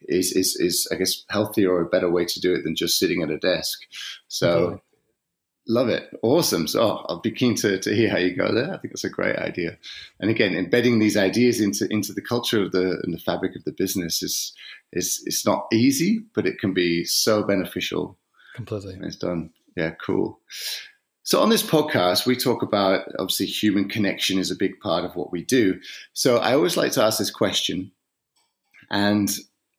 is, 0.07 0.31
is, 0.31 0.55
is 0.55 0.87
I 0.91 0.95
guess, 0.95 1.23
healthier 1.29 1.71
or 1.71 1.81
a 1.81 1.89
better 1.89 2.09
way 2.09 2.25
to 2.25 2.39
do 2.39 2.53
it 2.53 2.63
than 2.63 2.75
just 2.75 2.99
sitting 2.99 3.21
at 3.21 3.29
a 3.29 3.37
desk. 3.37 3.81
So 4.27 4.81
love 5.67 5.89
it. 5.89 6.09
Awesome. 6.21 6.67
So 6.67 6.81
oh, 6.81 7.05
I'll 7.09 7.21
be 7.21 7.31
keen 7.31 7.55
to, 7.55 7.79
to 7.79 7.95
hear 7.95 8.09
how 8.09 8.17
you 8.17 8.35
go 8.35 8.53
there. 8.53 8.73
I 8.73 8.77
think 8.77 8.93
that's 8.93 9.03
a 9.03 9.09
great 9.09 9.35
idea. 9.37 9.77
And 10.19 10.29
again, 10.29 10.55
embedding 10.55 10.99
these 10.99 11.17
ideas 11.17 11.59
into, 11.59 11.87
into 11.91 12.13
the 12.13 12.21
culture 12.21 12.61
of 12.61 12.71
the, 12.71 12.99
and 13.03 13.13
the 13.13 13.19
fabric 13.19 13.55
of 13.55 13.63
the 13.63 13.71
business 13.71 14.21
is, 14.21 14.53
is, 14.93 15.23
it's 15.25 15.45
not 15.45 15.67
easy, 15.73 16.23
but 16.33 16.45
it 16.45 16.59
can 16.59 16.73
be 16.73 17.03
so 17.03 17.43
beneficial. 17.43 18.17
Completely. 18.55 18.97
it's 19.01 19.17
done. 19.17 19.51
Yeah, 19.75 19.91
cool. 19.91 20.39
So 21.23 21.41
on 21.41 21.49
this 21.49 21.63
podcast, 21.63 22.27
we 22.27 22.35
talk 22.35 22.61
about 22.61 23.07
obviously 23.17 23.47
human 23.47 23.89
connection 23.89 24.37
is 24.37 24.51
a 24.51 24.55
big 24.55 24.79
part 24.79 25.03
of 25.03 25.15
what 25.15 25.31
we 25.31 25.43
do. 25.43 25.79
So 26.13 26.37
I 26.37 26.53
always 26.53 26.77
like 26.77 26.91
to 26.93 27.03
ask 27.03 27.17
this 27.17 27.31
question, 27.31 27.91
and 28.91 29.35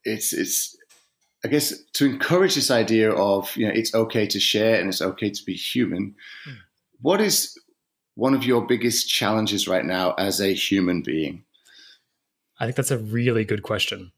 it's 0.07 0.33
it's 0.33 0.77
I 1.45 1.49
guess 1.49 1.75
to 1.95 2.07
encourage 2.07 2.55
this 2.55 2.71
idea 2.71 3.13
of 3.13 3.55
you 3.57 3.67
know 3.67 3.73
it's 3.75 3.95
okay 3.95 4.27
to 4.27 4.41
share 4.41 4.81
and 4.81 4.89
it's 4.89 5.03
okay 5.03 5.31
to 5.31 5.45
be 5.45 5.55
human. 5.55 6.15
Mm. 6.49 6.57
What 7.01 7.21
is 7.21 7.59
one 8.15 8.35
of 8.35 8.45
your 8.45 8.67
biggest 8.67 9.09
challenges 9.09 9.69
right 9.69 9.85
now 9.85 10.13
as 10.13 10.41
a 10.41 10.53
human 10.55 11.03
being? 11.03 11.45
I 12.59 12.65
think 12.65 12.77
that's 12.77 12.91
a 12.91 12.99
really 12.99 13.45
good 13.45 13.63
question. 13.63 14.13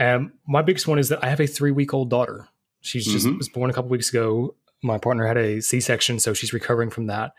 Um, 0.00 0.32
my 0.48 0.62
biggest 0.62 0.88
one 0.88 0.98
is 0.98 1.10
that 1.10 1.22
I 1.22 1.28
have 1.28 1.40
a 1.40 1.46
three 1.46 1.70
week 1.70 1.92
old 1.92 2.10
daughter. 2.10 2.48
She's 2.80 3.06
just 3.06 3.26
mm-hmm. 3.26 3.38
was 3.38 3.48
born 3.48 3.70
a 3.70 3.72
couple 3.72 3.90
weeks 3.90 4.10
ago. 4.10 4.54
My 4.82 4.98
partner 4.98 5.26
had 5.26 5.38
a 5.38 5.62
C 5.62 5.80
section, 5.80 6.18
so 6.18 6.34
she's 6.34 6.52
recovering 6.52 6.90
from 6.90 7.06
that. 7.06 7.32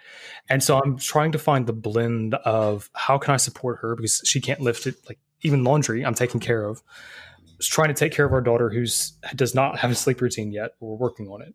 And 0.49 0.63
so 0.63 0.79
I'm 0.79 0.97
trying 0.97 1.31
to 1.33 1.37
find 1.37 1.67
the 1.67 1.73
blend 1.73 2.33
of 2.33 2.89
how 2.93 3.19
can 3.19 3.33
I 3.33 3.37
support 3.37 3.79
her 3.81 3.95
because 3.95 4.21
she 4.25 4.41
can't 4.41 4.61
lift 4.61 4.87
it, 4.87 4.95
like 5.07 5.19
even 5.41 5.63
laundry, 5.63 6.03
I'm 6.03 6.15
taking 6.15 6.39
care 6.39 6.63
of 6.63 6.81
trying 7.61 7.89
to 7.89 7.93
take 7.93 8.11
care 8.11 8.25
of 8.25 8.33
our 8.33 8.41
daughter 8.41 8.69
who's 8.69 9.13
does 9.35 9.55
not 9.55 9.79
have 9.79 9.91
a 9.91 9.95
sleep 9.95 10.21
routine 10.21 10.51
yet. 10.51 10.71
We're 10.79 10.95
working 10.95 11.27
on 11.27 11.41
it. 11.41 11.53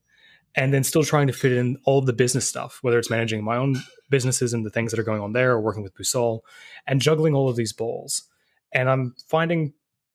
And 0.56 0.74
then 0.74 0.82
still 0.82 1.04
trying 1.04 1.28
to 1.28 1.32
fit 1.32 1.52
in 1.52 1.78
all 1.84 2.00
of 2.00 2.06
the 2.06 2.12
business 2.12 2.48
stuff, 2.48 2.80
whether 2.82 2.98
it's 2.98 3.10
managing 3.10 3.44
my 3.44 3.56
own 3.56 3.76
businesses 4.08 4.52
and 4.52 4.66
the 4.66 4.70
things 4.70 4.90
that 4.90 4.98
are 4.98 5.04
going 5.04 5.20
on 5.20 5.32
there, 5.32 5.52
or 5.52 5.60
working 5.60 5.84
with 5.84 5.94
BoSale, 5.94 6.40
and 6.88 7.00
juggling 7.00 7.34
all 7.34 7.48
of 7.48 7.54
these 7.54 7.72
balls. 7.72 8.24
And 8.72 8.90
I'm 8.90 9.14
finding 9.28 9.74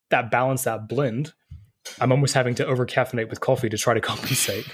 that 0.10 0.32
balance, 0.32 0.64
that 0.64 0.90
blend. 0.90 1.34
I'm 2.02 2.12
almost 2.12 2.34
having 2.34 2.54
to 2.56 2.66
over 2.66 2.86
caffeinate 2.86 3.30
with 3.30 3.40
coffee 3.40 3.70
to 3.70 3.78
try 3.78 3.94
to 3.94 4.02
compensate. 4.02 4.68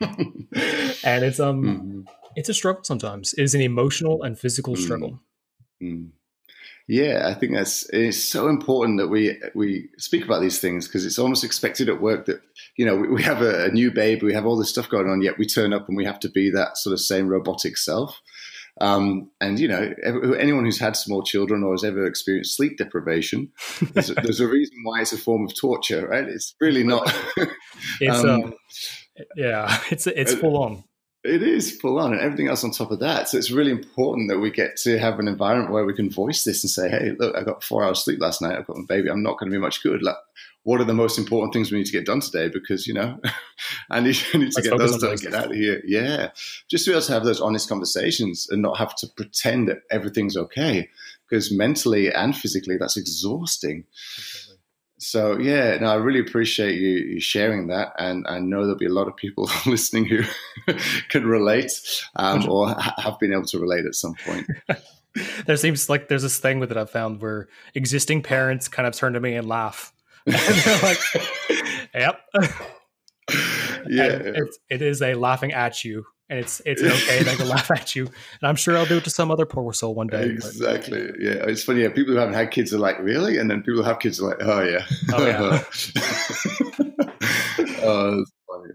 and 0.00 1.24
it's 1.24 1.40
um 1.40 1.62
mm-hmm. 1.62 2.00
it's 2.36 2.48
a 2.48 2.54
struggle 2.54 2.84
sometimes. 2.84 3.34
It 3.34 3.42
is 3.42 3.54
an 3.54 3.60
emotional 3.62 4.22
and 4.22 4.38
physical 4.38 4.74
mm-hmm. 4.74 4.82
struggle. 4.82 5.20
Mm-hmm. 5.82 6.10
Yeah, 6.90 7.28
I 7.28 7.34
think 7.34 7.54
that's 7.54 7.88
it's 7.90 8.18
so 8.18 8.48
important 8.48 8.98
that 8.98 9.06
we 9.06 9.40
we 9.54 9.90
speak 9.96 10.24
about 10.24 10.40
these 10.40 10.58
things 10.58 10.88
because 10.88 11.06
it's 11.06 11.20
almost 11.20 11.44
expected 11.44 11.88
at 11.88 12.00
work 12.00 12.26
that 12.26 12.42
you 12.76 12.84
know 12.84 12.96
we, 12.96 13.06
we 13.06 13.22
have 13.22 13.42
a, 13.42 13.66
a, 13.66 13.68
new 13.70 13.92
baby, 13.92 14.26
we 14.26 14.34
have 14.34 14.44
all 14.44 14.56
this 14.56 14.70
stuff 14.70 14.88
going 14.88 15.08
on, 15.08 15.22
yet 15.22 15.38
we 15.38 15.46
turn 15.46 15.72
up 15.72 15.86
and 15.86 15.96
we 15.96 16.04
have 16.04 16.18
to 16.18 16.28
be 16.28 16.50
that 16.50 16.76
sort 16.76 16.92
of 16.92 16.98
same 16.98 17.28
robotic 17.28 17.76
self. 17.76 18.20
Um, 18.80 19.30
and 19.40 19.60
you 19.60 19.68
know, 19.68 19.94
anyone 20.36 20.64
who's 20.64 20.80
had 20.80 20.96
small 20.96 21.22
children 21.22 21.62
or 21.62 21.74
has 21.74 21.84
ever 21.84 22.04
experienced 22.04 22.56
sleep 22.56 22.76
deprivation, 22.76 23.52
there's, 23.92 24.10
a, 24.10 24.14
there's 24.14 24.40
a 24.40 24.48
reason 24.48 24.74
why 24.82 25.00
it's 25.00 25.12
a 25.12 25.18
form 25.18 25.44
of 25.44 25.54
torture, 25.54 26.08
right? 26.08 26.24
It's 26.24 26.56
really 26.60 26.82
not. 26.82 27.14
it's 28.00 28.18
um, 28.24 28.30
um, 28.30 28.54
yeah, 29.36 29.80
it's 29.92 30.08
it's 30.08 30.34
full 30.34 30.60
on. 30.60 30.82
It 31.22 31.42
is 31.42 31.78
full 31.78 31.98
on, 31.98 32.12
and 32.12 32.20
everything 32.22 32.48
else 32.48 32.64
on 32.64 32.70
top 32.70 32.90
of 32.90 33.00
that. 33.00 33.28
So 33.28 33.36
it's 33.36 33.50
really 33.50 33.70
important 33.70 34.30
that 34.30 34.38
we 34.38 34.50
get 34.50 34.76
to 34.78 34.98
have 34.98 35.18
an 35.18 35.28
environment 35.28 35.70
where 35.70 35.84
we 35.84 35.92
can 35.92 36.10
voice 36.10 36.44
this 36.44 36.64
and 36.64 36.70
say, 36.70 36.88
"Hey, 36.88 37.12
look, 37.18 37.36
I 37.36 37.42
got 37.42 37.62
four 37.62 37.84
hours 37.84 38.02
sleep 38.02 38.20
last 38.20 38.40
night. 38.40 38.56
I've 38.56 38.66
got 38.66 38.78
my 38.78 38.86
baby. 38.88 39.10
I'm 39.10 39.22
not 39.22 39.38
going 39.38 39.50
to 39.50 39.54
be 39.54 39.60
much 39.60 39.82
good. 39.82 40.02
Like, 40.02 40.16
what 40.62 40.80
are 40.80 40.84
the 40.84 40.94
most 40.94 41.18
important 41.18 41.52
things 41.52 41.70
we 41.70 41.76
need 41.76 41.86
to 41.86 41.92
get 41.92 42.06
done 42.06 42.20
today? 42.20 42.48
Because 42.48 42.86
you 42.86 42.94
know, 42.94 43.20
I 43.90 44.00
need, 44.00 44.16
I 44.32 44.38
need 44.38 44.52
to 44.52 44.62
get 44.62 44.78
those 44.78 44.96
done. 44.96 45.16
Get 45.16 45.34
out 45.34 45.50
of 45.50 45.56
here. 45.56 45.82
Yeah, 45.84 46.30
just 46.70 46.86
to 46.86 46.90
be 46.90 46.94
able 46.94 47.04
to 47.04 47.12
have 47.12 47.24
those 47.24 47.40
honest 47.40 47.68
conversations 47.68 48.48
and 48.48 48.62
not 48.62 48.78
have 48.78 48.94
to 48.96 49.06
pretend 49.06 49.68
that 49.68 49.82
everything's 49.90 50.38
okay. 50.38 50.88
Because 51.28 51.52
mentally 51.52 52.10
and 52.12 52.34
physically, 52.34 52.78
that's 52.78 52.96
exhausting. 52.96 53.84
Okay 54.48 54.49
so 55.00 55.38
yeah, 55.38 55.78
no, 55.78 55.86
I 55.86 55.94
really 55.94 56.20
appreciate 56.20 56.78
you, 56.78 56.90
you, 56.90 57.20
sharing 57.20 57.68
that, 57.68 57.92
and 57.98 58.26
I 58.28 58.38
know 58.38 58.62
there'll 58.62 58.76
be 58.76 58.86
a 58.86 58.92
lot 58.92 59.08
of 59.08 59.16
people 59.16 59.50
listening 59.66 60.04
who 60.04 60.22
can 61.08 61.26
relate 61.26 61.72
um, 62.16 62.48
or 62.48 62.68
ha- 62.68 62.94
have 62.98 63.18
been 63.18 63.32
able 63.32 63.46
to 63.46 63.58
relate 63.58 63.86
at 63.86 63.94
some 63.94 64.14
point. 64.26 64.46
there 65.46 65.56
seems 65.56 65.88
like 65.88 66.08
there's 66.08 66.22
this 66.22 66.38
thing 66.38 66.60
with 66.60 66.70
it 66.70 66.76
I've 66.76 66.90
found 66.90 67.22
where 67.22 67.48
existing 67.74 68.22
parents 68.22 68.68
kind 68.68 68.86
of 68.86 68.94
turn 68.94 69.14
to 69.14 69.20
me 69.20 69.36
and 69.36 69.48
laugh, 69.48 69.92
and 70.26 70.34
they're 70.34 70.82
like, 70.82 70.98
"Yep." 71.94 72.20
yeah, 73.88 74.18
it's, 74.22 74.58
it 74.68 74.82
is 74.82 75.00
a 75.00 75.14
laughing 75.14 75.52
at 75.52 75.82
you 75.82 76.04
and 76.30 76.38
it's 76.38 76.62
it's 76.64 76.82
okay. 76.82 77.22
they 77.24 77.34
can 77.34 77.48
laugh 77.48 77.70
at 77.72 77.94
you, 77.96 78.06
and 78.06 78.48
I'm 78.48 78.56
sure 78.56 78.78
I'll 78.78 78.86
do 78.86 78.98
it 78.98 79.04
to 79.04 79.10
some 79.10 79.30
other 79.30 79.44
poor 79.44 79.72
soul 79.72 79.94
one 79.94 80.06
day. 80.06 80.24
Exactly. 80.24 81.08
But. 81.10 81.20
Yeah, 81.20 81.44
it's 81.48 81.64
funny. 81.64 81.82
Yeah, 81.82 81.88
people 81.88 82.14
who 82.14 82.20
haven't 82.20 82.34
had 82.34 82.52
kids 82.52 82.72
are 82.72 82.78
like, 82.78 82.98
really, 83.00 83.36
and 83.36 83.50
then 83.50 83.62
people 83.62 83.82
who 83.82 83.82
have 83.82 83.98
kids 83.98 84.20
are 84.20 84.28
like, 84.28 84.38
oh 84.40 84.62
yeah, 84.62 84.86
oh 85.12 85.26
yeah. 85.26 85.64
oh, 87.82 88.16
that's. 88.16 88.32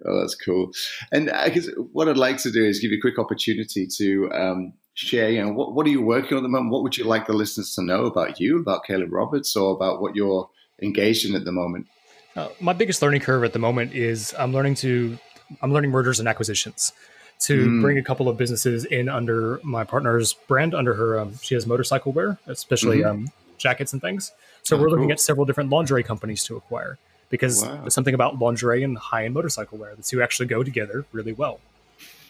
Oh, 0.07 0.19
that's 0.19 0.35
cool. 0.35 0.71
And 1.11 1.31
I 1.31 1.49
guess 1.49 1.67
what 1.93 2.07
I'd 2.07 2.17
like 2.17 2.37
to 2.37 2.51
do 2.51 2.63
is 2.63 2.79
give 2.79 2.91
you 2.91 2.97
a 2.97 3.01
quick 3.01 3.17
opportunity 3.17 3.87
to 3.97 4.31
um, 4.31 4.73
share. 4.93 5.29
You 5.29 5.43
know, 5.43 5.51
what 5.51 5.73
what 5.73 5.87
are 5.87 5.89
you 5.89 6.01
working 6.01 6.33
on 6.33 6.39
at 6.39 6.43
the 6.43 6.49
moment? 6.49 6.71
What 6.71 6.83
would 6.83 6.97
you 6.97 7.05
like 7.05 7.25
the 7.25 7.33
listeners 7.33 7.73
to 7.75 7.83
know 7.83 8.05
about 8.05 8.39
you, 8.39 8.59
about 8.59 8.85
Caleb 8.85 9.11
Roberts, 9.11 9.55
or 9.55 9.73
about 9.73 10.01
what 10.01 10.15
you're 10.15 10.49
engaged 10.81 11.27
in 11.27 11.35
at 11.35 11.45
the 11.45 11.51
moment? 11.51 11.87
Uh, 12.35 12.49
my 12.59 12.73
biggest 12.73 13.01
learning 13.01 13.21
curve 13.21 13.43
at 13.43 13.53
the 13.53 13.59
moment 13.59 13.93
is 13.93 14.35
I'm 14.37 14.53
learning 14.53 14.75
to 14.75 15.17
I'm 15.61 15.71
learning 15.71 15.91
mergers 15.91 16.19
and 16.19 16.27
acquisitions 16.27 16.91
to 17.39 17.67
mm. 17.67 17.81
bring 17.81 17.97
a 17.97 18.03
couple 18.03 18.29
of 18.29 18.37
businesses 18.37 18.85
in 18.85 19.09
under 19.09 19.59
my 19.63 19.83
partner's 19.83 20.33
brand. 20.33 20.73
Under 20.73 20.93
her, 20.93 21.19
um, 21.19 21.37
she 21.41 21.53
has 21.53 21.67
motorcycle 21.67 22.11
wear, 22.11 22.37
especially 22.47 22.99
mm-hmm. 22.99 23.09
um, 23.09 23.31
jackets 23.57 23.93
and 23.93 24.01
things. 24.01 24.31
So 24.63 24.77
oh, 24.77 24.81
we're 24.81 24.89
looking 24.89 25.05
cool. 25.05 25.13
at 25.13 25.19
several 25.19 25.45
different 25.45 25.69
lingerie 25.69 26.03
companies 26.03 26.43
to 26.45 26.55
acquire 26.55 26.97
because 27.29 27.63
wow. 27.63 27.77
there's 27.81 27.93
something 27.93 28.13
about 28.13 28.39
lingerie 28.39 28.83
and 28.83 28.97
high 28.97 29.25
end 29.25 29.33
motorcycle 29.33 29.77
wear. 29.77 29.95
The 29.95 30.03
two 30.03 30.21
actually 30.21 30.47
go 30.47 30.63
together 30.63 31.05
really 31.11 31.33
well. 31.33 31.59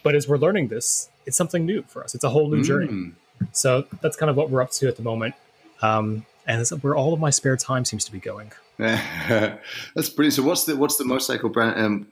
But 0.03 0.15
as 0.15 0.27
we're 0.27 0.37
learning 0.37 0.67
this, 0.67 1.09
it's 1.25 1.37
something 1.37 1.65
new 1.65 1.83
for 1.83 2.03
us. 2.03 2.13
It's 2.13 2.23
a 2.23 2.29
whole 2.29 2.47
new 2.47 2.61
mm. 2.61 2.65
journey. 2.65 3.11
So 3.51 3.85
that's 4.01 4.15
kind 4.15 4.29
of 4.29 4.35
what 4.35 4.49
we're 4.49 4.61
up 4.61 4.71
to 4.71 4.87
at 4.87 4.97
the 4.97 5.03
moment. 5.03 5.35
Um, 5.81 6.25
and 6.47 6.59
that's 6.59 6.71
where 6.71 6.95
all 6.95 7.13
of 7.13 7.19
my 7.19 7.29
spare 7.29 7.57
time 7.57 7.85
seems 7.85 8.05
to 8.05 8.11
be 8.11 8.19
going. 8.19 8.51
that's 8.77 10.09
brilliant. 10.09 10.33
So 10.33 10.43
what's 10.43 10.65
the 10.65 10.75
what's 10.75 10.97
the 10.97 11.05
motorcycle 11.05 11.49
brand 11.49 11.79
um, 11.79 12.07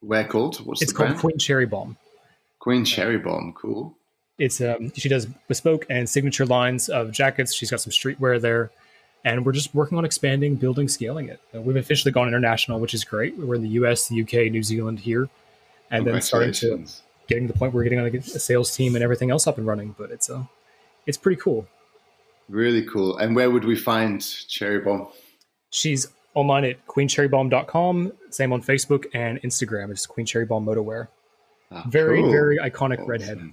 wear 0.00 0.24
called? 0.24 0.64
What's 0.66 0.82
it's 0.82 0.92
called 0.92 1.10
brand? 1.10 1.20
Queen 1.20 1.38
Cherry 1.38 1.66
Bomb. 1.66 1.96
Queen 2.60 2.84
Cherry 2.84 3.18
Bomb, 3.18 3.54
cool. 3.54 3.96
It's 4.38 4.60
um, 4.60 4.92
she 4.94 5.08
does 5.08 5.26
bespoke 5.48 5.84
and 5.90 6.08
signature 6.08 6.46
lines 6.46 6.88
of 6.88 7.10
jackets. 7.10 7.52
She's 7.52 7.70
got 7.70 7.80
some 7.80 7.90
streetwear 7.90 8.40
there, 8.40 8.70
and 9.24 9.44
we're 9.44 9.52
just 9.52 9.74
working 9.74 9.98
on 9.98 10.04
expanding, 10.04 10.56
building, 10.56 10.88
scaling 10.88 11.28
it. 11.28 11.40
Uh, 11.54 11.60
we've 11.60 11.76
officially 11.76 12.12
gone 12.12 12.28
international, 12.28 12.80
which 12.80 12.94
is 12.94 13.04
great. 13.04 13.36
We're 13.36 13.56
in 13.56 13.62
the 13.62 13.68
U.S., 13.70 14.08
the 14.08 14.14
U.K., 14.16 14.48
New 14.48 14.62
Zealand 14.62 15.00
here, 15.00 15.28
and 15.90 16.06
then 16.06 16.22
starting 16.22 16.52
to 16.52 16.86
getting 17.28 17.46
to 17.46 17.52
the 17.52 17.58
point 17.58 17.74
where 17.74 17.80
we're 17.80 17.84
getting 17.84 18.00
on 18.00 18.06
a, 18.06 18.18
a 18.18 18.22
sales 18.22 18.74
team 18.74 18.94
and 18.94 19.04
everything 19.04 19.30
else 19.30 19.46
up 19.46 19.58
and 19.58 19.66
running. 19.66 19.94
But 19.98 20.10
it's 20.10 20.30
uh, 20.30 20.44
it's 21.06 21.18
pretty 21.18 21.40
cool. 21.40 21.66
Really 22.48 22.84
cool. 22.86 23.16
And 23.18 23.36
where 23.36 23.50
would 23.50 23.64
we 23.64 23.76
find 23.76 24.20
Cherry 24.48 24.80
Bomb? 24.80 25.08
She's 25.70 26.08
online 26.34 26.64
at 26.64 26.86
queencherrybomb.com. 26.86 28.12
Same 28.30 28.52
on 28.52 28.62
Facebook 28.62 29.06
and 29.14 29.40
Instagram. 29.42 29.90
It's 29.90 30.06
Queen 30.06 30.26
Cherry 30.26 30.44
Bomb 30.44 30.66
Motorwear. 30.66 31.08
Oh, 31.72 31.82
very, 31.88 32.20
cool. 32.20 32.30
very 32.30 32.58
iconic 32.58 32.98
awesome. 32.98 33.06
redhead. 33.06 33.52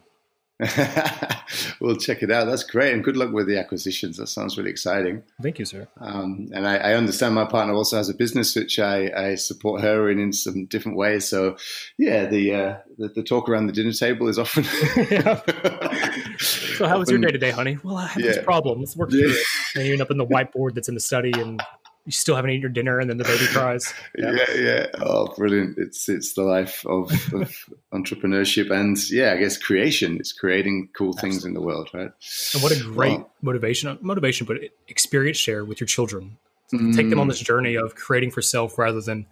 we'll 1.80 1.97
check 1.97 2.24
it 2.24 2.32
out. 2.32 2.45
That's 2.45 2.63
great, 2.63 2.91
and 2.91 3.03
good 3.03 3.15
luck 3.15 3.32
with 3.32 3.45
the 3.47 3.59
acquisitions. 3.59 4.18
That 4.18 4.26
sounds 4.26 4.57
really 4.57 4.72
exciting. 4.72 5.22
Thank 5.39 5.59
you, 5.59 5.65
sir. 5.65 5.88
Um, 6.01 6.49
and 6.51 6.68
I, 6.68 6.78
I, 6.78 6.93
understand 6.95 7.36
my 7.36 7.45
partner 7.45 7.76
also 7.76 7.97
has 7.97 8.09
a 8.09 8.15
business 8.15 8.55
which 8.55 8.80
I, 8.80 9.11
I, 9.15 9.36
support 9.36 9.82
her 9.82 10.09
in 10.09 10.18
in 10.18 10.34
some 10.34 10.65
different 10.65 10.97
ways. 10.97 11.28
So, 11.28 11.57
yeah, 11.99 12.26
the 12.26 12.55
uh, 12.55 12.78
the, 12.97 13.09
the, 13.09 13.22
talk 13.22 13.47
around 13.47 13.68
the 13.68 13.74
dinner 13.74 13.93
table 13.93 14.28
is 14.30 14.39
often. 14.39 14.63
so, 16.39 16.88
how 16.88 16.97
was 16.97 17.11
your 17.11 17.20
day 17.20 17.32
today, 17.32 17.51
honey? 17.51 17.78
Well, 17.84 17.97
I 17.97 18.07
have 18.07 18.24
yeah. 18.24 18.32
this 18.32 18.43
problem. 18.43 18.80
Let's 18.80 18.97
work 18.97 19.11
through 19.11 19.28
yeah. 19.28 19.36
it. 19.36 19.45
And 19.76 19.86
you 19.86 19.93
end 19.93 20.01
up 20.01 20.09
in 20.09 20.18
the 20.18 20.26
whiteboard 20.26 20.74
that's 20.74 20.89
in 20.89 20.95
the 20.95 21.01
study, 21.01 21.34
and 21.39 21.61
you 22.08 22.14
still 22.14 22.38
haven't 22.38 22.51
eaten 22.51 22.62
your 22.62 22.72
dinner 22.72 22.99
and 22.99 23.10
then 23.10 23.18
the 23.18 23.26
baby 23.26 23.45
cries. 23.47 23.93
Yeah, 24.18 24.32
yeah. 24.32 24.53
yeah. 24.55 24.86
Oh, 25.01 25.28
brilliant. 25.36 25.78
It's 25.78 26.08
it's 26.08 26.34
the 26.34 26.43
life 26.43 26.86
of, 26.86 27.12
of 27.34 27.53
entrepreneurship 27.93 28.72
and 28.72 28.97
yeah, 29.12 29.34
I 29.34 29.38
guess 29.38 29.58
creation. 29.58 30.16
It's 30.18 30.32
creating 30.32 30.89
cool 30.97 31.10
Absolutely. 31.10 31.30
things 31.30 31.45
in 31.45 31.53
the 31.53 31.62
world, 31.62 31.89
right? 31.93 32.12
And 32.53 32.64
what 32.64 32.72
a 32.72 32.82
great 32.82 33.20
well, 33.20 33.30
motivation 33.41 33.99
motivation, 34.01 34.47
but 34.47 34.58
experience 34.88 35.38
share 35.38 35.66
with 35.66 35.82
your 35.82 35.88
children. 35.88 36.38
Take 36.72 37.10
them 37.10 37.20
on 37.20 37.28
this 37.28 37.39
journey 37.39 37.76
of 37.76 37.95
creating 37.95 38.32
for 38.32 38.41
self 38.41 38.78
rather 38.78 39.01
than 39.01 39.26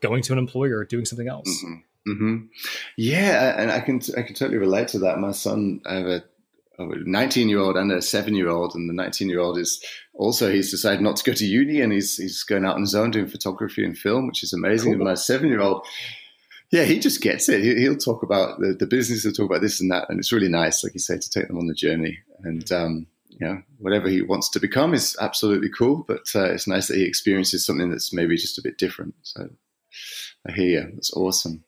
going 0.00 0.22
to 0.22 0.32
an 0.32 0.38
employer 0.38 0.78
or 0.78 0.84
doing 0.84 1.04
something 1.04 1.28
else. 1.28 1.48
Mm-hmm. 1.48 2.12
Mm-hmm. 2.12 2.46
Yeah, 2.96 3.60
and 3.60 3.70
I 3.70 3.80
can 3.80 4.00
I 4.16 4.22
can 4.22 4.34
totally 4.34 4.58
relate 4.58 4.88
to 4.88 4.98
that. 5.00 5.18
My 5.18 5.32
son, 5.32 5.80
I 5.86 5.94
have 5.96 6.06
a 6.06 6.24
19 6.78 7.48
year 7.48 7.58
old 7.58 7.76
and 7.76 7.90
a 7.90 8.00
seven 8.00 8.34
year 8.34 8.48
old, 8.48 8.74
and 8.74 8.88
the 8.88 8.94
19 8.94 9.28
year 9.28 9.40
old 9.40 9.58
is 9.58 9.82
also 10.14 10.50
he's 10.50 10.70
decided 10.70 11.00
not 11.00 11.16
to 11.16 11.24
go 11.24 11.32
to 11.32 11.46
uni 11.46 11.80
and 11.80 11.92
he's 11.92 12.16
he's 12.16 12.42
going 12.42 12.64
out 12.64 12.76
on 12.76 12.82
his 12.82 12.94
own 12.94 13.10
doing 13.10 13.28
photography 13.28 13.84
and 13.84 13.98
film, 13.98 14.26
which 14.26 14.42
is 14.42 14.52
amazing. 14.52 14.92
Cool. 14.92 15.00
And 15.00 15.08
my 15.08 15.14
seven 15.14 15.48
year 15.48 15.60
old, 15.60 15.86
yeah, 16.70 16.84
he 16.84 16.98
just 16.98 17.20
gets 17.20 17.48
it. 17.48 17.62
He, 17.62 17.88
will 17.88 17.96
talk 17.96 18.22
about 18.22 18.60
the, 18.60 18.74
the 18.74 18.86
business, 18.86 19.22
he'll 19.22 19.32
talk 19.32 19.50
about 19.50 19.62
this 19.62 19.80
and 19.80 19.90
that, 19.90 20.08
and 20.08 20.18
it's 20.18 20.32
really 20.32 20.48
nice, 20.48 20.84
like 20.84 20.94
you 20.94 21.00
say, 21.00 21.18
to 21.18 21.30
take 21.30 21.48
them 21.48 21.58
on 21.58 21.66
the 21.66 21.74
journey. 21.74 22.18
And 22.44 22.70
um, 22.70 23.06
you 23.28 23.46
know, 23.46 23.62
whatever 23.78 24.08
he 24.08 24.22
wants 24.22 24.48
to 24.50 24.60
become 24.60 24.94
is 24.94 25.16
absolutely 25.20 25.70
cool, 25.70 26.04
but 26.06 26.26
uh, 26.34 26.44
it's 26.52 26.68
nice 26.68 26.88
that 26.88 26.96
he 26.96 27.04
experiences 27.04 27.64
something 27.64 27.90
that's 27.90 28.12
maybe 28.12 28.36
just 28.36 28.58
a 28.58 28.62
bit 28.62 28.78
different. 28.78 29.14
So 29.22 29.48
I 30.46 30.52
hear 30.52 30.82
you. 30.82 30.90
That's 30.94 31.12
awesome. 31.14 31.64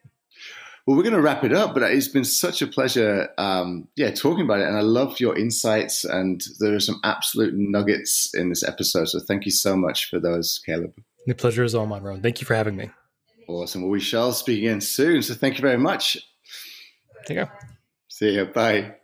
Well, 0.87 0.97
we're 0.97 1.03
going 1.03 1.14
to 1.14 1.20
wrap 1.20 1.45
it 1.45 1.53
up, 1.53 1.74
but 1.74 1.83
it's 1.83 2.09
been 2.09 2.24
such 2.24 2.62
a 2.62 2.66
pleasure, 2.66 3.28
um, 3.39 3.87
yeah, 3.97 4.11
talking 4.11 4.45
about 4.45 4.61
it. 4.61 4.66
And 4.66 4.76
I 4.76 4.81
love 4.81 5.20
your 5.20 5.39
insights, 5.39 6.05
and 6.05 6.43
there 6.59 6.74
are 6.74 6.81
some 6.81 7.01
absolute 7.05 7.55
nuggets 7.55 8.31
in 8.35 8.49
this 8.49 8.66
episode. 8.66 9.09
So 9.09 9.20
thank 9.20 9.45
you 9.45 9.51
so 9.51 9.76
much 9.76 10.09
for 10.09 10.18
those, 10.18 10.61
Caleb. 10.64 10.93
The 11.26 11.35
pleasure 11.35 11.64
is 11.64 11.74
all 11.74 11.87
mine, 11.87 12.03
Ron. 12.03 12.22
Thank 12.22 12.41
you 12.41 12.47
for 12.47 12.55
having 12.55 12.76
me. 12.76 12.91
Awesome. 13.47 13.83
Well, 13.83 13.91
we 13.91 14.01
shall 14.01 14.33
speak 14.33 14.59
again 14.59 14.81
soon. 14.81 15.22
So 15.22 15.35
thank 15.35 15.59
you 15.59 15.62
very 15.62 15.78
much. 15.78 16.16
Take 17.26 17.37
care. 17.37 17.53
See 18.09 18.35
you. 18.35 18.47
Bye. 18.47 18.95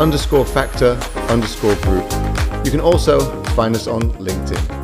underscore 0.00 0.44
factor 0.44 0.98
underscore 1.28 1.76
group. 1.76 2.10
You 2.64 2.70
can 2.70 2.80
also 2.80 3.20
find 3.54 3.74
us 3.76 3.86
on 3.86 4.02
LinkedIn. 4.14 4.79